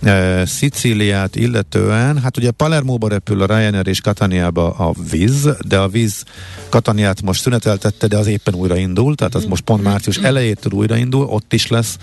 e, 0.02 0.46
Szicíliát 0.46 1.36
illetően, 1.36 2.18
hát 2.18 2.36
ugye 2.36 2.50
Palermóba 2.50 3.08
repül 3.08 3.42
a 3.42 3.46
Ryanair 3.46 3.86
és 3.86 4.00
Kataniába 4.00 4.70
a 4.70 4.94
víz, 5.10 5.48
de 5.66 5.78
a 5.78 5.88
víz 5.88 6.24
Kataniát 6.68 7.22
most 7.22 7.40
szüneteltette, 7.40 8.06
de 8.06 8.16
az 8.16 8.26
éppen 8.26 8.54
újra 8.54 8.76
indul, 8.76 9.14
tehát 9.14 9.34
az 9.34 9.44
most 9.44 9.62
pont 9.62 9.82
március 9.82 10.18
elejétől 10.62 10.72
újraindul, 10.72 11.26
ott 11.26 11.52
is 11.52 11.66
lesz 11.66 11.96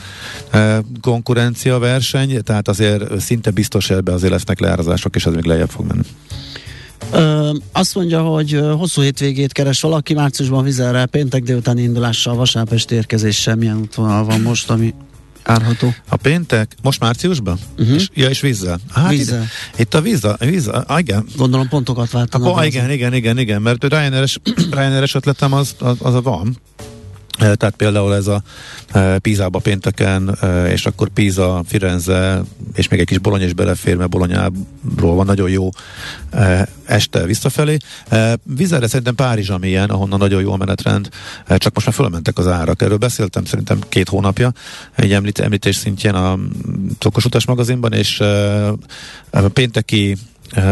e, 0.51 0.81
konkurencia 1.01 1.79
verseny, 1.79 2.41
tehát 2.43 2.67
azért 2.67 3.19
szinte 3.19 3.51
biztos 3.51 3.89
ebbe 3.89 4.13
azért 4.13 4.31
lesznek 4.31 4.59
leárazások, 4.59 5.15
és 5.15 5.25
az 5.25 5.33
még 5.33 5.43
lejjebb 5.43 5.69
fog 5.69 5.85
menni. 5.87 6.01
Ö, 7.11 7.51
azt 7.71 7.95
mondja, 7.95 8.21
hogy 8.21 8.61
hosszú 8.77 9.01
hétvégét 9.01 9.51
keres 9.51 9.81
valaki, 9.81 10.13
márciusban 10.13 10.63
vizelre, 10.63 11.05
péntek 11.05 11.43
délután 11.43 11.77
indulással, 11.77 12.35
vasárpest 12.35 12.91
érkezéssel, 12.91 13.55
milyen 13.55 13.77
útvonal 13.77 14.25
van 14.25 14.41
most, 14.41 14.69
ami 14.69 14.93
árható. 15.43 15.93
A 16.09 16.15
péntek, 16.15 16.75
most 16.81 16.99
márciusban? 16.99 17.59
Uh-huh. 17.77 17.95
És, 17.95 18.09
ja, 18.13 18.29
és 18.29 18.41
vízzel. 18.41 18.79
Hát 18.93 19.09
vízzel. 19.09 19.43
Itt, 19.73 19.79
itt 19.79 19.93
a 19.93 20.01
víz, 20.01 20.23
a, 20.23 20.37
víz 20.39 20.67
a, 20.67 20.85
igen. 20.97 21.25
Gondolom 21.37 21.67
pontokat 21.67 22.11
váltanak. 22.11 22.65
Igen, 22.65 22.91
igen, 22.91 23.13
igen, 23.13 23.37
igen, 23.37 23.61
mert 23.61 23.83
Ryanair-es, 23.83 24.39
Ryanair-es 24.77 25.15
ötletem 25.15 25.53
az, 25.53 25.75
az, 25.79 25.97
az 25.99 26.13
a 26.13 26.21
van. 26.21 26.57
Tehát 27.39 27.73
például 27.77 28.15
ez 28.15 28.27
a 28.27 28.41
Pízába 29.21 29.59
pénteken, 29.59 30.37
és 30.67 30.85
akkor 30.85 31.09
Píza, 31.09 31.63
Firenze, 31.67 32.41
és 32.73 32.87
még 32.87 32.99
egy 32.99 33.05
kis 33.05 33.17
Bolony 33.17 33.41
is 33.41 33.53
belefér, 33.53 33.95
mert 33.95 34.09
Bolonyáról 34.09 35.15
van 35.15 35.25
nagyon 35.25 35.49
jó 35.49 35.69
este 36.85 37.25
visszafelé. 37.25 37.77
Vizerre 38.43 38.87
szerintem 38.87 39.15
Párizs, 39.15 39.49
ami 39.49 39.67
ilyen, 39.67 39.89
ahonnan 39.89 40.19
nagyon 40.19 40.41
jó 40.41 40.51
a 40.51 40.57
menetrend, 40.57 41.09
csak 41.57 41.73
most 41.73 41.85
már 41.85 41.95
fölmentek 41.95 42.37
az 42.37 42.47
árak. 42.47 42.81
Erről 42.81 42.97
beszéltem 42.97 43.45
szerintem 43.45 43.79
két 43.89 44.09
hónapja, 44.09 44.53
egy 44.95 45.13
említ, 45.13 45.39
említés 45.39 45.75
szintjén 45.75 46.13
a 46.13 46.39
Tokos 46.97 47.25
Utas 47.25 47.45
magazinban, 47.45 47.93
és 47.93 48.19
a 49.29 49.39
pénteki, 49.53 50.17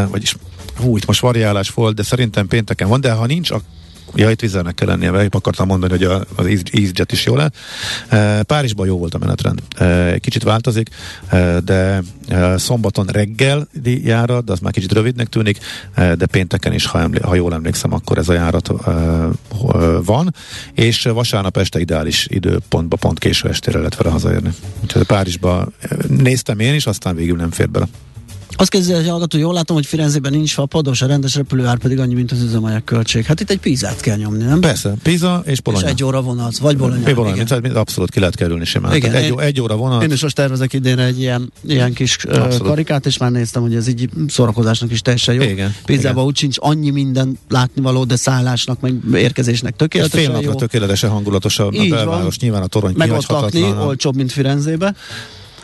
vagyis 0.10 0.36
hú, 0.78 0.98
itt 0.98 1.06
most 1.06 1.20
variálás 1.20 1.70
volt, 1.70 1.96
de 1.96 2.04
szerintem 2.04 2.48
pénteken 2.48 2.88
van, 2.88 3.02
de 3.02 3.12
ha 3.12 3.26
nincs, 3.26 3.52
Ja, 4.16 4.30
itt 4.30 4.40
vizelnek 4.40 4.76
kell 4.76 4.88
lennie, 4.88 5.12
mert 5.12 5.36
akartam 5.36 5.68
mondani, 5.68 5.92
hogy 5.92 6.04
a, 6.04 6.24
az 6.36 6.46
EasyJet 6.46 7.12
is 7.12 7.26
jó 7.26 7.36
lett. 7.36 7.56
Párizsban 8.46 8.88
jó 8.88 8.98
volt 8.98 9.14
a 9.14 9.18
menetrend. 9.18 9.62
Kicsit 10.20 10.44
változik, 10.44 10.90
de 11.64 12.04
szombaton 12.56 13.06
reggel 13.06 13.68
járat, 13.84 14.46
de 14.46 14.52
az 14.52 14.60
már 14.60 14.72
kicsit 14.72 14.92
rövidnek 14.92 15.28
tűnik, 15.28 15.58
de 15.96 16.26
pénteken 16.26 16.74
is, 16.74 16.86
ha, 16.86 17.00
emlé- 17.00 17.24
ha 17.24 17.36
jól 17.36 17.54
emlékszem, 17.54 17.94
akkor 17.94 18.18
ez 18.18 18.30
a 18.30 18.34
járat 18.34 18.72
van, 20.04 20.34
és 20.74 21.04
vasárnap 21.04 21.58
este 21.58 21.80
ideális 21.80 22.28
időpontba 22.30 22.96
pont 22.96 23.20
késő 23.20 23.50
estére 23.50 23.78
lehet 23.78 23.96
vele 23.96 24.10
hazaérni. 24.10 24.50
Úgyhogy 24.84 25.04
Párizsba 25.04 25.68
néztem 26.08 26.60
én 26.60 26.74
is, 26.74 26.86
aztán 26.86 27.16
végül 27.16 27.38
nem 27.38 27.52
fér 27.52 27.70
bele. 27.70 27.88
Azt 28.60 28.70
kezdje, 28.70 28.96
hogy 28.96 29.08
hallgató, 29.08 29.38
jól 29.38 29.54
látom, 29.54 29.76
hogy 29.76 29.86
Firenzében 29.86 30.32
nincs 30.32 30.54
fa, 30.54 30.66
pados, 30.66 31.02
a 31.02 31.06
rendes 31.06 31.36
repülőár 31.36 31.78
pedig 31.78 32.00
annyi, 32.00 32.14
mint 32.14 32.32
az 32.32 32.42
üzemanyag 32.42 32.84
költség. 32.84 33.26
Hát 33.26 33.40
itt 33.40 33.50
egy 33.50 33.60
pízát 33.60 34.00
kell 34.00 34.18
nyomni, 34.18 34.44
nem? 34.44 34.60
Persze, 34.60 34.94
píza 35.04 35.44
és 35.46 35.62
Bologna. 35.62 35.88
És 35.88 35.94
egy 35.94 36.04
óra 36.04 36.22
vonat, 36.22 36.58
vagy 36.58 36.78
Bologna. 36.78 37.14
Bologna, 37.14 37.44
tehát 37.44 37.76
abszolút 37.76 38.12
ki 38.12 38.20
lehet 38.20 38.36
kerülni 38.36 38.66
simán. 38.66 38.96
Igen, 38.96 39.14
egy, 39.14 39.24
én, 39.24 39.40
egy 39.40 39.62
óra 39.62 39.76
vonat. 39.76 40.04
Én 40.04 40.12
is 40.12 40.22
most 40.22 40.36
tervezek 40.36 40.74
idénre 40.74 41.04
egy 41.04 41.20
ilyen, 41.20 41.52
ilyen 41.68 41.94
kis 41.94 42.16
abszolút. 42.16 42.68
karikát, 42.68 43.06
és 43.06 43.18
már 43.18 43.32
néztem, 43.32 43.62
hogy 43.62 43.76
ez 43.76 43.88
így 43.88 44.10
szórakozásnak 44.28 44.92
is 44.92 45.02
teljesen 45.02 45.36
jó. 45.36 45.42
Igen, 45.42 45.76
Pízában 45.86 46.26
úgy 46.26 46.38
sincs 46.38 46.58
annyi 46.60 46.90
minden 46.90 47.38
látnivaló, 47.50 48.04
de 48.04 48.16
szállásnak, 48.16 48.80
meg 48.80 48.94
érkezésnek 49.14 49.76
tökéletesen 49.76 50.20
Fél 50.20 50.32
napra 50.32 50.50
jó. 50.50 50.56
tökéletesen 50.56 51.10
hangulatos 51.10 51.60
a, 51.60 51.68
a 51.68 51.88
belváros, 51.90 52.40
nyilván 52.40 52.62
a 52.62 52.68
torony 52.68 52.94
Meg 52.98 53.12
ott 53.12 53.28
lakni, 53.28 53.64
olcsóbb, 53.64 54.16
mint 54.16 54.32
Firenzébe. 54.32 54.96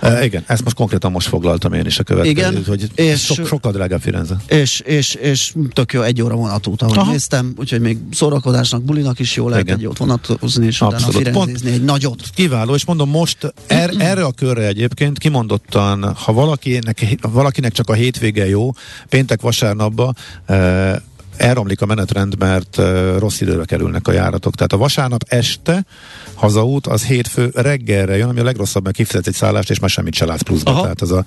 Uh, 0.04 0.24
igen, 0.24 0.44
ezt 0.48 0.64
most 0.64 0.76
konkrétan 0.76 1.12
most 1.12 1.28
foglaltam 1.28 1.74
én 1.74 1.86
is 1.86 2.00
a 2.00 2.04
következőt, 2.04 2.38
igen, 2.38 2.64
hogy 2.66 2.90
és 2.96 3.26
so, 3.26 3.46
sokkal 3.46 3.72
drágább 3.72 4.02
Firenze. 4.02 4.38
És, 4.48 4.80
és, 4.80 5.14
és 5.14 5.54
tök 5.74 5.94
jó 5.94 6.02
egy 6.02 6.22
óra 6.22 6.36
vonatút, 6.36 6.82
ahogy 6.82 6.98
Aha. 6.98 7.12
néztem, 7.12 7.54
úgyhogy 7.58 7.82
még 7.82 7.98
szórakozásnak, 8.12 8.84
bulinak 8.84 9.20
is 9.20 9.36
jó 9.36 9.50
lehet 9.50 9.64
igen. 9.64 9.76
egy 9.76 9.82
jót 9.82 9.98
vonatozni, 9.98 10.66
és 10.66 10.82
Abszolút. 10.82 11.16
utána 11.16 11.40
Firenzezni 11.40 11.72
egy 11.72 11.84
nagyot. 11.84 12.24
Kiváló, 12.36 12.74
és 12.76 12.86
mondom 12.86 13.10
most 13.10 13.54
er, 13.68 13.92
erre 13.98 14.24
a 14.24 14.32
körre 14.32 14.68
egyébként 14.68 15.18
kimondottan, 15.18 16.14
ha 16.14 16.34
valakinek, 16.34 17.18
valakinek 17.22 17.72
csak 17.72 17.90
a 17.90 17.94
hétvége 17.94 18.48
jó, 18.48 18.72
péntek 19.10 19.42
vasárnapba, 19.42 20.14
uh, 20.48 20.96
elromlik 21.38 21.82
a 21.82 21.86
menetrend, 21.86 22.38
mert 22.38 22.82
rossz 23.18 23.42
időre 23.42 23.66
kerülnek 23.66 24.08
a 24.08 24.12
járatok. 24.12 24.56
Tehát 24.56 24.74
a 24.74 24.78
vasárnap 24.78 25.24
este 25.28 25.86
hazaút 26.34 26.88
az 26.88 27.04
hétfő 27.04 27.52
reggelre 27.54 28.18
jön, 28.18 28.30
ami 28.30 28.40
a 28.40 28.44
legrosszabb, 28.44 28.84
mert 28.84 28.96
kifizetsz 28.96 29.28
egy 29.28 29.34
szállást, 29.34 29.70
és 29.70 29.80
már 29.80 29.90
semmit 29.90 30.14
se 30.14 30.26
látsz 30.26 30.42
pluszba. 30.42 30.72
Aha. 30.72 30.82
Tehát 30.82 31.02
ez 31.02 31.12
a, 31.12 31.26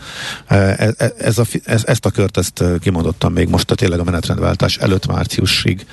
ez, 0.77 0.95
e, 0.97 1.13
ez 1.19 1.39
a, 1.39 1.45
ez, 1.65 1.85
ezt 1.87 2.07
a 2.07 2.11
kört 2.11 2.37
ezt 2.37 2.65
kimondottam 2.81 3.33
még 3.33 3.49
most, 3.49 3.71
a 3.71 3.75
tényleg 3.75 3.99
a 3.99 4.05
menetrendváltás 4.05 4.77
előtt 4.77 5.07
márciusig 5.07 5.87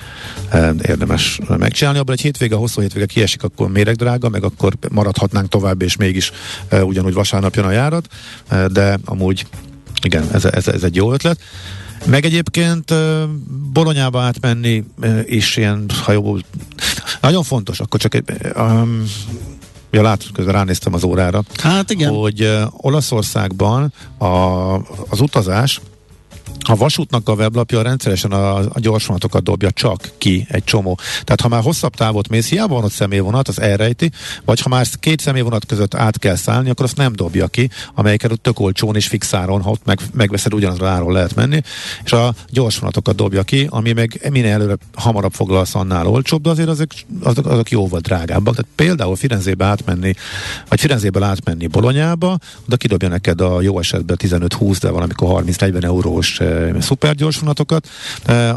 érdemes 0.82 1.39
megcsinálni. 1.57 1.99
Abban 1.99 2.16
egy 2.16 2.22
hétvége, 2.22 2.55
hosszú 2.55 2.82
hétvége 2.82 3.05
kiesik, 3.05 3.43
akkor 3.43 3.70
méregdrága, 3.70 4.30
meg 4.30 4.43
akkor 4.43 4.74
maradhatnánk 4.89 5.49
tovább, 5.49 5.82
és 5.82 5.95
mégis 5.95 6.32
ugyanúgy 6.82 7.14
vasárnap 7.14 7.55
jön 7.55 7.66
a 7.66 7.72
járat, 7.72 8.07
de 8.72 8.97
amúgy 9.05 9.45
igen, 10.03 10.28
ez, 10.32 10.45
ez, 10.45 10.68
ez 10.68 10.84
egy 10.84 10.95
jó 10.95 11.14
ötlet. 11.14 11.39
Meg 12.05 12.25
egyébként 12.25 12.93
Bolonyába 13.73 14.21
átmenni 14.21 14.83
is 15.25 15.57
ilyen, 15.57 15.85
ha 16.03 16.11
jó, 16.11 16.37
nagyon 17.21 17.43
fontos, 17.43 17.79
akkor 17.79 17.99
csak 17.99 18.15
egy, 18.15 18.23
um, 18.57 19.03
Ja, 19.93 20.01
látod, 20.01 20.31
közben 20.31 20.53
ránéztem 20.53 20.93
az 20.93 21.03
órára. 21.03 21.43
Hát 21.57 21.91
igen. 21.91 22.13
Hogy 22.13 22.59
Olaszországban 22.71 23.93
a, 24.17 24.25
az 25.09 25.19
utazás 25.19 25.81
a 26.64 26.76
vasútnak 26.76 27.30
a 27.30 27.34
weblapja 27.34 27.82
rendszeresen 27.82 28.32
a, 28.32 28.57
a 28.57 28.80
gyorsvonatokat 28.80 29.43
dobja 29.43 29.72
csak 29.72 30.11
ki 30.18 30.45
egy 30.49 30.64
csomó. 30.64 30.99
Tehát 31.24 31.41
ha 31.41 31.47
már 31.47 31.61
hosszabb 31.61 31.95
távot 31.95 32.28
mész, 32.28 32.49
hiába 32.49 32.74
van 32.74 32.84
ott 32.84 32.91
személyvonat, 32.91 33.47
az 33.47 33.59
elrejti, 33.59 34.11
vagy 34.45 34.59
ha 34.59 34.70
már 34.70 34.86
két 34.99 35.20
személyvonat 35.20 35.66
között 35.66 35.95
át 35.95 36.20
kell 36.20 36.36
szállni, 36.36 36.70
akkor 36.70 36.86
azt 36.86 36.97
nem 36.97 37.14
dobja 37.14 37.47
ki, 37.47 37.70
amelyiket 37.95 38.32
ott 38.32 38.43
tök 38.43 38.59
olcsón 38.59 38.95
és 38.95 39.07
fixáron, 39.07 39.61
ha 39.61 39.70
ott 39.70 39.86
meg, 39.86 39.99
megveszed 40.14 40.53
ugyanazra 40.53 40.88
áron 40.88 41.11
lehet 41.11 41.36
menni, 41.36 41.61
és 42.03 42.11
a 42.11 42.34
gyorsvonatokat 42.49 43.16
dobja 43.16 43.43
ki, 43.43 43.68
ami 43.70 43.91
meg 43.91 44.28
minél 44.32 44.51
előre 44.51 44.78
hamarabb 44.93 45.34
foglalsz 45.34 45.76
annál 45.76 46.07
olcsóbb, 46.07 46.41
de 46.41 46.49
azért 46.49 46.70
azok, 46.70 46.89
azok, 47.24 47.45
azok 47.45 47.70
jóval 47.70 47.99
drágábbak. 47.99 48.55
Tehát 48.55 48.72
például 48.76 49.16
Firenzébe 49.16 49.66
átmenni, 49.66 50.14
vagy 50.70 50.80
Firenzéből 50.80 51.24
átmenni 51.24 51.68
Bolonyába, 51.68 52.38
oda 52.68 52.78
kidobja 52.78 53.07
neked 53.07 53.41
a 53.41 53.61
jó 53.61 53.80
esetben 53.80 54.18
15-20, 54.20 54.78
de 54.80 54.89
valamikor 54.89 55.43
30-40 55.43 55.84
eurós 55.84 56.39
szupergyors 56.79 57.39
vonatokat, 57.39 57.89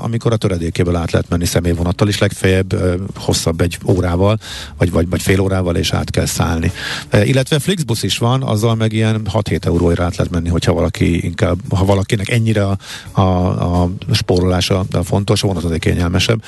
amikor 0.00 0.32
a 0.32 0.36
töredékéből 0.36 0.96
át 0.96 1.10
lehet 1.10 1.28
menni 1.28 1.44
személyvonattal, 1.44 2.08
és 2.08 2.18
legfeljebb 2.18 2.76
hosszabb 3.14 3.60
egy 3.60 3.78
órával, 3.86 4.38
vagy, 4.78 4.90
vagy, 4.90 5.08
vagy 5.08 5.22
fél 5.22 5.40
órával, 5.40 5.76
és 5.76 5.92
át 5.92 6.10
kell 6.10 6.26
szállni. 6.26 6.72
Illetve 7.12 7.58
Flixbus 7.58 8.02
is 8.02 8.18
van, 8.18 8.42
azzal 8.42 8.74
meg 8.74 8.92
ilyen 8.92 9.22
6-7 9.32 9.64
euróira 9.64 10.04
át 10.04 10.16
lehet 10.16 10.32
menni, 10.32 10.48
hogyha 10.48 10.72
valaki 10.72 11.24
inkább, 11.24 11.58
ha 11.74 11.84
valakinek 11.84 12.28
ennyire 12.28 12.66
a, 12.66 12.76
a, 13.12 13.82
a 13.82 13.90
spórolása 14.12 14.84
fontos, 15.04 15.42
a 15.42 15.46
vonat 15.46 15.64
azért 15.64 15.80
kényelmesebb, 15.80 16.42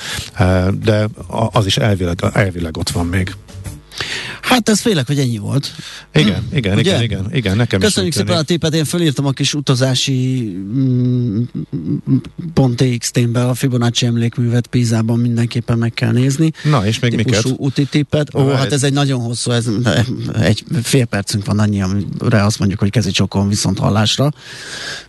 de 0.83 1.07
az 1.51 1.65
is 1.65 1.77
elvileg, 1.77 2.19
elvileg 2.33 2.77
ott 2.77 2.89
van 2.89 3.05
még. 3.05 3.35
Hát 4.41 4.69
ez 4.69 4.79
félek, 4.79 5.07
hogy 5.07 5.19
ennyi 5.19 5.37
volt. 5.37 5.71
Igen, 6.13 6.43
hm. 6.49 6.55
igen, 6.55 6.79
igen, 6.79 7.01
igen, 7.01 7.29
igen, 7.31 7.55
nekem 7.55 7.79
Köszönjük 7.79 8.13
szépen 8.13 8.37
a 8.37 8.41
tépet, 8.41 8.73
én 8.73 8.85
fölírtam 8.85 9.25
a 9.25 9.31
kis 9.31 9.53
utazási 9.53 10.41
mm, 10.57 11.41
.txt-be 12.75 13.47
a 13.47 13.53
Fibonacci 13.53 14.05
emlékművet 14.05 14.67
Pízában 14.67 15.19
mindenképpen 15.19 15.77
meg 15.77 15.93
kell 15.93 16.11
nézni. 16.11 16.51
Na, 16.63 16.85
és 16.85 16.99
még 16.99 17.15
miket? 17.15 17.45
úti 17.57 17.85
tippet. 17.85 18.35
Ó, 18.35 18.47
hát 18.47 18.71
ez 18.71 18.83
egy 18.83 18.93
nagyon 18.93 19.21
hosszú, 19.21 19.51
ez 19.51 19.65
egy 20.41 20.63
fél 20.83 21.05
percünk 21.05 21.45
van 21.45 21.59
annyi, 21.59 21.81
amire 21.81 22.43
azt 22.43 22.59
mondjuk, 22.59 22.79
hogy 22.79 22.89
kezi 22.89 23.11
csokon 23.11 23.47
viszont 23.47 23.79
hallásra, 23.79 24.31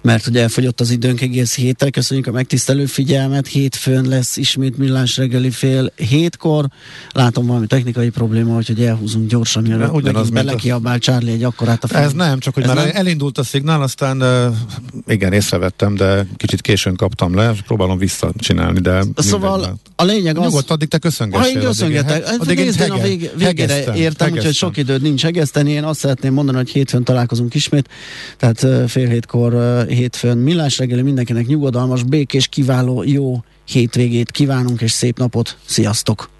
mert 0.03 0.27
ugye 0.27 0.41
elfogyott 0.41 0.81
az 0.81 0.91
időnk 0.91 1.21
egész 1.21 1.55
hétre. 1.55 1.91
Köszönjük 1.91 2.27
a 2.27 2.33
megtisztelő 2.33 2.87
figyelmet. 2.87 3.47
Hétfőn 3.47 4.09
lesz 4.09 4.37
ismét 4.37 4.79
millás 4.79 5.17
reggeli 5.17 5.51
fél 5.51 5.93
hétkor. 5.97 6.67
Látom 7.13 7.47
valami 7.47 7.67
technikai 7.67 8.09
probléma, 8.09 8.55
hogy 8.55 8.71
elhúzunk 8.87 9.29
gyorsan, 9.29 9.63
mielőtt 9.63 9.93
ugyanaz, 9.93 10.31
belekiabál 10.31 10.99
Charlie 10.99 11.33
egy 11.33 11.43
akkorát 11.43 11.85
a 11.85 11.87
fel. 11.87 12.03
Ez 12.03 12.13
nem, 12.13 12.39
csak 12.39 12.55
hogy 12.55 12.63
Ez 12.63 12.69
már 12.69 12.87
nem? 12.87 12.97
elindult 12.97 13.39
a 13.39 13.43
szignál, 13.43 13.83
aztán 13.83 14.23
uh, 14.23 14.55
igen, 15.07 15.33
észrevettem, 15.33 15.95
de 15.95 16.27
kicsit 16.37 16.61
későn 16.61 16.97
kaptam 16.97 17.35
le, 17.35 17.53
próbálom 17.67 17.99
visszacsinálni, 17.99 18.81
de 18.81 19.05
Szóval 19.17 19.79
a 19.97 20.05
lényeg 20.05 20.39
az... 20.39 20.45
Nyugodt, 20.45 20.71
addig 20.71 20.89
te 20.89 20.99
köszöngessél. 20.99 21.53
Ha 21.53 21.61
én 21.61 21.67
köszöngetek, 21.67 22.27
addig, 22.27 22.59
addig, 22.59 22.81
addig 22.81 22.93
a 22.93 23.03
vég, 23.03 23.31
végére 23.37 23.77
értem, 23.77 23.95
hegesztem. 23.95 24.33
úgyhogy 24.33 24.55
sok 24.55 24.77
időd 24.77 25.03
nincs 25.03 25.23
hegeszteni. 25.23 25.71
Én 25.71 25.85
azt 25.85 25.99
szeretném 25.99 26.33
mondani, 26.33 26.57
hogy 26.57 26.71
hétfőn 26.71 27.05
találkozunk 27.05 27.55
ismét, 27.55 27.89
tehát 28.37 28.91
fél 28.91 29.09
hétkor 29.09 29.85
hétfőn 29.89 30.39
millás 30.39 30.79
reggeli 30.79 31.03
mindenkinek 31.03 31.47
nyugodalmas, 31.47 32.03
békés, 32.03 32.47
kiváló, 32.47 33.03
jó 33.07 33.45
hétvégét 33.65 34.31
kívánunk, 34.31 34.81
és 34.81 34.91
szép 34.91 35.19
napot. 35.19 35.57
Sziasztok! 35.65 36.40